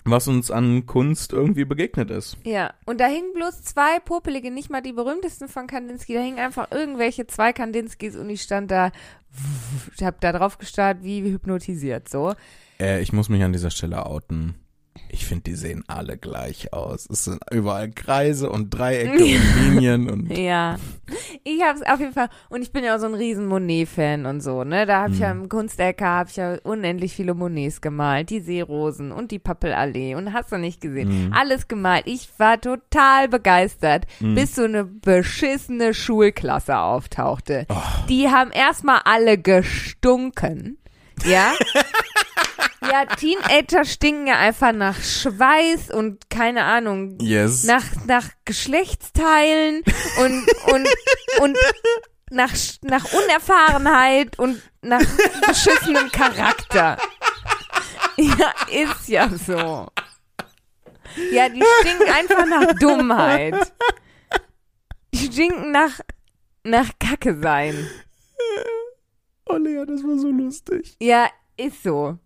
was 0.04 0.28
uns 0.28 0.52
an 0.52 0.86
Kunst 0.86 1.32
irgendwie 1.32 1.64
begegnet 1.64 2.10
ist. 2.10 2.38
Ja, 2.44 2.72
und 2.86 3.00
da 3.00 3.06
hingen 3.06 3.32
bloß 3.34 3.62
zwei 3.62 3.98
popelige, 3.98 4.52
nicht 4.52 4.70
mal 4.70 4.80
die 4.80 4.92
berühmtesten 4.92 5.48
von 5.48 5.66
Kandinsky, 5.66 6.14
da 6.14 6.20
hingen 6.20 6.38
einfach 6.38 6.70
irgendwelche 6.70 7.26
zwei 7.26 7.52
Kandinskys 7.52 8.14
und 8.16 8.30
ich 8.30 8.42
stand 8.42 8.70
da, 8.70 8.92
ich 9.96 10.04
hab 10.04 10.20
da 10.20 10.32
drauf 10.32 10.58
gestarrt, 10.58 10.98
wie 11.02 11.22
hypnotisiert, 11.22 12.08
so. 12.08 12.34
Äh, 12.80 13.00
ich 13.00 13.12
muss 13.12 13.28
mich 13.28 13.42
an 13.42 13.52
dieser 13.52 13.70
Stelle 13.70 14.06
outen. 14.06 14.54
Ich 15.10 15.26
finde, 15.26 15.44
die 15.44 15.54
sehen 15.54 15.84
alle 15.88 16.16
gleich 16.16 16.72
aus. 16.72 17.06
Es 17.10 17.24
sind 17.24 17.40
überall 17.50 17.90
Kreise 17.90 18.50
und 18.50 18.70
Dreiecke 18.70 19.12
und 19.12 19.60
Linien 19.74 20.10
und 20.10 20.36
Ja, 20.36 20.78
ich 21.44 21.62
hab's 21.62 21.82
auf 21.82 22.00
jeden 22.00 22.14
Fall, 22.14 22.28
und 22.48 22.62
ich 22.62 22.72
bin 22.72 22.82
ja 22.82 22.96
auch 22.96 22.98
so 22.98 23.06
ein 23.06 23.14
riesen 23.14 23.46
Monet-Fan 23.46 24.24
und 24.24 24.40
so, 24.40 24.64
ne, 24.64 24.86
da 24.86 25.02
hab 25.02 25.10
ich 25.10 25.18
ja 25.18 25.30
im 25.30 25.48
Kunstecker, 25.50 26.06
hab 26.06 26.30
ich 26.30 26.36
ja 26.36 26.56
unendlich 26.64 27.12
viele 27.14 27.34
Monets 27.34 27.80
gemalt, 27.82 28.30
die 28.30 28.40
Seerosen 28.40 29.12
und 29.12 29.30
die 29.30 29.38
Pappelallee 29.38 30.14
und 30.14 30.32
hast 30.32 30.50
du 30.50 30.56
nicht 30.56 30.80
gesehen, 30.80 31.32
alles 31.34 31.68
gemalt. 31.68 32.04
Ich 32.06 32.30
war 32.38 32.58
total 32.60 33.28
begeistert, 33.28 34.06
bis 34.20 34.54
so 34.54 34.64
eine 34.64 34.84
beschissene 34.84 35.92
Schulklasse 35.94 36.78
auftauchte. 36.78 37.66
Die 38.08 38.28
haben 38.28 38.50
erstmal 38.50 39.00
alle 39.04 39.36
gestunken, 39.38 40.78
ja. 41.24 41.52
Ja, 42.82 43.06
Teenager 43.06 43.84
stinken 43.84 44.26
ja 44.26 44.38
einfach 44.38 44.72
nach 44.72 45.00
Schweiß 45.02 45.90
und 45.90 46.30
keine 46.30 46.64
Ahnung, 46.64 47.18
yes. 47.20 47.64
nach, 47.64 47.84
nach 48.06 48.28
Geschlechtsteilen 48.44 49.82
und, 50.20 50.46
und, 50.72 50.88
und 51.40 51.58
nach, 52.30 52.52
nach 52.82 53.04
Unerfahrenheit 53.12 54.38
und 54.38 54.60
nach 54.82 55.02
beschissenem 55.46 56.10
Charakter. 56.10 56.98
Ja, 58.16 58.52
ist 58.70 59.08
ja 59.08 59.28
so. 59.28 59.88
Ja, 61.32 61.48
die 61.48 61.62
stinken 61.80 62.08
einfach 62.10 62.46
nach 62.46 62.72
Dummheit. 62.78 63.72
Die 65.12 65.18
stinken 65.18 65.70
nach, 65.70 66.00
nach 66.64 66.90
Kacke 66.98 67.38
sein. 67.40 67.90
Oh 69.48 69.56
Lea, 69.56 69.84
das 69.86 70.02
war 70.02 70.18
so 70.18 70.30
lustig. 70.30 70.96
Ja, 71.00 71.28
ist 71.56 71.82
so. 71.82 72.18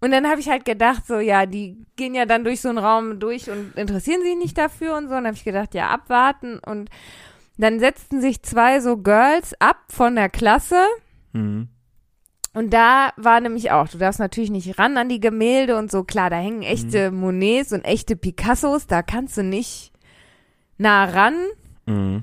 Und 0.00 0.10
dann 0.10 0.28
habe 0.28 0.40
ich 0.40 0.48
halt 0.48 0.64
gedacht, 0.64 1.06
so, 1.06 1.18
ja, 1.18 1.46
die 1.46 1.84
gehen 1.96 2.14
ja 2.14 2.26
dann 2.26 2.44
durch 2.44 2.60
so 2.60 2.68
einen 2.68 2.78
Raum 2.78 3.20
durch 3.20 3.50
und 3.50 3.76
interessieren 3.76 4.22
sich 4.22 4.36
nicht 4.36 4.58
dafür 4.58 4.96
und 4.96 5.08
so. 5.08 5.14
Und 5.14 5.24
dann 5.24 5.26
habe 5.26 5.36
ich 5.36 5.44
gedacht, 5.44 5.74
ja, 5.74 5.88
abwarten. 5.88 6.58
Und 6.58 6.90
dann 7.56 7.80
setzten 7.80 8.20
sich 8.20 8.42
zwei 8.42 8.80
so 8.80 8.96
Girls 8.96 9.54
ab 9.60 9.78
von 9.88 10.16
der 10.16 10.28
Klasse. 10.28 10.84
Mhm. 11.32 11.68
Und 12.52 12.72
da 12.72 13.12
war 13.16 13.40
nämlich 13.40 13.72
auch, 13.72 13.88
du 13.88 13.98
darfst 13.98 14.20
natürlich 14.20 14.50
nicht 14.50 14.78
ran 14.78 14.96
an 14.96 15.08
die 15.08 15.20
Gemälde 15.20 15.76
und 15.76 15.90
so. 15.90 16.04
Klar, 16.04 16.30
da 16.30 16.36
hängen 16.36 16.62
echte 16.62 17.10
Monets 17.10 17.72
und 17.72 17.82
echte 17.84 18.14
Picassos, 18.14 18.86
da 18.86 19.02
kannst 19.02 19.36
du 19.36 19.42
nicht 19.42 19.92
nah 20.78 21.04
ran. 21.04 21.34
Mhm. 21.86 22.22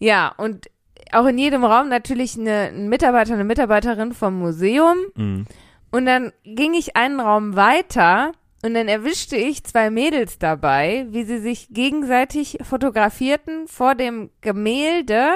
Ja, 0.00 0.34
und 0.36 0.68
auch 1.12 1.26
in 1.26 1.38
jedem 1.38 1.64
Raum 1.64 1.88
natürlich 1.88 2.36
eine, 2.36 2.70
ein 2.72 2.88
Mitarbeiter, 2.88 3.34
eine 3.34 3.44
Mitarbeiterin 3.44 4.12
vom 4.12 4.38
Museum. 4.38 4.96
Mhm. 5.14 5.46
Und 5.90 6.06
dann 6.06 6.32
ging 6.44 6.74
ich 6.74 6.96
einen 6.96 7.20
Raum 7.20 7.56
weiter 7.56 8.32
und 8.62 8.74
dann 8.74 8.88
erwischte 8.88 9.36
ich 9.36 9.64
zwei 9.64 9.90
Mädels 9.90 10.38
dabei, 10.38 11.06
wie 11.10 11.24
sie 11.24 11.38
sich 11.38 11.68
gegenseitig 11.70 12.58
fotografierten 12.62 13.68
vor 13.68 13.94
dem 13.94 14.30
Gemälde, 14.40 15.30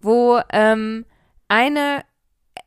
wo 0.00 0.40
ähm, 0.52 1.06
eine 1.48 2.04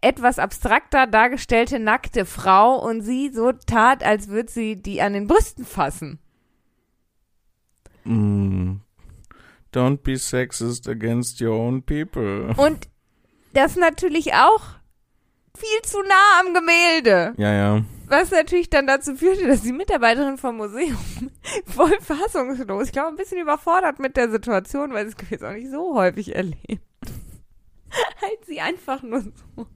etwas 0.01 0.39
abstrakter 0.39 1.07
dargestellte 1.07 1.79
nackte 1.79 2.25
Frau 2.25 2.77
und 2.77 3.01
sie 3.01 3.31
so 3.33 3.51
tat, 3.51 4.03
als 4.03 4.27
würde 4.27 4.51
sie 4.51 4.75
die 4.75 5.01
an 5.01 5.13
den 5.13 5.27
Brüsten 5.27 5.65
fassen. 5.65 6.19
Mm. 8.03 8.81
Don't 9.73 9.97
be 10.03 10.17
sexist 10.17 10.87
against 10.87 11.41
your 11.41 11.53
own 11.53 11.83
people. 11.83 12.53
Und 12.55 12.87
das 13.53 13.75
natürlich 13.75 14.33
auch 14.33 14.61
viel 15.55 15.81
zu 15.83 16.01
nah 16.03 16.39
am 16.41 16.53
Gemälde. 16.53 17.33
Ja, 17.37 17.53
ja. 17.53 17.81
Was 18.07 18.29
natürlich 18.31 18.69
dann 18.69 18.85
dazu 18.85 19.15
führte, 19.15 19.47
dass 19.47 19.61
die 19.61 19.71
Mitarbeiterin 19.71 20.37
vom 20.37 20.57
Museum 20.57 20.97
voll 21.65 21.99
fassungslos, 22.01 22.87
ich 22.87 22.91
glaube 22.91 23.09
ein 23.09 23.15
bisschen 23.15 23.39
überfordert 23.39 23.97
mit 23.99 24.15
der 24.15 24.29
Situation, 24.29 24.93
weil 24.93 25.07
sie 25.07 25.15
es 25.21 25.29
jetzt 25.29 25.43
auch 25.43 25.53
nicht 25.53 25.71
so 25.71 25.95
häufig 25.95 26.35
erlebt, 26.35 26.81
halt 28.21 28.45
sie 28.45 28.61
einfach 28.61 29.01
nur 29.01 29.21
so 29.21 29.67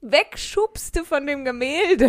wegschubste 0.00 1.04
von 1.04 1.26
dem 1.26 1.44
Gemälde. 1.44 2.06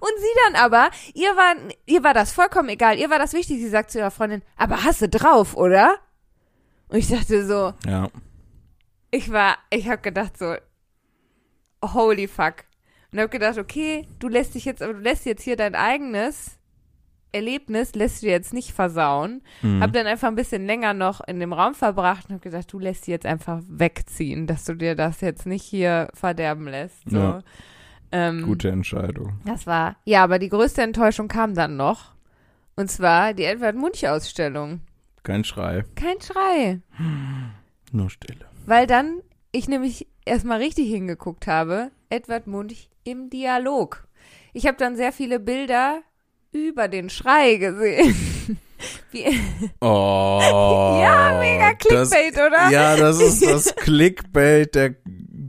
Und 0.00 0.12
sie 0.18 0.40
dann 0.44 0.54
aber, 0.62 0.90
ihr 1.14 1.30
war, 1.36 1.54
ihr 1.86 2.02
war 2.02 2.14
das 2.14 2.32
vollkommen 2.32 2.70
egal, 2.70 2.98
ihr 2.98 3.10
war 3.10 3.18
das 3.18 3.32
wichtig, 3.34 3.58
sie 3.58 3.68
sagt 3.68 3.90
zu 3.90 3.98
ihrer 3.98 4.10
Freundin, 4.10 4.42
aber 4.56 4.84
hast 4.84 5.02
du 5.02 5.08
drauf, 5.08 5.56
oder? 5.56 5.96
Und 6.88 6.98
ich 6.98 7.08
dachte 7.08 7.46
so, 7.46 7.72
Ja. 7.86 8.08
ich 9.10 9.30
war, 9.30 9.58
ich 9.70 9.86
habe 9.88 10.00
gedacht 10.00 10.38
so, 10.38 10.54
holy 11.82 12.28
fuck. 12.28 12.64
Und 13.12 13.18
habe 13.18 13.30
gedacht, 13.30 13.58
okay, 13.58 14.06
du 14.18 14.28
lässt 14.28 14.54
dich 14.54 14.64
jetzt, 14.64 14.82
aber 14.82 14.94
du 14.94 15.00
lässt 15.00 15.24
jetzt 15.24 15.42
hier 15.42 15.56
dein 15.56 15.74
eigenes 15.74 16.58
Erlebnis, 17.32 17.94
lässt 17.94 18.22
du 18.22 18.26
dir 18.26 18.32
jetzt 18.32 18.52
nicht 18.52 18.72
versauen. 18.72 19.42
Mhm. 19.62 19.82
Hab 19.82 19.92
dann 19.92 20.06
einfach 20.06 20.28
ein 20.28 20.34
bisschen 20.34 20.66
länger 20.66 20.94
noch 20.94 21.20
in 21.26 21.40
dem 21.40 21.52
Raum 21.52 21.74
verbracht 21.74 22.26
und 22.26 22.34
habe 22.34 22.42
gedacht, 22.42 22.72
du 22.72 22.78
lässt 22.78 23.04
sie 23.04 23.10
jetzt 23.10 23.26
einfach 23.26 23.60
wegziehen, 23.68 24.46
dass 24.46 24.64
du 24.64 24.74
dir 24.74 24.94
das 24.94 25.20
jetzt 25.20 25.46
nicht 25.46 25.64
hier 25.64 26.08
verderben 26.14 26.66
lässt. 26.68 27.08
So. 27.08 27.18
Ja. 27.18 27.42
Ähm, 28.10 28.42
Gute 28.42 28.70
Entscheidung. 28.70 29.40
Das 29.44 29.66
war, 29.66 29.96
ja, 30.04 30.24
aber 30.24 30.38
die 30.38 30.48
größte 30.48 30.82
Enttäuschung 30.82 31.28
kam 31.28 31.54
dann 31.54 31.76
noch. 31.76 32.12
Und 32.76 32.90
zwar 32.90 33.34
die 33.34 33.44
Edward 33.44 33.76
Munch-Ausstellung. 33.76 34.80
Kein 35.22 35.44
Schrei. 35.44 35.84
Kein 35.94 36.20
Schrei. 36.20 36.80
Nur 37.92 38.08
Stille. 38.08 38.46
Weil 38.64 38.86
dann 38.86 39.20
ich 39.58 39.68
nämlich 39.68 40.06
erstmal 40.24 40.58
richtig 40.58 40.88
hingeguckt 40.88 41.46
habe, 41.46 41.90
Edward 42.10 42.46
Munch 42.46 42.88
im 43.04 43.30
Dialog. 43.30 44.06
Ich 44.52 44.66
habe 44.66 44.76
dann 44.76 44.96
sehr 44.96 45.12
viele 45.12 45.40
Bilder 45.40 46.00
über 46.52 46.88
den 46.88 47.10
Schrei 47.10 47.56
gesehen. 47.56 48.14
Wie, 49.10 49.24
Oh. 49.80 50.40
ja, 51.02 51.36
mega 51.40 51.74
Clickbait, 51.74 52.36
das, 52.36 52.46
oder? 52.46 52.70
Ja, 52.70 52.96
das 52.96 53.20
ist 53.20 53.44
das 53.44 53.74
Clickbait 53.76 54.74
der 54.74 54.94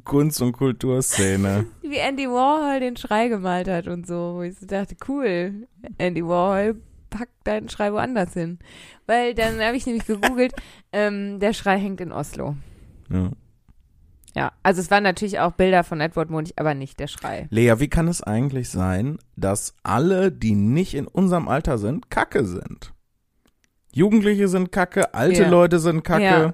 Kunst- 0.03 0.41
und 0.41 0.53
Kulturszene. 0.53 1.67
Wie 1.81 1.97
Andy 1.97 2.27
Warhol 2.27 2.79
den 2.79 2.97
Schrei 2.97 3.27
gemalt 3.27 3.67
hat 3.67 3.87
und 3.87 4.07
so. 4.07 4.35
Wo 4.35 4.41
ich 4.41 4.57
so 4.57 4.65
dachte, 4.65 4.95
cool, 5.07 5.67
Andy 5.97 6.25
Warhol 6.25 6.81
packt 7.09 7.45
deinen 7.45 7.69
Schrei 7.69 7.93
woanders 7.93 8.33
hin. 8.33 8.59
Weil 9.05 9.33
dann 9.33 9.61
habe 9.61 9.77
ich 9.77 9.85
nämlich 9.85 10.05
gegoogelt, 10.05 10.53
ähm, 10.91 11.39
der 11.39 11.53
Schrei 11.53 11.77
hängt 11.79 12.01
in 12.01 12.11
Oslo. 12.11 12.55
Ja. 13.11 13.29
Ja, 14.35 14.51
also 14.63 14.81
es 14.81 14.91
waren 14.91 15.03
natürlich 15.03 15.39
auch 15.39 15.53
Bilder 15.53 15.83
von 15.83 16.01
Edward 16.01 16.29
Munch, 16.29 16.51
aber 16.55 16.73
nicht 16.73 16.99
der 16.99 17.07
Schrei. 17.07 17.47
Lea, 17.49 17.73
wie 17.79 17.87
kann 17.87 18.07
es 18.07 18.21
eigentlich 18.21 18.69
sein, 18.69 19.17
dass 19.35 19.73
alle, 19.83 20.31
die 20.31 20.53
nicht 20.55 20.93
in 20.93 21.07
unserem 21.07 21.47
Alter 21.47 21.77
sind, 21.77 22.09
Kacke 22.09 22.45
sind? 22.45 22.93
Jugendliche 23.91 24.47
sind 24.47 24.71
Kacke, 24.71 25.13
alte 25.13 25.43
Ja. 25.43 25.49
Leute 25.49 25.79
sind 25.79 26.03
Kacke. 26.03 26.23
Ja. 26.23 26.53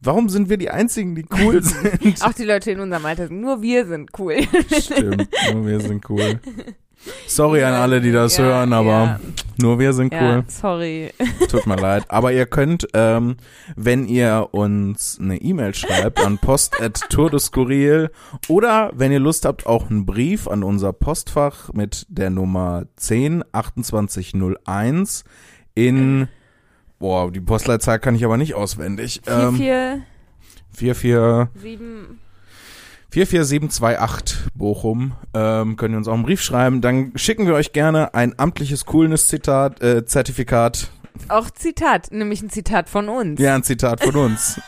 Warum 0.00 0.28
sind 0.28 0.48
wir 0.48 0.56
die 0.58 0.70
Einzigen, 0.70 1.14
die 1.14 1.26
cool 1.38 1.62
sind? 1.62 2.22
Auch 2.22 2.32
die 2.32 2.44
Leute 2.44 2.70
in 2.70 2.80
unserem 2.80 3.04
Alter 3.04 3.28
sind, 3.28 3.40
nur 3.40 3.62
wir 3.62 3.86
sind 3.86 4.10
cool. 4.18 4.36
Stimmt, 4.78 5.28
nur 5.52 5.66
wir 5.66 5.80
sind 5.80 6.08
cool. 6.10 6.40
Sorry 7.26 7.62
an 7.64 7.74
alle, 7.74 8.00
die 8.00 8.12
das 8.12 8.36
Ja, 8.38 8.44
hören, 8.44 8.72
aber 8.72 8.90
ja. 8.90 9.20
nur 9.58 9.78
wir 9.78 9.92
sind 9.92 10.12
Ja, 10.12 10.36
cool. 10.36 10.44
sorry. 10.48 11.10
Tut 11.50 11.66
mir 11.66 11.76
leid. 11.76 12.04
Aber 12.08 12.32
ihr 12.32 12.46
könnt, 12.46 12.86
ähm, 12.94 13.36
wenn 13.76 14.06
ihr 14.06 14.48
uns 14.52 15.18
eine 15.20 15.36
E-Mail 15.40 15.74
schreibt 15.74 16.20
an 16.24 16.38
post.tourdeskurril 16.38 18.10
oder 18.48 18.90
wenn 18.94 19.12
ihr 19.12 19.18
Lust 19.20 19.44
habt, 19.44 19.66
auch 19.66 19.90
einen 19.90 20.06
Brief 20.06 20.48
an 20.48 20.62
unser 20.62 20.92
Postfach 20.92 21.72
mit 21.72 22.06
der 22.08 22.30
Nummer 22.30 22.84
102801 22.96 25.24
in, 25.74 26.28
boah, 26.98 27.30
die 27.30 27.40
Postleitzahl 27.40 27.98
kann 27.98 28.14
ich 28.14 28.24
aber 28.24 28.36
nicht 28.36 28.54
auswendig. 28.54 29.20
4, 29.24 29.32
Ähm, 29.34 29.56
4, 29.56 30.02
44 30.94 31.60
7. 31.60 32.20
44728 33.14 34.50
Bochum. 34.56 35.12
Ähm, 35.34 35.76
könnt 35.76 35.94
ihr 35.94 35.98
uns 35.98 36.08
auch 36.08 36.14
einen 36.14 36.24
Brief 36.24 36.42
schreiben. 36.42 36.80
Dann 36.80 37.12
schicken 37.14 37.46
wir 37.46 37.54
euch 37.54 37.72
gerne 37.72 38.12
ein 38.12 38.36
amtliches 38.40 38.86
Coolness-Zitat, 38.86 39.80
äh, 39.82 40.04
Zertifikat. 40.04 40.90
Auch 41.28 41.48
Zitat, 41.50 42.10
nämlich 42.10 42.42
ein 42.42 42.50
Zitat 42.50 42.88
von 42.88 43.08
uns. 43.08 43.40
Ja, 43.40 43.54
ein 43.54 43.62
Zitat 43.62 44.02
von 44.02 44.16
uns. 44.16 44.60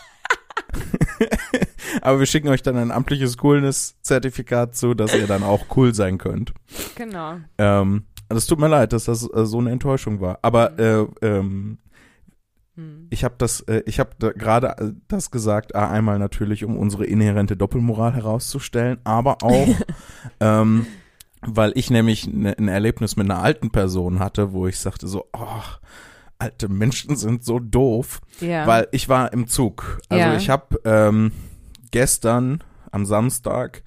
Aber 2.02 2.20
wir 2.20 2.26
schicken 2.26 2.46
euch 2.46 2.62
dann 2.62 2.76
ein 2.76 2.92
amtliches 2.92 3.36
Coolness-Zertifikat 3.36 4.76
zu, 4.76 4.94
dass 4.94 5.12
ihr 5.12 5.26
dann 5.26 5.42
auch 5.42 5.66
cool 5.76 5.92
sein 5.92 6.18
könnt. 6.18 6.54
Genau. 6.94 7.38
Ähm, 7.58 8.04
das 8.28 8.46
tut 8.46 8.60
mir 8.60 8.68
leid, 8.68 8.92
dass 8.92 9.06
das 9.06 9.28
äh, 9.28 9.44
so 9.44 9.58
eine 9.58 9.72
Enttäuschung 9.72 10.20
war. 10.20 10.38
Aber 10.42 10.78
äh, 10.78 11.04
ähm, 11.20 11.78
Hm. 12.76 13.06
ich 13.10 13.24
habe 13.24 13.34
das, 13.38 13.60
äh, 13.62 13.82
ich 13.86 13.98
habe 13.98 14.10
da 14.18 14.30
gerade 14.32 14.68
äh, 14.78 14.92
das 15.08 15.30
gesagt, 15.30 15.72
äh, 15.74 15.78
einmal 15.78 16.18
natürlich, 16.18 16.64
um 16.64 16.76
unsere 16.76 17.04
inhärente 17.06 17.56
Doppelmoral 17.56 18.14
herauszustellen, 18.14 18.98
aber 19.04 19.38
auch, 19.42 19.68
ähm, 20.40 20.86
weil 21.40 21.72
ich 21.74 21.90
nämlich 21.90 22.26
ne, 22.26 22.54
ein 22.58 22.68
Erlebnis 22.68 23.16
mit 23.16 23.30
einer 23.30 23.42
alten 23.42 23.70
Person 23.70 24.18
hatte, 24.18 24.52
wo 24.52 24.66
ich 24.66 24.78
sagte 24.78 25.08
so, 25.08 25.26
oh, 25.32 25.62
alte 26.38 26.68
Menschen 26.68 27.16
sind 27.16 27.44
so 27.44 27.58
doof, 27.58 28.20
Ja. 28.40 28.66
weil 28.66 28.88
ich 28.92 29.08
war 29.08 29.32
im 29.32 29.46
Zug. 29.46 30.00
Also 30.10 30.24
Ja. 30.24 30.36
ich 30.36 30.50
habe 30.50 30.78
ähm, 30.84 31.32
gestern 31.92 32.62
am 32.90 33.06
Samstag 33.06 33.82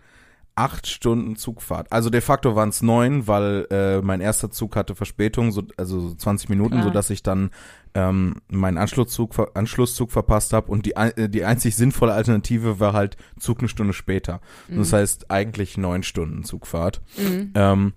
acht 0.60 0.88
Stunden 0.88 1.38
Zugfahrt. 1.38 1.89
Also 1.89 2.10
de 2.10 2.20
facto 2.20 2.53
waren 2.53 2.68
es 2.68 2.82
neun, 2.82 3.28
weil 3.28 3.66
äh, 3.72 4.01
mein 4.01 4.20
erster 4.20 4.51
Zug 4.51 4.76
hatte 4.76 4.93
Verspätung, 4.93 5.53
so, 5.53 5.64
also 5.78 6.10
so 6.10 6.16
20 6.16 6.49
Minuten, 6.49 6.76
Klar. 6.76 6.84
so 6.84 6.89
dass 6.89 7.10
ich 7.10 7.24
dann 7.24 7.51
ähm, 7.93 8.36
meinen 8.51 8.78
Anschlusszug, 8.78 9.55
Anschlusszug 9.55 10.12
verpasst 10.12 10.51
habe 10.51 10.70
und 10.70 10.86
die, 10.86 10.95
äh, 10.97 11.30
die 11.30 11.45
einzig 11.45 11.78
sinnvolle 11.78 12.14
Alternative 12.14 12.82
war 12.82 12.91
halt 12.91 13.16
Zug 13.39 13.60
eine 13.60 13.70
Stunde 13.70 13.93
später. 13.93 14.41
Und 14.68 14.80
Das 14.80 14.91
heißt 14.91 15.32
eigentlich 15.32 15.78
neun 15.78 16.03
Stunden 16.03 16.43
Zugfahrt. 16.43 17.01
Mhm. 17.18 17.51
Ähm, 17.55 17.93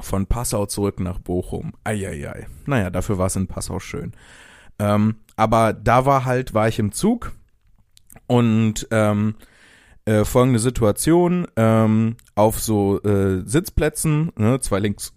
von 0.00 0.26
Passau 0.26 0.66
zurück 0.66 1.00
nach 1.00 1.18
Bochum. 1.18 1.72
Eieiei. 1.82 2.46
Naja, 2.66 2.90
dafür 2.90 3.18
war 3.18 3.26
es 3.26 3.36
in 3.36 3.48
Passau 3.48 3.80
schön. 3.80 4.12
Ähm, 4.78 5.16
aber 5.34 5.72
da 5.72 6.06
war 6.06 6.24
halt, 6.24 6.54
war 6.54 6.68
ich 6.68 6.78
im 6.78 6.92
Zug 6.92 7.32
und 8.28 8.86
ähm, 8.92 9.34
äh, 10.06 10.24
folgende 10.24 10.58
Situation, 10.58 11.46
ähm, 11.56 12.16
auf 12.34 12.60
so 12.60 13.00
äh, 13.02 13.42
Sitzplätzen, 13.46 14.32
ne, 14.36 14.60
zwei 14.60 14.78
links, 14.78 15.12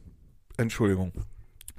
Entschuldigung, 0.57 1.11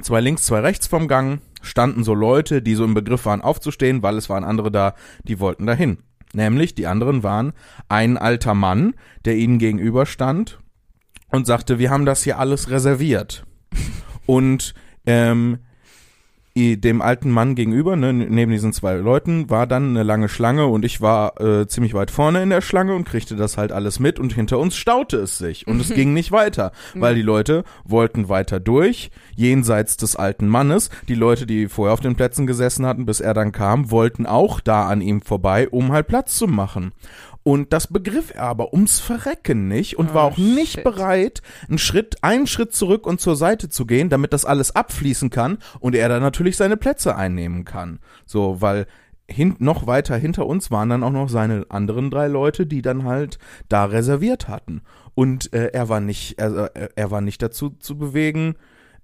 zwei 0.00 0.20
links, 0.20 0.44
zwei 0.44 0.60
rechts 0.60 0.86
vom 0.86 1.08
Gang, 1.08 1.40
standen 1.62 2.04
so 2.04 2.14
Leute, 2.14 2.62
die 2.62 2.74
so 2.74 2.84
im 2.84 2.94
Begriff 2.94 3.26
waren 3.26 3.40
aufzustehen, 3.40 4.02
weil 4.02 4.16
es 4.16 4.28
waren 4.28 4.44
andere 4.44 4.70
da, 4.70 4.94
die 5.24 5.40
wollten 5.40 5.66
dahin. 5.66 5.98
Nämlich, 6.34 6.74
die 6.74 6.86
anderen 6.86 7.22
waren 7.22 7.52
ein 7.88 8.18
alter 8.18 8.54
Mann, 8.54 8.94
der 9.24 9.36
ihnen 9.36 9.58
gegenüber 9.58 10.04
stand 10.04 10.58
und 11.30 11.46
sagte, 11.46 11.78
wir 11.78 11.90
haben 11.90 12.04
das 12.04 12.22
hier 12.22 12.38
alles 12.38 12.70
reserviert. 12.70 13.44
Und 14.26 14.74
ähm, 15.06 15.58
dem 16.56 17.02
alten 17.02 17.30
Mann 17.30 17.54
gegenüber, 17.54 17.94
ne, 17.94 18.12
neben 18.12 18.50
diesen 18.50 18.72
zwei 18.72 18.94
Leuten, 18.94 19.48
war 19.48 19.66
dann 19.66 19.90
eine 19.90 20.02
lange 20.02 20.28
Schlange 20.28 20.66
und 20.66 20.84
ich 20.84 21.00
war 21.00 21.40
äh, 21.40 21.68
ziemlich 21.68 21.94
weit 21.94 22.10
vorne 22.10 22.42
in 22.42 22.50
der 22.50 22.62
Schlange 22.62 22.94
und 22.94 23.04
kriegte 23.04 23.36
das 23.36 23.56
halt 23.56 23.70
alles 23.70 24.00
mit 24.00 24.18
und 24.18 24.32
hinter 24.32 24.58
uns 24.58 24.76
staute 24.76 25.18
es 25.18 25.38
sich 25.38 25.66
und 25.68 25.80
es 25.80 25.90
ging 25.94 26.14
nicht 26.14 26.32
weiter, 26.32 26.72
weil 26.94 27.14
die 27.14 27.22
Leute 27.22 27.64
wollten 27.84 28.28
weiter 28.28 28.58
durch, 28.60 29.10
jenseits 29.36 29.96
des 29.96 30.16
alten 30.16 30.48
Mannes. 30.48 30.90
Die 31.06 31.14
Leute, 31.14 31.46
die 31.46 31.68
vorher 31.68 31.94
auf 31.94 32.00
den 32.00 32.16
Plätzen 32.16 32.46
gesessen 32.46 32.86
hatten, 32.86 33.06
bis 33.06 33.20
er 33.20 33.34
dann 33.34 33.52
kam, 33.52 33.90
wollten 33.90 34.26
auch 34.26 34.60
da 34.60 34.88
an 34.88 35.00
ihm 35.00 35.20
vorbei, 35.20 35.68
um 35.68 35.92
halt 35.92 36.08
Platz 36.08 36.36
zu 36.36 36.48
machen. 36.48 36.92
Und 37.48 37.72
das 37.72 37.86
begriff 37.86 38.34
er 38.34 38.42
aber 38.42 38.74
ums 38.74 39.00
Verrecken 39.00 39.68
nicht 39.68 39.98
und 39.98 40.12
war 40.12 40.26
Oh, 40.26 40.28
auch 40.32 40.36
nicht 40.36 40.72
shit. 40.74 40.84
bereit, 40.84 41.40
einen 41.66 41.78
Schritt, 41.78 42.16
einen 42.20 42.46
Schritt 42.46 42.74
zurück 42.74 43.06
und 43.06 43.22
zur 43.22 43.36
Seite 43.36 43.70
zu 43.70 43.86
gehen, 43.86 44.10
damit 44.10 44.34
das 44.34 44.44
alles 44.44 44.76
abfließen 44.76 45.30
kann 45.30 45.56
und 45.80 45.94
er 45.94 46.10
dann 46.10 46.20
natürlich 46.20 46.58
seine 46.58 46.76
Plätze 46.76 47.16
einnehmen 47.16 47.64
kann. 47.64 48.00
So, 48.26 48.60
weil 48.60 48.86
hin, 49.26 49.56
noch 49.60 49.86
weiter 49.86 50.14
hinter 50.18 50.44
uns 50.44 50.70
waren 50.70 50.90
dann 50.90 51.02
auch 51.02 51.10
noch 51.10 51.30
seine 51.30 51.64
anderen 51.70 52.10
drei 52.10 52.26
Leute, 52.26 52.66
die 52.66 52.82
dann 52.82 53.04
halt 53.04 53.38
da 53.70 53.86
reserviert 53.86 54.48
hatten. 54.48 54.82
Und 55.14 55.50
äh, 55.54 55.68
er 55.72 55.88
war 55.88 56.00
nicht, 56.00 56.38
er, 56.38 56.70
er 56.96 57.10
war 57.10 57.22
nicht 57.22 57.40
dazu 57.40 57.70
zu 57.70 57.96
bewegen, 57.96 58.56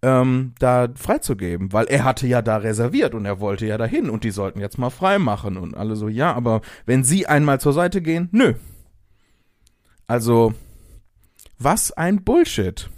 ähm, 0.05 0.53
da 0.59 0.89
freizugeben, 0.97 1.73
weil 1.73 1.87
er 1.87 2.05
hatte 2.05 2.27
ja 2.27 2.43
da 2.43 2.59
reserviert 2.59 3.15
und 3.15 3.25
er 3.25 3.41
wollte 3.41 3.65
ja 3.65 3.79
dahin 3.79 4.11
und 4.11 4.23
die 4.23 4.31
sollten 4.31 4.61
jetzt 4.61 4.77
mal 4.77 4.91
frei 4.91 5.19
machen 5.19 5.57
und 5.57 5.75
alle 5.75 5.97
so, 5.97 6.09
ja, 6.09 6.35
aber 6.35 6.61
wenn 6.85 7.05
sie 7.05 7.27
einmal 7.27 7.59
zur 7.59 7.73
Seite 7.73 8.03
gehen, 8.03 8.29
nö. 8.31 8.53
Also, 10.07 10.53
was 11.59 11.91
ein 11.91 12.23
Bullshit. 12.23 12.91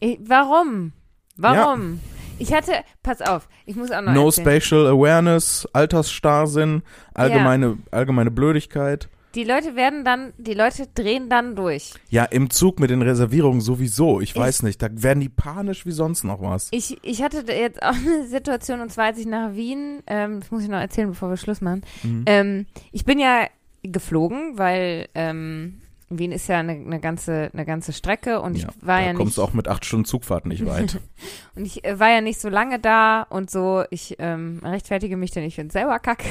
Ich, 0.00 0.18
warum? 0.22 0.92
Warum? 1.38 2.00
Ich 2.38 2.52
hatte, 2.52 2.72
pass 3.02 3.22
auf, 3.22 3.48
ich 3.64 3.76
muss 3.76 3.90
auch 3.90 4.02
noch 4.02 4.12
No 4.12 4.26
erzählen. 4.26 4.46
Spatial 4.46 4.86
Awareness, 4.86 5.66
Altersstarrsinn, 5.72 6.82
allgemeine, 7.14 7.78
allgemeine 7.90 8.30
Blödigkeit. 8.30 9.08
Die 9.34 9.44
Leute 9.44 9.76
werden 9.76 10.04
dann, 10.04 10.32
die 10.38 10.54
Leute 10.54 10.88
drehen 10.94 11.28
dann 11.28 11.54
durch. 11.54 11.92
Ja, 12.08 12.24
im 12.24 12.50
Zug 12.50 12.80
mit 12.80 12.90
den 12.90 13.02
Reservierungen 13.02 13.60
sowieso. 13.60 14.20
Ich 14.20 14.30
Ich- 14.30 14.36
weiß 14.36 14.62
nicht, 14.64 14.82
da 14.82 14.88
werden 14.90 15.20
die 15.20 15.28
panisch 15.28 15.86
wie 15.86 15.92
sonst 15.92 16.24
noch 16.24 16.40
was. 16.42 16.68
Ich, 16.72 16.98
ich 17.02 17.22
hatte 17.22 17.44
jetzt 17.52 17.82
auch 17.82 17.94
eine 17.94 18.26
Situation, 18.26 18.80
und 18.80 18.90
zwar 18.90 19.06
als 19.06 19.18
ich 19.18 19.26
nach 19.26 19.54
Wien, 19.54 20.02
ähm, 20.06 20.40
das 20.40 20.50
muss 20.50 20.62
ich 20.62 20.68
noch 20.68 20.80
erzählen, 20.80 21.08
bevor 21.08 21.30
wir 21.30 21.36
Schluss 21.36 21.60
machen. 21.60 21.82
Mhm. 22.02 22.24
Ähm, 22.26 22.66
ich 22.92 23.04
bin 23.04 23.18
ja 23.20 23.46
geflogen, 23.82 24.58
weil 24.58 25.08
ähm, 25.14 25.80
Wien 26.10 26.32
ist 26.32 26.48
ja 26.48 26.58
eine, 26.58 26.72
eine 26.72 26.98
ganze 26.98 27.50
eine 27.54 27.64
ganze 27.64 27.92
Strecke 27.92 28.40
und 28.40 28.56
ja, 28.58 28.68
ich 28.68 28.86
war 28.86 28.98
da 29.00 29.06
ja 29.06 29.12
kommst 29.14 29.26
nicht 29.26 29.38
du 29.38 29.42
auch 29.42 29.52
mit 29.52 29.68
acht 29.68 29.84
Stunden 29.84 30.04
Zugfahrt 30.06 30.44
nicht 30.44 30.66
weit. 30.66 30.98
und 31.54 31.64
ich 31.64 31.84
äh, 31.84 31.98
war 32.00 32.10
ja 32.10 32.20
nicht 32.20 32.40
so 32.40 32.48
lange 32.48 32.80
da 32.80 33.22
und 33.22 33.48
so. 33.50 33.84
Ich 33.90 34.16
ähm, 34.18 34.60
rechtfertige 34.64 35.16
mich, 35.16 35.30
denn 35.30 35.44
ich 35.44 35.54
finde 35.54 35.72
selber 35.72 35.98
kacke. 36.00 36.26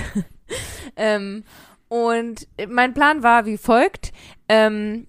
ähm, 0.97 1.43
und 1.89 2.47
mein 2.69 2.93
Plan 2.93 3.23
war 3.23 3.45
wie 3.45 3.57
folgt: 3.57 4.13
ähm, 4.47 5.07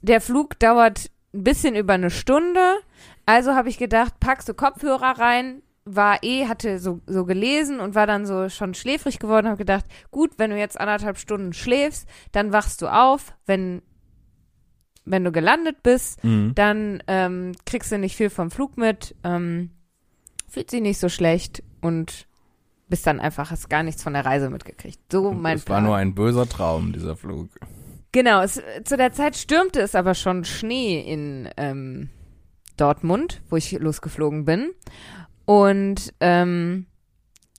Der 0.00 0.20
Flug 0.20 0.58
dauert 0.58 1.10
ein 1.34 1.44
bisschen 1.44 1.76
über 1.76 1.92
eine 1.92 2.10
Stunde. 2.10 2.78
Also 3.26 3.54
habe 3.54 3.68
ich 3.68 3.78
gedacht, 3.78 4.18
packst 4.18 4.48
du 4.48 4.54
Kopfhörer 4.54 5.18
rein, 5.18 5.62
war 5.84 6.22
eh, 6.22 6.46
hatte 6.46 6.78
so, 6.78 7.00
so 7.06 7.24
gelesen 7.24 7.80
und 7.80 7.94
war 7.94 8.06
dann 8.06 8.26
so 8.26 8.48
schon 8.48 8.74
schläfrig 8.74 9.18
geworden, 9.18 9.46
habe 9.46 9.58
gedacht, 9.58 9.84
gut, 10.10 10.32
wenn 10.38 10.50
du 10.50 10.58
jetzt 10.58 10.80
anderthalb 10.80 11.18
Stunden 11.18 11.52
schläfst, 11.52 12.08
dann 12.32 12.52
wachst 12.52 12.82
du 12.82 12.88
auf, 12.88 13.34
wenn, 13.46 13.82
wenn 15.04 15.24
du 15.24 15.32
gelandet 15.32 15.82
bist, 15.82 16.22
mhm. 16.24 16.54
dann 16.54 17.02
ähm, 17.06 17.52
kriegst 17.66 17.92
du 17.92 17.98
nicht 17.98 18.16
viel 18.16 18.30
vom 18.30 18.50
Flug 18.50 18.76
mit, 18.76 19.14
ähm, 19.24 19.70
fühlt 20.48 20.70
sich 20.70 20.80
nicht 20.80 20.98
so 20.98 21.08
schlecht 21.08 21.62
und 21.80 22.26
bist 22.90 23.06
dann 23.06 23.20
einfach, 23.20 23.50
hast 23.50 23.70
gar 23.70 23.82
nichts 23.82 24.02
von 24.02 24.12
der 24.12 24.26
Reise 24.26 24.50
mitgekriegt. 24.50 25.00
So 25.10 25.32
mein 25.32 25.56
Es 25.56 25.62
war 25.68 25.76
Plan. 25.76 25.84
nur 25.84 25.96
ein 25.96 26.14
böser 26.14 26.48
Traum, 26.48 26.92
dieser 26.92 27.16
Flug. 27.16 27.48
Genau, 28.12 28.42
es, 28.42 28.60
zu 28.84 28.96
der 28.96 29.12
Zeit 29.12 29.36
stürmte 29.36 29.80
es 29.80 29.94
aber 29.94 30.14
schon 30.14 30.44
Schnee 30.44 31.00
in 31.00 31.48
ähm, 31.56 32.10
Dortmund, 32.76 33.40
wo 33.48 33.56
ich 33.56 33.72
losgeflogen 33.72 34.44
bin. 34.44 34.70
Und 35.46 36.12
ähm, 36.20 36.86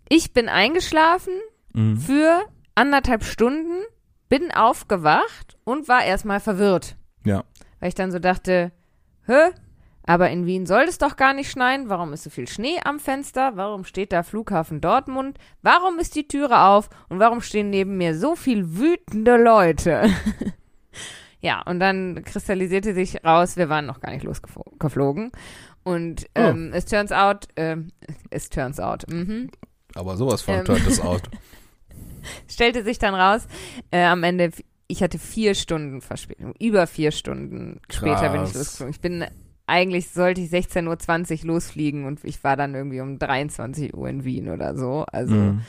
ich 0.09 0.34
bin 0.34 0.49
eingeschlafen 0.49 1.34
Mhm. 1.73 1.97
für 1.97 2.41
anderthalb 2.75 3.23
Stunden, 3.23 3.82
bin 4.27 4.51
aufgewacht 4.51 5.57
und 5.63 5.88
war 5.88 6.03
erstmal 6.03 6.41
verwirrt. 6.41 6.97
Ja. 7.25 7.45
Weil 7.79 7.88
ich 7.89 7.95
dann 7.95 8.11
so 8.11 8.19
dachte, 8.19 8.73
hä? 9.25 9.51
Aber 10.12 10.30
in 10.30 10.45
Wien 10.45 10.66
soll 10.66 10.84
es 10.89 10.97
doch 10.97 11.16
gar 11.16 11.34
nicht 11.34 11.49
schneien. 11.49 11.88
Warum 11.88 12.12
ist 12.12 12.24
so 12.24 12.30
viel 12.30 12.45
Schnee 12.45 12.82
am 12.84 12.99
Fenster? 12.99 13.53
Warum 13.55 13.86
steht 13.86 14.12
da 14.12 14.24
Flughafen 14.24 14.82
Dortmund? 14.82 15.38
Warum 15.62 15.99
ist 15.99 16.18
die 16.18 16.28
Türe 16.28 16.64
auf? 16.66 16.89
Und 17.07 17.20
warum 17.20 17.39
stehen 17.39 17.70
neben 17.70 17.95
mir 17.95 18.14
so 18.20 18.36
viel 18.36 18.78
wütende 18.78 19.38
Leute? 19.41 20.09
ja, 21.39 21.62
und 21.62 21.80
dann 21.80 22.26
kristallisierte 22.26 22.93
sich 22.93 23.24
raus, 23.24 23.55
wir 23.55 23.70
waren 23.70 23.86
noch 23.86 24.01
gar 24.01 24.12
nicht 24.12 24.26
losgeflogen. 24.26 25.32
Und 25.84 26.26
ähm, 26.36 26.72
es 26.74 26.84
turns 26.84 27.14
out, 27.14 27.47
ähm, 27.55 27.93
es 28.32 28.49
turns 28.49 28.82
out, 28.82 29.05
mhm. 29.09 29.49
Aber 29.95 30.18
sowas 30.18 30.41
von 30.41 30.55
Ähm. 30.55 30.66
turnt 30.66 30.88
es 30.88 30.99
out. 30.99 31.22
stellte 32.49 32.84
sich 32.84 32.99
dann 32.99 33.16
raus, 33.16 33.47
äh, 33.91 34.03
am 34.03 34.24
Ende, 34.24 34.51
ich 34.88 35.01
hatte 35.01 35.20
vier 35.20 35.55
Stunden 35.55 36.01
Verspätung. 36.01 36.53
Über 36.59 36.86
vier 36.86 37.12
Stunden 37.12 37.80
später 37.89 38.28
bin 38.32 38.43
ich 38.43 38.51
Krass. 38.51 38.55
losgeflogen. 38.55 38.93
Ich 38.93 38.99
bin, 38.99 39.26
eigentlich 39.72 40.09
sollte 40.09 40.41
ich 40.41 40.51
16.20 40.51 41.41
Uhr 41.41 41.47
losfliegen 41.53 42.05
und 42.05 42.24
ich 42.24 42.43
war 42.43 42.57
dann 42.57 42.76
irgendwie 42.76 42.99
um 43.01 43.17
23 43.17 43.95
Uhr 43.95 44.09
in 44.09 44.24
Wien 44.26 44.49
oder 44.49 44.76
so. 44.76 45.05
Also 45.11 45.34
Mhm. 45.34 45.61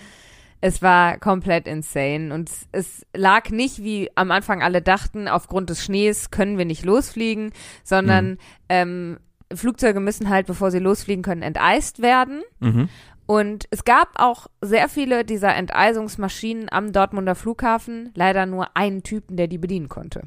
es 0.60 0.82
war 0.82 1.18
komplett 1.18 1.66
insane 1.68 2.34
und 2.34 2.48
es, 2.50 2.68
es 2.72 3.06
lag 3.14 3.50
nicht, 3.50 3.82
wie 3.82 4.10
am 4.16 4.30
Anfang 4.30 4.62
alle 4.62 4.82
dachten, 4.82 5.28
aufgrund 5.28 5.70
des 5.70 5.84
Schnees 5.84 6.30
können 6.30 6.58
wir 6.58 6.64
nicht 6.64 6.84
losfliegen, 6.84 7.52
sondern 7.84 8.38
ähm, 8.68 9.18
Flugzeuge 9.54 10.00
müssen 10.00 10.28
halt, 10.30 10.46
bevor 10.46 10.70
sie 10.70 10.78
losfliegen 10.78 11.22
können, 11.22 11.42
enteist 11.42 12.02
werden. 12.02 12.42
Mhm. 12.60 12.88
Und 13.26 13.66
es 13.70 13.84
gab 13.84 14.08
auch 14.16 14.48
sehr 14.60 14.88
viele 14.88 15.24
dieser 15.24 15.54
Enteisungsmaschinen 15.54 16.68
am 16.70 16.92
Dortmunder 16.92 17.34
Flughafen, 17.34 18.10
leider 18.14 18.46
nur 18.46 18.76
einen 18.76 19.02
Typen, 19.04 19.36
der 19.36 19.46
die 19.46 19.58
bedienen 19.58 19.88
konnte. 19.88 20.22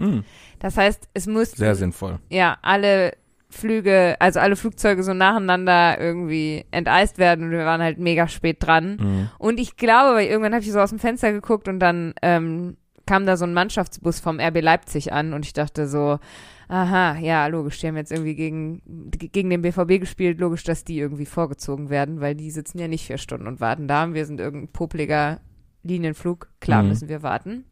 Mhm. 0.00 0.24
Das 0.58 0.76
heißt, 0.76 1.08
es 1.14 1.26
mussten 1.26 1.56
Sehr 1.58 1.74
sinnvoll. 1.74 2.18
ja 2.30 2.58
alle 2.62 3.12
Flüge, 3.52 4.16
also 4.20 4.38
alle 4.40 4.54
Flugzeuge 4.56 5.02
so 5.02 5.12
nacheinander 5.12 6.00
irgendwie 6.00 6.64
enteist 6.70 7.18
werden 7.18 7.46
und 7.46 7.50
wir 7.50 7.64
waren 7.64 7.80
halt 7.82 7.98
mega 7.98 8.28
spät 8.28 8.58
dran. 8.60 8.96
Mhm. 9.00 9.28
Und 9.38 9.58
ich 9.58 9.76
glaube, 9.76 10.14
weil 10.16 10.28
irgendwann 10.28 10.54
habe 10.54 10.62
ich 10.62 10.70
so 10.70 10.78
aus 10.80 10.90
dem 10.90 10.98
Fenster 11.00 11.32
geguckt 11.32 11.66
und 11.66 11.80
dann 11.80 12.14
ähm, 12.22 12.76
kam 13.06 13.26
da 13.26 13.36
so 13.36 13.44
ein 13.44 13.52
Mannschaftsbus 13.54 14.20
vom 14.20 14.38
RB 14.38 14.60
Leipzig 14.62 15.12
an 15.12 15.32
und 15.32 15.44
ich 15.44 15.52
dachte 15.52 15.88
so, 15.88 16.20
aha, 16.68 17.16
ja, 17.18 17.48
logisch, 17.48 17.80
die 17.80 17.88
haben 17.88 17.96
jetzt 17.96 18.12
irgendwie 18.12 18.36
gegen, 18.36 18.82
gegen 19.10 19.50
den 19.50 19.62
BVB 19.62 19.98
gespielt, 19.98 20.38
logisch, 20.38 20.62
dass 20.62 20.84
die 20.84 21.00
irgendwie 21.00 21.26
vorgezogen 21.26 21.90
werden, 21.90 22.20
weil 22.20 22.36
die 22.36 22.52
sitzen 22.52 22.78
ja 22.78 22.86
nicht 22.86 23.04
vier 23.04 23.18
Stunden 23.18 23.48
und 23.48 23.60
warten 23.60 23.88
da 23.88 24.04
und 24.04 24.14
wir 24.14 24.26
sind 24.26 24.38
irgendein 24.38 24.68
popliger 24.72 25.40
Linienflug, 25.82 26.48
klar 26.60 26.84
Mhm. 26.84 26.88
müssen 26.90 27.08
wir 27.08 27.24
warten. 27.24 27.64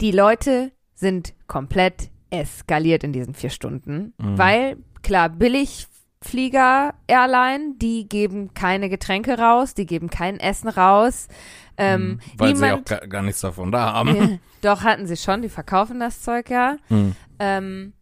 Die 0.00 0.10
Leute 0.10 0.72
sind 0.94 1.34
komplett 1.46 2.10
eskaliert 2.30 3.04
in 3.04 3.12
diesen 3.12 3.34
vier 3.34 3.50
Stunden, 3.50 4.12
Mhm. 4.18 4.38
weil, 4.38 4.76
klar, 5.02 5.28
Billigflieger, 5.28 6.94
Airline, 7.06 7.74
die 7.76 8.08
geben 8.08 8.54
keine 8.54 8.88
Getränke 8.88 9.38
raus, 9.38 9.74
die 9.74 9.86
geben 9.86 10.10
kein 10.10 10.40
Essen 10.40 10.68
raus. 10.68 11.28
Ähm, 11.76 12.08
Mhm. 12.08 12.20
Weil 12.38 12.56
sie 12.56 12.64
auch 12.72 12.76
niemand, 12.84 13.10
gar, 13.10 13.22
nichts 13.22 13.40
davon 13.40 13.72
da 13.72 13.92
haben. 13.92 14.40
doch 14.62 14.82
hatten 14.82 15.06
sie 15.06 15.16
schon, 15.16 15.42
die 15.42 15.48
verkaufen 15.48 16.00
das 16.00 16.22
Zeug 16.22 16.50
ja. 16.50 16.76
Mhm. 16.88 17.14
Ähm, 17.38 17.92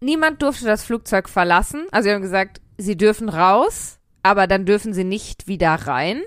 niemand 0.00 0.42
durfte 0.42 0.64
das 0.64 0.84
Flugzeug 0.84 1.28
verlassen. 1.28 1.86
Also 1.90 2.08
sie 2.08 2.14
haben 2.14 2.22
gesagt, 2.22 2.60
sie 2.78 2.96
dürfen 2.96 3.28
raus, 3.28 3.98
aber 4.22 4.46
dann 4.46 4.64
dürfen 4.64 4.92
sie 4.94 5.04
nicht 5.04 5.46
wieder 5.48 5.74
rein. 5.74 6.22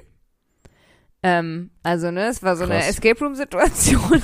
Ähm, 1.24 1.72
also, 1.84 2.12
ne, 2.12 2.28
es 2.28 2.44
war 2.44 2.56
so 2.56 2.64
eine 2.64 2.76
Krass. 2.76 2.90
Escape 2.90 3.20
Room-Situation. 3.20 4.24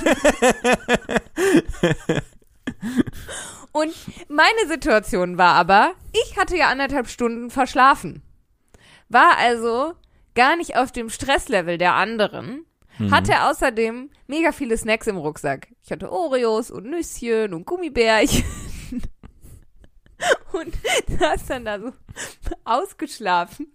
Und 3.72 3.92
meine 4.28 4.68
Situation 4.68 5.36
war 5.36 5.54
aber, 5.54 5.94
ich 6.12 6.36
hatte 6.36 6.56
ja 6.56 6.68
anderthalb 6.68 7.08
Stunden 7.08 7.50
verschlafen. 7.50 8.22
War 9.08 9.36
also 9.38 9.94
gar 10.34 10.56
nicht 10.56 10.76
auf 10.76 10.92
dem 10.92 11.10
Stresslevel 11.10 11.76
der 11.78 11.94
anderen. 11.94 12.64
Mhm. 12.98 13.10
Hatte 13.10 13.42
außerdem 13.42 14.10
mega 14.28 14.52
viele 14.52 14.78
Snacks 14.78 15.08
im 15.08 15.16
Rucksack. 15.16 15.68
Ich 15.82 15.90
hatte 15.90 16.12
Oreos 16.12 16.70
und 16.70 16.86
Nüsschen 16.86 17.52
und 17.52 17.66
Gummibärchen. 17.66 18.44
und 20.52 20.76
saß 21.18 21.46
dann 21.46 21.64
da 21.64 21.80
so 21.80 21.92
ausgeschlafen 22.64 23.72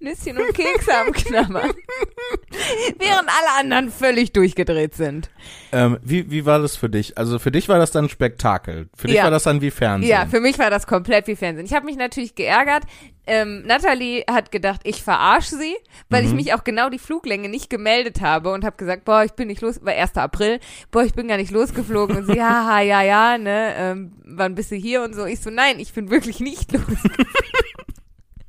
Nüsschen 0.00 0.36
und 0.38 0.54
Kekse 0.54 0.96
am 0.96 1.12
Knabbern. 1.12 1.72
Während 2.98 3.28
alle 3.28 3.60
anderen 3.60 3.90
völlig 3.90 4.32
durchgedreht 4.32 4.94
sind. 4.94 5.30
Ähm, 5.72 5.98
wie, 6.02 6.30
wie 6.30 6.44
war 6.46 6.58
das 6.60 6.76
für 6.76 6.88
dich? 6.88 7.16
Also 7.18 7.38
für 7.38 7.50
dich 7.50 7.68
war 7.68 7.78
das 7.78 7.90
dann 7.90 8.08
Spektakel. 8.08 8.88
Für 8.96 9.06
dich 9.08 9.16
Ja. 9.16 9.24
war 9.24 9.30
das 9.30 9.44
dann 9.44 9.60
wie 9.60 9.70
Fernsehen. 9.70 10.10
Ja, 10.10 10.26
für 10.26 10.40
mich 10.40 10.58
war 10.58 10.70
das 10.70 10.86
komplett 10.86 11.26
wie 11.26 11.36
Fernsehen. 11.36 11.66
Ich 11.66 11.74
habe 11.74 11.86
mich 11.86 11.96
natürlich 11.96 12.34
geärgert. 12.34 12.84
Ähm, 13.28 13.62
Natalie 13.66 14.24
hat 14.30 14.52
gedacht, 14.52 14.82
ich 14.84 15.02
verarsche 15.02 15.56
sie, 15.56 15.74
weil 16.08 16.24
ich 16.24 16.32
mich 16.32 16.54
auch 16.54 16.62
genau 16.62 16.88
die 16.90 17.00
Fluglänge 17.00 17.48
nicht 17.48 17.68
gemeldet 17.68 18.20
habe 18.20 18.52
und 18.52 18.64
habe 18.64 18.76
gesagt, 18.76 19.04
boah, 19.04 19.24
ich 19.24 19.32
bin 19.32 19.48
nicht 19.48 19.62
los, 19.62 19.84
war 19.84 19.92
1. 19.92 20.14
April, 20.16 20.60
boah, 20.92 21.02
ich 21.02 21.12
bin 21.12 21.26
gar 21.26 21.36
nicht 21.36 21.50
losgeflogen 21.50 22.16
und 22.18 22.26
sie, 22.26 22.40
haha, 22.40 22.80
ja, 22.82 23.02
ja, 23.02 23.36
ne, 23.36 23.74
ähm, 23.76 24.12
wann 24.24 24.54
bist 24.54 24.70
du 24.70 24.76
hier 24.76 25.02
und 25.02 25.12
so. 25.16 25.24
Ich 25.26 25.40
so, 25.40 25.50
nein, 25.50 25.80
ich 25.80 25.92
bin 25.92 26.08
wirklich 26.08 26.38
nicht 26.38 26.70
losgeflogen. 26.72 27.26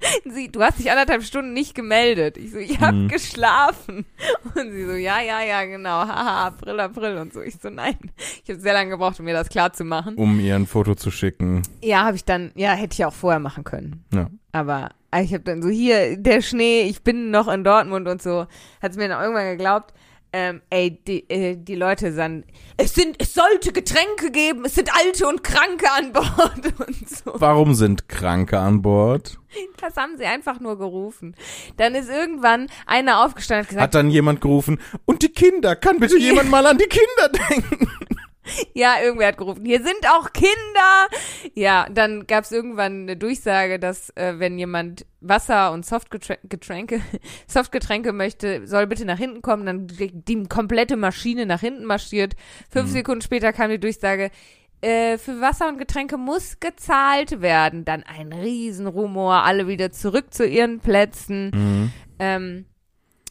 Sie, 0.26 0.51
du 0.51 0.62
hast 0.62 0.80
dich 0.80 0.89
anderthalb 0.91 1.24
Stunden 1.24 1.53
nicht 1.53 1.76
gemeldet. 1.76 2.38
Ich 2.38 2.51
so, 2.51 2.58
ich 2.58 2.80
hab 2.80 2.93
Mhm. 2.93 3.08
geschlafen. 3.08 4.05
Und 4.55 4.72
sie 4.72 4.86
so, 4.86 4.93
ja, 4.93 5.22
ja, 5.22 5.41
ja, 5.41 5.64
genau, 5.66 5.91
haha, 6.08 6.47
April, 6.47 6.80
April 6.80 7.18
und 7.18 7.34
so. 7.34 7.41
Ich 7.41 7.55
so, 7.62 7.70
nein. 7.70 7.95
Ich 8.43 8.49
habe 8.49 8.60
sehr 8.60 8.74
lange 8.74 8.89
gebraucht, 8.91 9.20
um 9.20 9.26
mir 9.26 9.34
das 9.34 9.49
klar 9.49 9.74
zu 9.74 9.84
machen. 9.84 10.16
Um 10.16 10.39
ihr 10.39 10.55
ein 10.55 10.66
Foto 10.66 10.95
zu 10.95 11.12
schicken. 11.12 11.62
Ja, 11.82 12.03
habe 12.05 12.16
ich 12.16 12.26
dann, 12.26 12.51
ja, 12.55 12.72
hätte 12.74 12.93
ich 12.93 13.05
auch 13.05 13.14
vorher 13.14 13.39
machen 13.39 13.64
können. 13.64 14.03
Ja. 14.14 14.30
Aber 14.51 14.89
ich 15.22 15.34
habe 15.34 15.43
dann 15.43 15.62
so, 15.62 15.70
hier, 15.70 16.18
der 16.18 16.41
Schnee, 16.41 16.82
ich 16.84 17.03
bin 17.03 17.30
noch 17.32 17.47
in 17.47 17.64
Dortmund 17.64 18.08
und 18.08 18.22
so. 18.22 18.47
Hat 18.82 18.91
es 18.91 18.97
mir 18.97 19.08
dann 19.08 19.22
irgendwann 19.22 19.58
geglaubt, 19.58 19.93
ähm, 20.34 20.62
ey, 20.70 21.00
die, 21.08 21.30
äh, 21.30 21.56
die 21.56 21.76
Leute 21.76 22.12
sagen, 22.14 22.44
es 22.78 22.94
sind, 22.94 23.16
es 23.20 23.34
sollte 23.34 23.72
Getränke 23.72 24.32
geben, 24.32 24.66
es 24.66 24.76
sind 24.76 24.90
Alte 24.94 25.28
und 25.28 25.44
Kranke 25.44 25.90
an 25.92 26.14
Bord 26.14 26.80
und 26.88 27.10
so. 27.10 27.32
Warum 27.34 27.74
sind 27.74 28.08
Kranke 28.10 28.60
an 28.60 28.82
Bord? 28.82 29.40
Das 29.80 29.96
haben 29.96 30.18
sie 30.18 30.26
einfach 30.26 30.60
nur 30.60 30.78
gerufen. 30.78 31.36
Dann 31.78 31.96
ist 31.96 32.10
irgendwann 32.10 32.68
einer 32.86 33.26
aufgestanden 33.26 33.64
und 33.64 33.70
gesagt, 33.70 33.84
Hat 33.84 33.96
dann 33.96 34.10
jemand 34.10 34.42
gerufen, 34.42 34.80
und 35.06 35.24
die 35.24 35.30
Kinder, 35.30 35.76
kann 35.76 36.00
bitte 36.00 36.18
jemand 36.20 36.50
mal 36.50 36.66
an 36.66 36.78
die 36.78 36.88
Kinder 36.88 37.48
denken? 37.50 37.90
Ja, 38.74 38.95
irgendwer 39.02 39.30
hat 39.30 39.38
gerufen, 39.38 39.66
hier 39.66 39.80
sind 39.80 40.08
auch 40.10 40.32
Kinder. 40.34 41.08
Ja, 41.56 41.88
dann 41.91 42.28
gab 42.28 42.43
es 42.43 42.52
irgendwann 42.52 43.04
eine 43.04 43.18
Durchsage, 43.18 43.80
dass 43.80 44.12
äh, 44.12 44.36
wenn 44.38 44.60
jemand 44.60 45.06
Wasser 45.20 45.72
und 45.72 45.86
Softgetränke, 45.86 47.02
Softgetränke 47.48 48.14
möchte, 48.14 48.68
soll 48.68 48.88
bitte 48.88 49.06
nach 49.06 49.18
hinten 49.18 49.41
kommen. 49.41 49.66
Dann 49.66 49.88
die 49.88 50.12
die 50.12 50.43
komplette 50.43 50.95
Maschine 50.95 51.45
nach 51.45 51.62
hinten 51.62 51.86
marschiert. 51.86 52.36
Fünf 52.70 52.91
Sekunden 52.91 53.22
später 53.22 53.52
kam 53.52 53.72
die 53.72 53.80
Durchsage, 53.80 54.32
äh, 54.82 55.18
für 55.18 55.41
Wasser 55.41 55.70
und 55.70 55.80
Getränke 55.80 56.18
muss 56.18 56.60
gezahlt 56.60 57.41
werden. 57.41 57.84
Dann 57.84 58.04
ein 58.04 58.32
Riesenrumor, 58.32 59.43
alle 59.43 59.68
wieder 59.68 59.91
zurück 59.91 60.34
zu 60.34 60.45
ihren 60.45 60.80
Plätzen. 60.80 61.52
Mhm. 61.54 61.91
Ähm, 62.20 62.66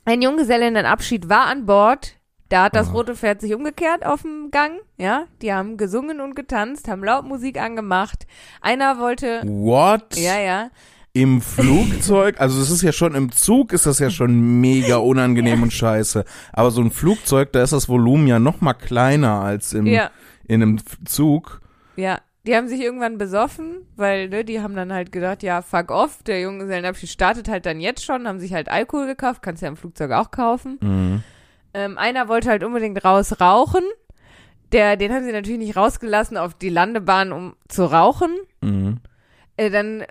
ein 0.05 0.23
Junggesellinnenabschied 0.23 1.29
war 1.29 1.47
an 1.47 1.67
Bord. 1.67 2.17
Da 2.49 2.65
hat 2.65 2.77
das 2.77 2.93
rote 2.93 3.17
Pferd 3.17 3.41
sich 3.41 3.55
umgekehrt 3.55 4.07
auf 4.07 4.23
dem 4.23 4.51
Gang. 4.53 4.79
Ja, 4.99 5.25
die 5.43 5.53
haben 5.53 5.77
gesungen 5.77 6.21
und 6.21 6.37
getanzt, 6.37 6.87
haben 6.89 7.03
laut 7.03 7.25
Musik 7.25 7.61
angemacht. 7.61 8.27
Einer 8.61 8.99
wollte, 9.01 9.43
What? 9.45 10.17
ja, 10.17 10.39
ja, 10.39 10.71
Im 11.13 11.41
Flugzeug? 11.41 12.41
Also 12.41 12.61
es 12.61 12.71
ist 12.71 12.83
ja 12.83 12.93
schon, 12.93 13.15
im 13.15 13.33
Zug 13.33 13.73
ist 13.73 13.87
das 13.87 13.99
ja 13.99 14.11
schon 14.11 14.61
mega 14.61 14.97
unangenehm 14.97 15.63
und 15.63 15.73
scheiße. 15.73 16.25
Aber 16.53 16.71
so 16.71 16.81
ein 16.83 16.91
Flugzeug, 16.91 17.53
da 17.53 17.63
ist 17.63 17.73
das 17.73 17.89
Volumen 17.89 18.27
ja 18.29 18.39
noch 18.39 18.61
mal 18.61 18.75
kleiner 18.75 19.41
als 19.41 19.73
im, 19.73 19.87
ja, 19.87 20.11
in 20.47 20.63
einem 20.63 20.79
Zug. 21.05 21.61
ja. 21.97 22.21
Die 22.47 22.55
haben 22.55 22.69
sich 22.69 22.81
irgendwann 22.81 23.19
besoffen, 23.19 23.79
weil 23.97 24.29
ne, 24.29 24.45
die 24.45 24.61
haben 24.61 24.77
dann 24.77 24.93
halt 24.93 25.11
gedacht, 25.11 25.43
ja, 25.43 25.63
fuck 25.63 25.91
off, 25.91 26.23
der 26.23 26.41
Junggesellenabschied 26.43 27.09
startet 27.09 27.49
halt 27.49 27.67
dann 27.67 27.81
jetzt 27.81 28.05
schon, 28.05 28.29
haben 28.29 28.39
sich 28.39 28.55
halt 28.55 28.69
Alkohol 28.69 29.07
gekauft, 29.09 29.43
kannst 29.43 29.63
ja 29.63 29.69
im 29.69 29.77
Flugzeug 29.77 30.13
auch 30.13 30.31
kaufen. 30.31 30.79
Mhm. 30.81 31.23
Ähm, 31.77 31.99
einer 31.99 32.27
wollte 32.29 32.49
halt 32.49 32.65
unbedingt 32.65 33.05
raus 33.05 33.39
rauchen. 33.39 33.83
Der, 34.73 34.97
den 34.97 35.13
haben 35.13 35.27
sie 35.27 35.33
natürlich 35.33 35.59
nicht 35.59 35.77
rausgelassen 35.77 36.39
auf 36.39 36.55
die 36.55 36.71
Landebahn, 36.71 37.33
um 37.33 37.55
zu 37.69 37.85
rauchen. 37.85 38.35
Mhm. 38.63 39.01
äh, 39.59 39.69
dann 39.69 40.05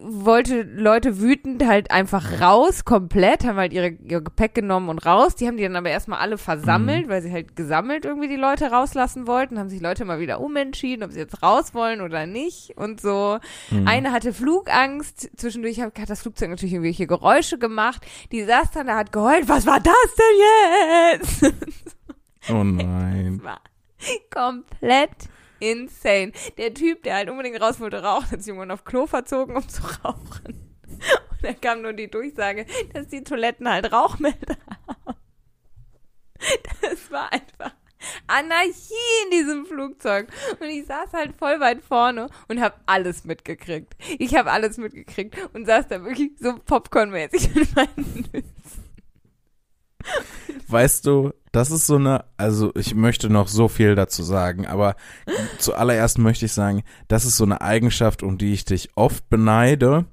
wollte 0.00 0.62
Leute 0.62 1.20
wütend 1.20 1.64
halt 1.66 1.90
einfach 1.90 2.40
raus, 2.40 2.84
komplett, 2.84 3.44
haben 3.44 3.56
halt 3.56 3.72
ihre, 3.72 3.88
ihr 3.88 4.20
Gepäck 4.20 4.54
genommen 4.54 4.88
und 4.88 4.98
raus. 4.98 5.34
Die 5.34 5.46
haben 5.46 5.56
die 5.56 5.62
dann 5.62 5.76
aber 5.76 5.90
erstmal 5.90 6.20
alle 6.20 6.38
versammelt, 6.38 7.08
weil 7.08 7.22
sie 7.22 7.32
halt 7.32 7.56
gesammelt 7.56 8.04
irgendwie 8.04 8.28
die 8.28 8.36
Leute 8.36 8.70
rauslassen 8.70 9.26
wollten, 9.26 9.58
haben 9.58 9.68
sich 9.68 9.80
Leute 9.80 10.04
mal 10.04 10.20
wieder 10.20 10.40
umentschieden, 10.40 11.04
ob 11.04 11.12
sie 11.12 11.18
jetzt 11.18 11.42
raus 11.42 11.74
wollen 11.74 12.00
oder 12.00 12.26
nicht 12.26 12.76
und 12.76 13.00
so. 13.00 13.38
Mhm. 13.70 13.88
Eine 13.88 14.12
hatte 14.12 14.32
Flugangst, 14.32 15.30
zwischendurch 15.36 15.80
hat, 15.80 15.98
hat 15.98 16.10
das 16.10 16.22
Flugzeug 16.22 16.50
natürlich 16.50 16.72
irgendwelche 16.74 17.06
Geräusche 17.06 17.58
gemacht. 17.58 18.06
Die 18.32 18.44
saß 18.44 18.70
dann 18.72 18.86
da, 18.86 18.96
hat 18.96 19.12
geheult, 19.12 19.48
was 19.48 19.66
war 19.66 19.80
das 19.80 19.94
denn 20.18 21.50
jetzt? 21.50 21.54
Oh 22.48 22.64
nein. 22.64 23.40
war 23.42 23.60
komplett 24.30 25.10
insane. 25.60 26.32
Der 26.58 26.74
Typ, 26.74 27.02
der 27.02 27.14
halt 27.14 27.30
unbedingt 27.30 27.60
raus 27.60 27.80
wollte 27.80 28.02
rauchen, 28.02 28.30
hat 28.30 28.40
sich 28.40 28.48
irgendwann 28.48 28.70
auf 28.70 28.84
Klo 28.84 29.06
verzogen, 29.06 29.56
um 29.56 29.68
zu 29.68 29.82
rauchen. 30.04 30.78
Und 31.30 31.42
dann 31.42 31.60
kam 31.60 31.82
nur 31.82 31.92
die 31.92 32.10
Durchsage, 32.10 32.66
dass 32.92 33.08
die 33.08 33.22
Toiletten 33.22 33.68
halt 33.68 33.92
Rauchmelder 33.92 34.56
haben. 34.86 35.16
Das 36.82 37.10
war 37.10 37.32
einfach 37.32 37.72
Anarchie 38.26 38.94
in 39.24 39.30
diesem 39.30 39.66
Flugzeug. 39.66 40.28
Und 40.58 40.68
ich 40.68 40.86
saß 40.86 41.12
halt 41.12 41.36
voll 41.36 41.60
weit 41.60 41.82
vorne 41.82 42.28
und 42.48 42.60
habe 42.60 42.76
alles 42.86 43.24
mitgekriegt. 43.24 43.94
Ich 44.18 44.34
habe 44.36 44.50
alles 44.50 44.78
mitgekriegt 44.78 45.36
und 45.52 45.66
saß 45.66 45.88
da 45.88 46.02
wirklich 46.04 46.32
so 46.38 46.58
popcornmäßig 46.58 47.54
mit 47.54 47.76
meinen 47.76 48.28
Nüssen. 48.32 48.79
Weißt 50.68 51.06
du, 51.06 51.32
das 51.52 51.70
ist 51.70 51.86
so 51.86 51.96
eine, 51.96 52.24
also 52.36 52.72
ich 52.76 52.94
möchte 52.94 53.28
noch 53.28 53.48
so 53.48 53.66
viel 53.66 53.96
dazu 53.96 54.22
sagen, 54.22 54.66
aber 54.66 54.94
zuallererst 55.58 56.18
möchte 56.18 56.46
ich 56.46 56.52
sagen, 56.52 56.84
das 57.08 57.24
ist 57.24 57.36
so 57.36 57.44
eine 57.44 57.60
Eigenschaft, 57.60 58.22
um 58.22 58.38
die 58.38 58.52
ich 58.52 58.64
dich 58.64 58.90
oft 58.94 59.28
beneide, 59.28 60.04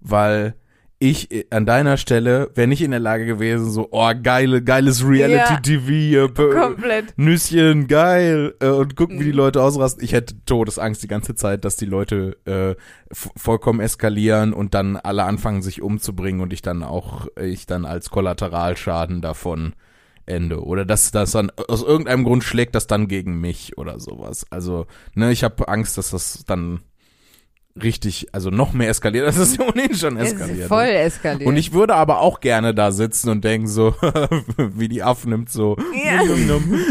weil 0.00 0.54
ich 0.98 1.30
äh, 1.30 1.44
an 1.50 1.66
deiner 1.66 1.96
Stelle 1.98 2.50
wäre 2.54 2.66
nicht 2.68 2.80
in 2.82 2.90
der 2.90 3.00
Lage 3.00 3.26
gewesen, 3.26 3.70
so, 3.70 3.88
oh, 3.90 4.10
geile, 4.22 4.62
geiles 4.62 5.06
Reality-TV, 5.06 5.86
hier, 5.88 6.28
b- 6.28 6.50
Komplett. 6.54 7.12
Nüsschen, 7.18 7.86
geil, 7.86 8.54
äh, 8.60 8.68
und 8.68 8.96
gucken, 8.96 9.18
wie 9.20 9.24
die 9.24 9.30
Mhm. 9.30 9.36
Leute 9.36 9.62
ausrasten. 9.62 10.02
Ich 10.02 10.12
hätte 10.12 10.34
Todesangst 10.46 11.02
die 11.02 11.08
ganze 11.08 11.34
Zeit, 11.34 11.64
dass 11.64 11.76
die 11.76 11.84
Leute 11.86 12.36
äh, 12.46 12.74
vollkommen 13.12 13.80
eskalieren 13.80 14.52
und 14.52 14.74
dann 14.74 14.96
alle 14.96 15.24
anfangen, 15.24 15.62
sich 15.62 15.82
umzubringen 15.82 16.40
und 16.40 16.52
ich 16.52 16.62
dann 16.62 16.82
auch, 16.82 17.26
ich 17.40 17.66
dann 17.66 17.84
als 17.84 18.08
Kollateralschaden 18.10 19.20
davon 19.20 19.74
ende. 20.24 20.64
Oder 20.64 20.84
dass 20.84 21.10
das 21.12 21.30
dann, 21.32 21.50
aus 21.68 21.82
irgendeinem 21.82 22.24
Grund 22.24 22.42
schlägt 22.42 22.74
das 22.74 22.86
dann 22.86 23.06
gegen 23.06 23.40
mich 23.40 23.76
oder 23.78 24.00
sowas. 24.00 24.46
Also, 24.50 24.86
ne, 25.14 25.30
ich 25.30 25.44
habe 25.44 25.68
Angst, 25.68 25.98
dass 25.98 26.10
das 26.10 26.44
dann 26.46 26.80
richtig, 27.82 28.28
also 28.32 28.50
noch 28.50 28.72
mehr 28.72 28.88
eskaliert, 28.88 29.26
als 29.26 29.36
es 29.36 29.58
ohnehin 29.60 29.94
schon 29.94 30.16
Es 30.16 30.32
eskaliert. 30.32 30.58
ist 30.60 30.68
voll 30.68 30.84
eskaliert. 30.86 31.48
Und 31.48 31.56
ich 31.56 31.72
würde 31.72 31.94
aber 31.94 32.20
auch 32.20 32.40
gerne 32.40 32.74
da 32.74 32.90
sitzen 32.92 33.28
und 33.30 33.44
denken 33.44 33.68
so, 33.68 33.94
wie 34.56 34.88
die 34.88 35.02
Affen 35.02 35.30
nimmt 35.30 35.50
so. 35.50 35.76
Ja. 36.04 36.24
Num, 36.24 36.46
num. 36.46 36.62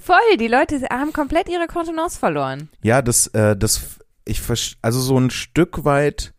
Voll, 0.00 0.36
die 0.38 0.48
Leute 0.48 0.80
haben 0.90 1.12
komplett 1.12 1.48
ihre 1.48 1.66
Kontenance 1.66 2.18
verloren. 2.18 2.68
Ja, 2.82 3.02
das, 3.02 3.26
äh, 3.28 3.56
das, 3.56 3.98
ich, 4.24 4.40
also 4.82 5.00
so 5.00 5.18
ein 5.18 5.30
Stück 5.30 5.84
weit 5.84 6.32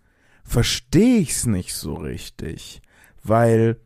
verstehe 0.44 1.20
ich's 1.20 1.46
nicht 1.46 1.74
so 1.74 1.94
richtig, 1.96 2.82
weil, 3.24 3.78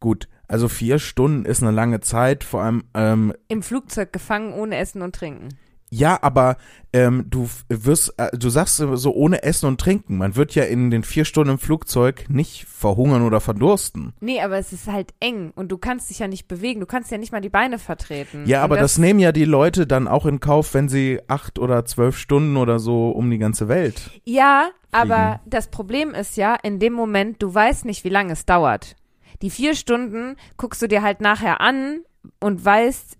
gut, 0.00 0.28
also 0.48 0.68
vier 0.68 0.98
Stunden 0.98 1.44
ist 1.44 1.62
eine 1.62 1.72
lange 1.72 2.00
Zeit, 2.00 2.44
vor 2.44 2.62
allem, 2.62 2.84
ähm, 2.94 3.32
Im 3.48 3.62
Flugzeug 3.62 4.12
gefangen, 4.12 4.52
ohne 4.52 4.76
Essen 4.76 5.02
und 5.02 5.14
Trinken. 5.16 5.48
Ja, 5.90 6.18
aber 6.22 6.56
ähm, 6.92 7.26
du 7.28 7.48
wirst, 7.68 8.14
äh, 8.18 8.36
du 8.36 8.48
sagst 8.48 8.76
so 8.76 9.14
ohne 9.14 9.42
Essen 9.42 9.66
und 9.66 9.80
Trinken, 9.80 10.18
man 10.18 10.34
wird 10.34 10.54
ja 10.54 10.64
in 10.64 10.90
den 10.90 11.04
vier 11.04 11.24
Stunden 11.24 11.52
im 11.52 11.58
Flugzeug 11.58 12.24
nicht 12.28 12.64
verhungern 12.64 13.22
oder 13.22 13.40
verdursten. 13.40 14.12
Nee, 14.20 14.40
aber 14.40 14.58
es 14.58 14.72
ist 14.72 14.88
halt 14.88 15.14
eng 15.20 15.52
und 15.54 15.70
du 15.70 15.78
kannst 15.78 16.10
dich 16.10 16.18
ja 16.18 16.26
nicht 16.26 16.48
bewegen. 16.48 16.80
Du 16.80 16.86
kannst 16.86 17.10
ja 17.10 17.18
nicht 17.18 17.32
mal 17.32 17.40
die 17.40 17.50
Beine 17.50 17.78
vertreten. 17.78 18.46
Ja, 18.46 18.58
und 18.58 18.64
aber 18.64 18.76
das, 18.78 18.98
nehmen 18.98 19.20
ja 19.20 19.30
die 19.30 19.44
Leute 19.44 19.86
dann 19.86 20.08
auch 20.08 20.26
in 20.26 20.40
Kauf, 20.40 20.74
wenn 20.74 20.88
sie 20.88 21.20
acht 21.28 21.58
oder 21.58 21.84
zwölf 21.84 22.18
Stunden 22.18 22.56
oder 22.56 22.78
so 22.78 23.10
um 23.10 23.30
die 23.30 23.38
ganze 23.38 23.68
Welt. 23.68 24.10
Ja, 24.24 24.70
aber 24.90 25.40
das 25.46 25.68
Problem 25.68 26.14
ist 26.14 26.36
ja, 26.36 26.56
in 26.62 26.78
dem 26.78 26.94
Moment, 26.94 27.42
du 27.42 27.54
weißt 27.54 27.84
nicht, 27.84 28.04
wie 28.04 28.08
lange 28.08 28.32
es 28.32 28.46
dauert. 28.46 28.96
Die 29.42 29.50
vier 29.50 29.74
Stunden 29.74 30.36
guckst 30.56 30.80
du 30.80 30.88
dir 30.88 31.02
halt 31.02 31.20
nachher 31.20 31.60
an 31.60 32.00
und 32.40 32.64
weißt, 32.64 33.18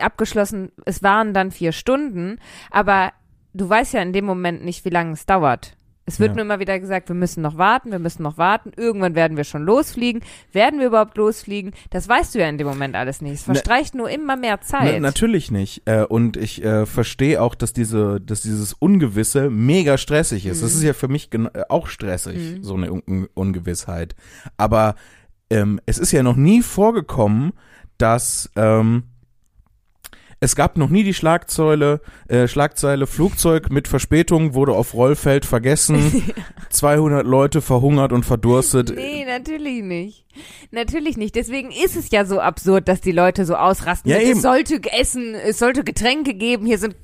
abgeschlossen, 0.00 0.70
es 0.84 1.02
waren 1.02 1.34
dann 1.34 1.50
vier 1.50 1.72
Stunden, 1.72 2.38
aber 2.70 3.12
du 3.54 3.68
weißt 3.68 3.94
ja 3.94 4.02
in 4.02 4.12
dem 4.12 4.24
Moment 4.24 4.64
nicht, 4.64 4.84
wie 4.84 4.90
lange 4.90 5.12
es 5.12 5.26
dauert. 5.26 5.76
Es 6.08 6.20
wird 6.20 6.28
Ja. 6.30 6.34
nur 6.36 6.44
immer 6.44 6.60
wieder 6.60 6.78
gesagt, 6.78 7.08
wir 7.08 7.16
müssen 7.16 7.42
noch 7.42 7.58
warten, 7.58 7.90
wir 7.90 7.98
müssen 7.98 8.22
noch 8.22 8.38
warten. 8.38 8.70
Irgendwann 8.76 9.16
werden 9.16 9.36
wir 9.36 9.42
schon 9.42 9.64
losfliegen. 9.64 10.22
Werden 10.52 10.78
wir 10.78 10.86
überhaupt 10.86 11.16
losfliegen? 11.16 11.72
Das 11.90 12.08
weißt 12.08 12.32
du 12.32 12.38
ja 12.38 12.48
in 12.48 12.58
dem 12.58 12.68
Moment 12.68 12.94
alles 12.94 13.20
nicht. 13.22 13.32
Es 13.32 13.48
Ne- 13.48 13.54
verstreicht 13.54 13.96
nur 13.96 14.08
immer 14.08 14.36
mehr 14.36 14.60
Zeit. 14.60 14.92
Na, 14.92 15.00
natürlich 15.00 15.50
nicht. 15.50 15.82
Äh, 15.84 16.04
und 16.04 16.36
ich 16.36 16.62
äh, 16.64 16.86
verstehe 16.86 17.42
auch, 17.42 17.56
dass 17.56 17.72
diese, 17.72 18.20
dass 18.20 18.42
dieses 18.42 18.72
Ungewisse 18.72 19.50
mega 19.50 19.98
stressig 19.98 20.46
ist. 20.46 20.62
Das 20.62 20.74
Mhm. 20.74 20.76
ist 20.78 20.82
ja 20.84 20.92
für 20.92 21.08
mich 21.08 21.28
äh, 21.34 21.48
auch 21.68 21.88
stressig, 21.88 22.58
Mhm. 22.58 22.62
so 22.62 22.74
eine 22.74 22.92
Un 22.92 23.26
Ungewissheit. 23.34 24.14
Aber 24.56 24.94
ähm, 25.50 25.80
es 25.86 25.98
ist 25.98 26.12
ja 26.12 26.22
noch 26.22 26.36
nie 26.36 26.62
vorgekommen, 26.62 27.52
dass 27.98 28.48
ähm, 28.54 29.02
es 30.40 30.54
gab 30.56 30.76
noch 30.76 30.90
nie 30.90 31.02
die 31.02 31.14
Schlagzeile, 31.14 32.00
äh, 32.28 32.46
Schlagzeile 32.46 33.06
Flugzeug 33.06 33.70
mit 33.70 33.88
Verspätung 33.88 34.54
wurde 34.54 34.72
auf 34.72 34.94
Rollfeld 34.94 35.46
vergessen, 35.46 36.22
200 36.70 37.26
Leute 37.26 37.62
verhungert 37.62 38.12
und 38.12 38.24
verdurstet. 38.24 38.94
Nee, 38.94 39.24
natürlich 39.24 39.82
nicht. 39.82 40.25
Natürlich 40.70 41.16
nicht. 41.16 41.34
Deswegen 41.34 41.70
ist 41.70 41.96
es 41.96 42.10
ja 42.10 42.24
so 42.24 42.40
absurd, 42.40 42.88
dass 42.88 43.00
die 43.00 43.12
Leute 43.12 43.44
so 43.44 43.54
ausrasten. 43.56 44.10
Ja, 44.10 44.18
es 44.18 44.42
sollte 44.42 44.80
Essen, 44.92 45.34
es 45.34 45.58
sollte 45.58 45.84
Getränke 45.84 46.34
geben, 46.34 46.66
hier 46.66 46.78
sind 46.78 46.96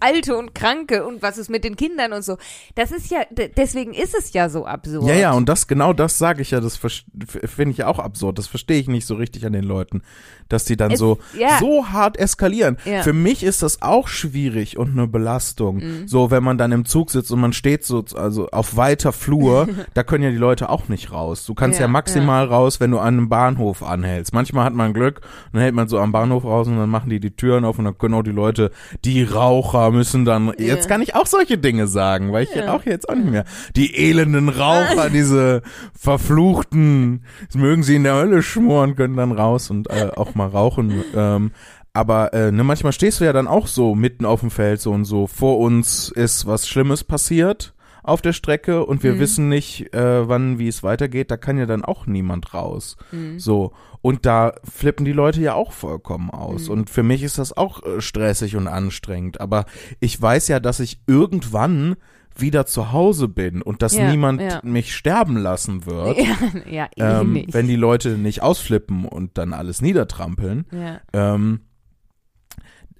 Alte 0.00 0.36
und 0.36 0.54
Kranke 0.54 1.04
und 1.06 1.22
was 1.22 1.38
ist 1.38 1.48
mit 1.50 1.64
den 1.64 1.76
Kindern 1.76 2.12
und 2.12 2.22
so. 2.24 2.36
Das 2.74 2.90
ist 2.92 3.10
ja, 3.10 3.20
deswegen 3.56 3.94
ist 3.94 4.14
es 4.18 4.32
ja 4.32 4.48
so 4.48 4.66
absurd. 4.66 5.06
Ja, 5.08 5.14
ja, 5.14 5.32
und 5.32 5.48
das 5.48 5.66
genau 5.66 5.92
das 5.92 6.18
sage 6.18 6.42
ich 6.42 6.50
ja, 6.50 6.60
das 6.60 6.76
finde 6.76 7.70
ich 7.70 7.78
ja 7.78 7.86
auch 7.86 7.98
absurd. 7.98 8.38
Das 8.38 8.46
verstehe 8.46 8.78
ich 8.80 8.88
nicht 8.88 9.06
so 9.06 9.14
richtig 9.14 9.46
an 9.46 9.52
den 9.52 9.64
Leuten, 9.64 10.02
dass 10.48 10.64
die 10.64 10.76
dann 10.76 10.92
Es- 10.92 10.98
so 10.98 11.18
ja. 11.38 11.58
so 11.60 11.88
hart 11.88 12.18
eskalieren. 12.18 12.76
Ja. 12.84 13.02
Für 13.02 13.12
mich 13.12 13.42
ist 13.42 13.62
das 13.62 13.82
auch 13.82 14.08
schwierig 14.08 14.76
und 14.76 14.92
eine 14.92 15.06
Belastung. 15.06 15.76
Mhm. 15.76 16.08
So, 16.08 16.30
wenn 16.30 16.42
man 16.44 16.58
dann 16.58 16.72
im 16.72 16.84
Zug 16.84 17.10
sitzt 17.10 17.30
und 17.30 17.40
man 17.40 17.52
steht 17.52 17.84
so 17.84 18.04
also 18.14 18.48
auf 18.50 18.76
weiter 18.76 19.12
Flur, 19.12 19.68
da 19.94 20.02
können 20.02 20.24
ja 20.24 20.30
die 20.30 20.36
Leute 20.36 20.68
auch 20.68 20.88
nicht 20.88 21.12
raus. 21.12 21.46
Du 21.46 21.54
kannst 21.54 21.78
ja, 21.78 21.86
Ja, 21.86 21.88
maximal 21.88 22.44
raus, 22.46 22.65
wenn 22.80 22.90
du 22.90 22.98
an 22.98 23.14
einem 23.18 23.28
Bahnhof 23.28 23.82
anhältst. 23.82 24.32
Manchmal 24.34 24.64
hat 24.64 24.74
man 24.74 24.92
Glück, 24.92 25.20
dann 25.52 25.62
hält 25.62 25.74
man 25.74 25.88
so 25.88 25.98
am 25.98 26.12
Bahnhof 26.12 26.44
raus 26.44 26.66
und 26.68 26.76
dann 26.76 26.90
machen 26.90 27.10
die 27.10 27.20
die 27.20 27.30
Türen 27.34 27.64
auf 27.64 27.78
und 27.78 27.84
dann 27.84 27.96
können 27.98 28.14
auch 28.14 28.22
die 28.22 28.30
Leute, 28.32 28.70
die 29.04 29.22
Raucher 29.22 29.90
müssen 29.90 30.24
dann 30.24 30.52
jetzt 30.58 30.88
kann 30.88 31.02
ich 31.02 31.14
auch 31.14 31.26
solche 31.26 31.58
Dinge 31.58 31.86
sagen, 31.86 32.32
weil 32.32 32.44
ich 32.44 32.54
Ja. 32.54 32.72
rauche 32.72 32.90
jetzt 32.90 33.08
auch 33.08 33.14
nicht 33.14 33.30
mehr. 33.30 33.44
Die 33.76 33.94
elenden 33.96 34.48
Raucher, 34.48 35.10
diese 35.10 35.62
verfluchten, 35.96 37.22
mögen 37.54 37.82
sie 37.82 37.96
in 37.96 38.04
der 38.04 38.14
Hölle 38.14 38.42
schmoren, 38.42 38.96
können 38.96 39.16
dann 39.16 39.32
raus 39.32 39.70
und 39.70 39.88
äh, 39.90 40.10
auch 40.16 40.34
mal 40.34 40.48
rauchen. 40.48 41.04
Ähm, 41.14 41.50
aber 41.92 42.34
äh, 42.34 42.52
ne, 42.52 42.62
manchmal 42.64 42.92
stehst 42.92 43.20
du 43.20 43.24
ja 43.24 43.32
dann 43.32 43.46
auch 43.48 43.66
so 43.66 43.94
mitten 43.94 44.24
auf 44.26 44.40
dem 44.40 44.50
Feld 44.50 44.80
so 44.80 44.92
und 44.92 45.04
so. 45.04 45.26
Vor 45.26 45.58
uns 45.58 46.10
ist 46.10 46.46
was 46.46 46.68
Schlimmes 46.68 47.04
passiert 47.04 47.72
auf 48.06 48.22
der 48.22 48.32
Strecke 48.32 48.84
und 48.86 49.02
wir 49.02 49.14
Mhm. 49.14 49.18
wissen 49.18 49.48
nicht, 49.48 49.92
äh, 49.94 50.28
wann, 50.28 50.58
wie 50.58 50.68
es 50.68 50.82
weitergeht. 50.82 51.30
Da 51.30 51.36
kann 51.36 51.58
ja 51.58 51.66
dann 51.66 51.84
auch 51.84 52.06
niemand 52.06 52.54
raus. 52.54 52.96
Mhm. 53.12 53.38
So. 53.38 53.72
Und 54.02 54.24
da 54.26 54.54
flippen 54.64 55.04
die 55.04 55.12
Leute 55.12 55.40
ja 55.40 55.54
auch 55.54 55.72
vollkommen 55.72 56.30
aus. 56.30 56.66
Mhm. 56.66 56.72
Und 56.72 56.90
für 56.90 57.02
mich 57.02 57.22
ist 57.22 57.38
das 57.38 57.56
auch 57.56 57.82
äh, 57.82 58.00
stressig 58.00 58.56
und 58.56 58.68
anstrengend. 58.68 59.40
Aber 59.40 59.64
ich 60.00 60.20
weiß 60.20 60.48
ja, 60.48 60.60
dass 60.60 60.80
ich 60.80 61.00
irgendwann 61.06 61.96
wieder 62.38 62.66
zu 62.66 62.92
Hause 62.92 63.28
bin 63.28 63.62
und 63.62 63.80
dass 63.80 63.96
Ja, 63.96 64.10
niemand 64.10 64.42
ja. 64.42 64.60
mich 64.62 64.94
sterben 64.94 65.36
lassen 65.38 65.86
wird, 65.86 66.18
Ja, 66.70 66.84
eh 66.94 67.00
ähm, 67.02 67.32
nicht. 67.32 67.54
wenn 67.54 67.66
die 67.66 67.76
Leute 67.76 68.10
nicht 68.18 68.42
ausflippen 68.42 69.06
und 69.06 69.38
dann 69.38 69.54
alles 69.54 69.80
niedertrampeln. 69.80 70.66
ja. 70.70 71.00
Ähm, 71.12 71.60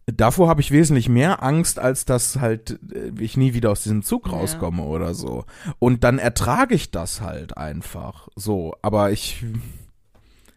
davor 0.06 0.48
habe 0.48 0.60
ich 0.60 0.70
wesentlich 0.70 1.08
mehr 1.08 1.42
Angst, 1.42 1.78
als 1.78 2.04
dass 2.04 2.40
halt 2.40 2.78
äh, 2.92 3.10
ich 3.18 3.36
nie 3.36 3.54
wieder 3.54 3.70
aus 3.70 3.82
diesem 3.82 4.02
Zug 4.02 4.26
Ja. 4.26 4.32
rauskomme 4.34 4.82
oder 4.82 5.14
so. 5.14 5.44
Und 5.78 6.04
dann 6.04 6.18
ertrage 6.18 6.74
ich 6.74 6.90
das 6.90 7.20
halt 7.20 7.56
einfach 7.56 8.28
so. 8.36 8.74
Aber 8.82 9.10
ich, 9.10 9.44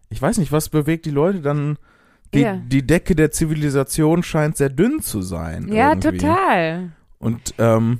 ich 0.09 0.21
weiß 0.21 0.37
nicht, 0.37 0.51
was 0.51 0.69
bewegt 0.69 1.05
die 1.05 1.11
Leute 1.11 1.41
dann. 1.41 1.77
Die, 2.33 2.41
Ja. 2.41 2.57
die 2.57 2.85
Decke 2.85 3.15
der 3.15 3.31
Zivilisation 3.31 4.21
scheint 4.21 4.55
sehr 4.55 4.69
dünn 4.69 5.01
zu 5.01 5.21
sein. 5.23 5.67
ja, 5.73 5.89
irgendwie. 5.93 6.17
total. 6.19 6.91
Und 7.17 7.55
ähm, 7.57 7.99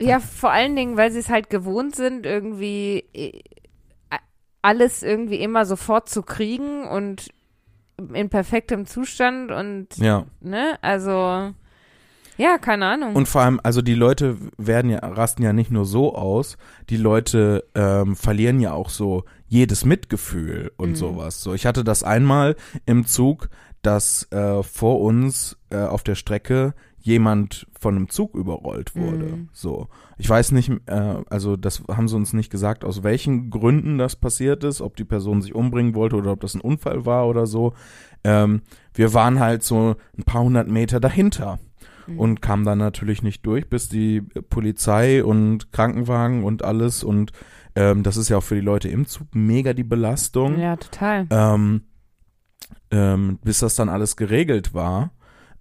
Ja, 0.00 0.18
vor 0.18 0.50
allen 0.50 0.74
Dingen, 0.76 0.96
weil 0.96 1.12
sie 1.12 1.18
es 1.18 1.28
halt 1.28 1.50
gewohnt 1.50 1.94
sind, 1.94 2.24
irgendwie 2.24 3.04
äh, 3.12 3.42
alles 4.62 5.02
irgendwie 5.02 5.36
immer 5.36 5.66
sofort 5.66 6.08
zu 6.08 6.22
kriegen 6.22 6.84
und 6.88 7.28
in 8.12 8.28
perfektem 8.28 8.86
Zustand 8.86 9.50
und, 9.50 9.96
ja. 9.96 10.26
ne, 10.40 10.78
also, 10.82 11.52
ja, 12.38 12.58
keine 12.58 12.86
Ahnung. 12.86 13.14
Und 13.16 13.26
vor 13.28 13.40
allem, 13.42 13.60
also 13.62 13.80
die 13.80 13.94
Leute 13.94 14.36
werden 14.58 14.90
ja, 14.90 14.98
rasten 14.98 15.42
ja 15.42 15.52
nicht 15.52 15.70
nur 15.70 15.86
so 15.86 16.14
aus, 16.14 16.58
die 16.90 16.98
Leute 16.98 17.64
ähm, 17.74 18.14
verlieren 18.14 18.60
ja 18.60 18.72
auch 18.72 18.90
so 18.90 19.24
jedes 19.48 19.84
Mitgefühl 19.84 20.72
und 20.76 20.90
Mhm. 20.90 20.96
sowas. 20.96 21.42
So, 21.42 21.54
ich 21.54 21.64
hatte 21.66 21.84
das 21.84 22.02
einmal 22.02 22.56
im 22.84 23.06
Zug, 23.06 23.48
dass 23.82 24.30
äh, 24.32 24.62
vor 24.62 25.00
uns 25.00 25.56
äh, 25.70 25.78
auf 25.78 26.02
der 26.02 26.16
Strecke 26.16 26.74
jemand 27.06 27.68
von 27.78 27.94
einem 27.94 28.08
Zug 28.08 28.34
überrollt 28.34 28.96
wurde. 28.96 29.26
Mhm. 29.26 29.48
So, 29.52 29.86
ich 30.18 30.28
weiß 30.28 30.50
nicht, 30.52 30.70
äh, 30.86 31.14
also 31.30 31.56
das 31.56 31.84
haben 31.88 32.08
sie 32.08 32.16
uns 32.16 32.32
nicht 32.32 32.50
gesagt, 32.50 32.84
aus 32.84 33.04
welchen 33.04 33.48
Gründen 33.50 33.96
das 33.96 34.16
passiert 34.16 34.64
ist, 34.64 34.80
ob 34.80 34.96
die 34.96 35.04
Person 35.04 35.40
sich 35.40 35.54
umbringen 35.54 35.94
wollte 35.94 36.16
oder 36.16 36.32
ob 36.32 36.40
das 36.40 36.54
ein 36.54 36.60
Unfall 36.60 37.06
war 37.06 37.28
oder 37.28 37.46
so. 37.46 37.74
Ähm, 38.24 38.62
wir 38.92 39.14
waren 39.14 39.38
halt 39.38 39.62
so 39.62 39.94
ein 40.18 40.24
paar 40.24 40.42
hundert 40.42 40.68
Meter 40.68 40.98
dahinter 41.00 41.60
Mhm. 42.08 42.18
und 42.20 42.42
kam 42.42 42.64
dann 42.64 42.78
natürlich 42.78 43.22
nicht 43.22 43.44
durch, 43.46 43.68
bis 43.68 43.88
die 43.88 44.20
Polizei 44.20 45.24
und 45.24 45.72
Krankenwagen 45.72 46.42
und 46.44 46.64
alles 46.64 47.02
und 47.04 47.32
ähm, 47.76 48.02
das 48.02 48.16
ist 48.16 48.28
ja 48.28 48.38
auch 48.38 48.42
für 48.44 48.54
die 48.54 48.60
Leute 48.60 48.88
im 48.88 49.06
Zug 49.06 49.28
mega 49.34 49.74
die 49.74 49.84
Belastung. 49.84 50.58
ja, 50.58 50.76
total. 50.76 51.26
Ähm, 51.30 51.82
ähm, 52.90 53.38
bis 53.44 53.60
das 53.60 53.74
dann 53.74 53.88
alles 53.88 54.16
geregelt 54.16 54.72
war. 54.74 55.10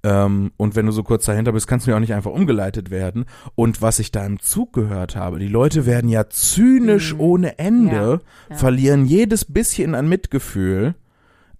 Ähm, 0.07 0.51
und 0.57 0.75
wenn 0.75 0.85
du 0.85 0.91
so 0.91 1.01
kurz 1.01 1.25
dahinter 1.25 1.51
bist, 1.51 1.65
kannst 1.65 1.87
du 1.87 1.91
ja 1.91 1.97
auch 1.97 2.01
nicht 2.01 2.13
einfach 2.13 2.29
umgeleitet 2.31 2.91
werden. 2.91 3.25
Und 3.55 3.81
was 3.81 3.97
ich 3.97 4.11
da 4.11 4.23
im 4.23 4.39
Zug 4.39 4.71
gehört 4.73 5.15
habe, 5.15 5.39
die 5.39 5.47
Leute 5.47 5.87
werden 5.87 6.09
ja 6.11 6.29
zynisch 6.29 7.13
Mhm. 7.15 7.19
ohne 7.21 7.57
Ende, 7.57 7.95
Ja, 7.95 8.19
ja. 8.51 8.55
verlieren 8.55 9.05
jedes 9.05 9.45
bisschen 9.45 9.95
an 9.95 10.07
Mitgefühl. 10.07 10.93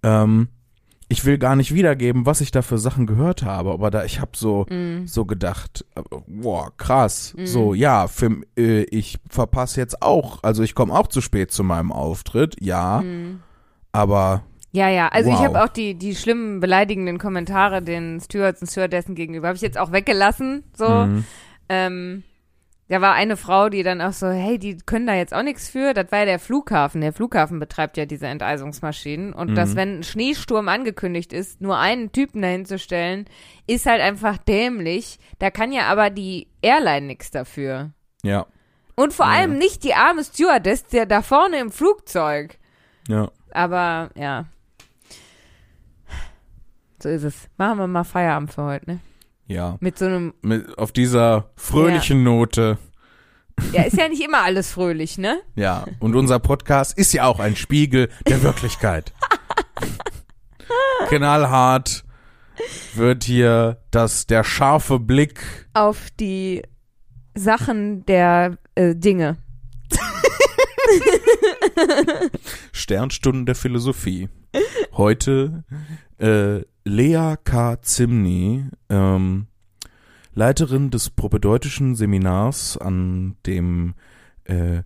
Ähm, 0.03 0.49
ich 1.07 1.23
will 1.25 1.37
gar 1.39 1.55
nicht 1.55 1.73
wiedergeben, 1.73 2.25
was 2.27 2.41
ich 2.41 2.51
da 2.51 2.61
für 2.61 2.77
Sachen 2.77 3.07
gehört 3.07 3.41
habe, 3.43 3.71
aber 3.71 3.89
da 3.89 4.03
ich 4.05 4.19
habe 4.21 4.31
so 4.35 4.65
Mhm. 4.69 5.07
so 5.07 5.25
gedacht, 5.25 5.83
äh, 5.95 6.01
boah, 6.27 6.71
krass. 6.77 7.33
Mhm. 7.37 7.45
So, 7.47 7.73
ja, 7.73 8.07
für, 8.07 8.29
äh, 8.57 8.83
ich 8.83 9.17
verpasse 9.29 9.79
jetzt 9.79 10.01
auch, 10.03 10.43
also 10.43 10.61
ich 10.61 10.75
komme 10.75 10.93
auch 10.93 11.07
zu 11.07 11.21
spät 11.21 11.51
zu 11.51 11.63
meinem 11.63 11.91
Auftritt, 11.91 12.55
ja, 12.59 13.01
Mhm. 13.01 13.39
aber 13.91 14.43
Ja, 14.75 14.89
ja, 14.89 15.07
also 15.07 15.29
ich 15.29 15.37
Wow. 15.37 15.45
habe 15.45 15.63
auch 15.63 15.69
die, 15.69 15.95
die 15.95 16.15
schlimmen, 16.15 16.59
beleidigenden 16.59 17.17
Kommentare 17.17 17.81
den 17.81 18.19
Stewards 18.19 18.61
und 18.61 18.67
Stewardessen 18.67 19.15
gegenüber, 19.15 19.47
habe 19.47 19.55
ich 19.55 19.61
jetzt 19.61 19.77
auch 19.77 19.91
weggelassen, 19.93 20.63
so. 20.75 21.05
mhm. 21.05 21.23
Ähm, 21.69 22.23
da 22.89 22.99
war 23.01 23.13
eine 23.13 23.37
Frau, 23.37 23.69
die 23.69 23.81
dann 23.83 24.01
auch 24.01 24.11
so, 24.13 24.27
hey, 24.27 24.59
die 24.59 24.77
können 24.77 25.07
da 25.07 25.15
jetzt 25.15 25.33
auch 25.33 25.41
nichts 25.43 25.69
für. 25.69 25.93
Das 25.95 26.11
war 26.11 26.19
ja 26.19 26.25
der 26.25 26.39
Flughafen. 26.39 27.01
Der 27.01 27.13
Flughafen 27.13 27.57
betreibt 27.57 27.95
ja 27.97 28.05
diese 28.05 28.27
Enteisungsmaschinen. 28.27 29.33
Und 29.33 29.51
Mhm. 29.51 29.55
dass, 29.55 29.75
wenn 29.75 29.99
ein 29.99 30.03
Schneesturm 30.03 30.67
angekündigt 30.67 31.33
ist, 31.33 31.61
nur 31.61 31.79
einen 31.79 32.11
Typen 32.11 32.41
dahin 32.43 32.65
zu 32.65 32.77
stellen, 32.77 33.25
ist 33.65 33.87
halt 33.87 34.01
einfach 34.01 34.37
dämlich. 34.37 35.17
Da 35.39 35.49
kann 35.51 35.71
ja 35.71 35.83
aber 35.87 36.09
die 36.11 36.47
Airline 36.61 37.07
nichts 37.07 37.31
dafür. 37.31 37.91
ja, 38.23 38.45
Und 38.95 39.13
vor 39.13 39.25
Ja. 39.25 39.31
allem 39.31 39.57
nicht 39.57 39.83
die 39.83 39.93
arme 39.95 40.23
Stewardess, 40.23 40.85
der 40.85 41.05
da 41.07 41.21
vorne 41.23 41.57
im 41.59 41.71
Flugzeug. 41.71 42.57
ja. 43.07 43.31
Aber 43.51 44.09
ja. 44.15 44.45
So 47.05 47.11
ist 47.11 47.23
es. 47.23 47.35
Machen 47.57 47.77
wir 47.77 47.85
mal 47.85 48.03
Feierabend 48.03 48.51
für 48.51 48.63
heute, 48.63 48.89
ne? 48.89 48.99
Ja, 49.45 49.77
Mit 49.79 49.99
so 49.99 50.05
einem, 50.05 50.33
mit, 50.41 50.75
auf 50.79 50.91
dieser 50.91 51.51
fröhlichen 51.55 52.23
Note. 52.23 52.79
ja, 53.73 53.83
ist 53.83 53.95
ja 53.95 54.09
nicht 54.09 54.23
immer 54.23 54.41
alles 54.41 54.71
fröhlich, 54.71 55.19
ne? 55.19 55.39
Ja, 55.55 55.85
und 55.99 56.15
unser 56.15 56.39
Podcast 56.39 56.97
ist 56.97 57.13
ja 57.13 57.25
auch 57.25 57.39
ein 57.39 57.55
Spiegel 57.55 58.09
der 58.27 58.41
Wirklichkeit. 58.41 59.13
Knallhart 61.09 62.05
wird 62.95 63.23
hier 63.23 63.83
das, 63.91 64.25
der 64.25 64.43
scharfe 64.43 64.97
Blick, 64.97 65.67
Auf 65.75 66.07
die 66.19 66.63
Sachen 67.35 68.03
der 68.07 68.57
äh, 68.73 68.95
Dinge. 68.95 69.37
Sternstunden 72.71 73.45
der 73.45 73.53
Philosophie. 73.53 74.27
Heute 74.93 75.65
äh, 76.17 76.61
Lea 76.83 77.35
K. 77.43 77.81
Zimny, 77.81 78.65
ähm, 78.89 79.47
Leiterin 80.33 80.91
des 80.91 81.09
propedeutischen 81.09 81.95
Seminars 81.95 82.77
an 82.77 83.37
dem 83.45 83.95
äh, 84.43 84.83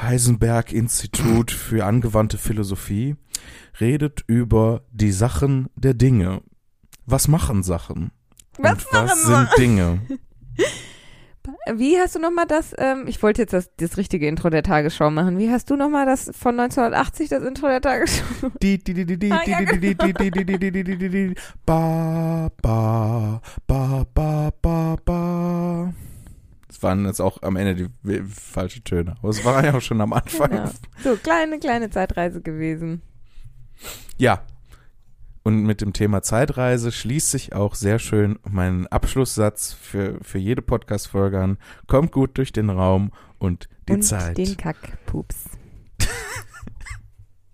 Heisenberg-Institut 0.00 1.50
für 1.50 1.84
angewandte 1.84 2.38
Philosophie, 2.38 3.16
redet 3.80 4.24
über 4.26 4.82
die 4.92 5.12
Sachen 5.12 5.68
der 5.76 5.94
Dinge. 5.94 6.42
Was 7.06 7.28
machen 7.28 7.62
Sachen? 7.62 8.12
Was 8.58 8.86
was 8.92 8.92
machen 8.92 9.18
sind 9.24 9.48
Dinge? 9.58 10.00
wie 11.74 11.98
hast 11.98 12.14
du 12.14 12.18
nochmal 12.18 12.46
das, 12.46 12.74
ähm, 12.78 13.04
ich 13.06 13.22
wollte 13.22 13.42
jetzt 13.42 13.52
das, 13.52 13.70
das 13.76 13.96
richtige 13.96 14.28
Intro 14.28 14.50
der 14.50 14.62
Tagesschau 14.62 15.10
machen. 15.10 15.38
Wie 15.38 15.50
hast 15.50 15.70
du 15.70 15.76
nochmal 15.76 16.06
das 16.06 16.30
von 16.36 16.58
1980, 16.58 17.28
das 17.28 17.42
Intro 17.42 17.66
der 17.68 17.80
Tagesschau? 17.80 18.50
Die, 18.62 18.78
die, 18.78 18.94
die, 18.94 19.06
die, 19.06 19.18
die, 19.18 19.32
Ah, 19.32 19.42
ja, 19.46 19.60
die, 19.60 19.78
die, 19.78 19.94
die, 19.94 20.12
die, 20.12 20.30
die, 20.30 20.44
die, 20.44 20.58
die, 20.58 20.70
die, 20.72 20.84
die, 20.84 20.96
die, 20.96 21.08
die, 21.08 21.34
ba, 21.64 22.50
ba, 22.62 23.40
ba, 23.66 24.06
ba, 24.14 24.50
ba, 24.60 24.96
ba. 25.04 25.94
Das 26.68 26.82
waren 26.82 27.04
jetzt 27.06 27.20
auch 27.20 27.42
am 27.42 27.56
Ende 27.56 27.74
die 27.74 28.22
falschen 28.22 28.84
Töne. 28.84 29.16
Aber 29.18 29.30
es 29.30 29.44
war 29.44 29.64
ja 29.64 29.74
auch 29.74 29.80
schon 29.80 30.00
am 30.00 30.12
Anfang. 30.12 30.50
Genau. 30.50 30.70
So, 31.02 31.16
kleine, 31.16 31.58
kleine 31.58 31.90
Zeitreise 31.90 32.40
gewesen. 32.40 33.02
Ja. 34.18 34.42
Und 35.42 35.62
mit 35.62 35.80
dem 35.80 35.92
Thema 35.92 36.22
Zeitreise 36.22 36.92
schließt 36.92 37.30
sich 37.30 37.54
auch 37.54 37.74
sehr 37.74 37.98
schön 37.98 38.38
mein 38.48 38.86
Abschlusssatz 38.88 39.72
für, 39.72 40.18
für 40.22 40.38
jede 40.38 40.60
Podcast-Folge 40.60 41.40
an. 41.40 41.58
Kommt 41.86 42.12
gut 42.12 42.36
durch 42.36 42.52
den 42.52 42.68
Raum 42.68 43.10
und 43.38 43.68
die 43.88 43.94
Und 43.94 44.02
Zeit. 44.02 44.36
den 44.36 44.56
Kackpups. 44.56 45.59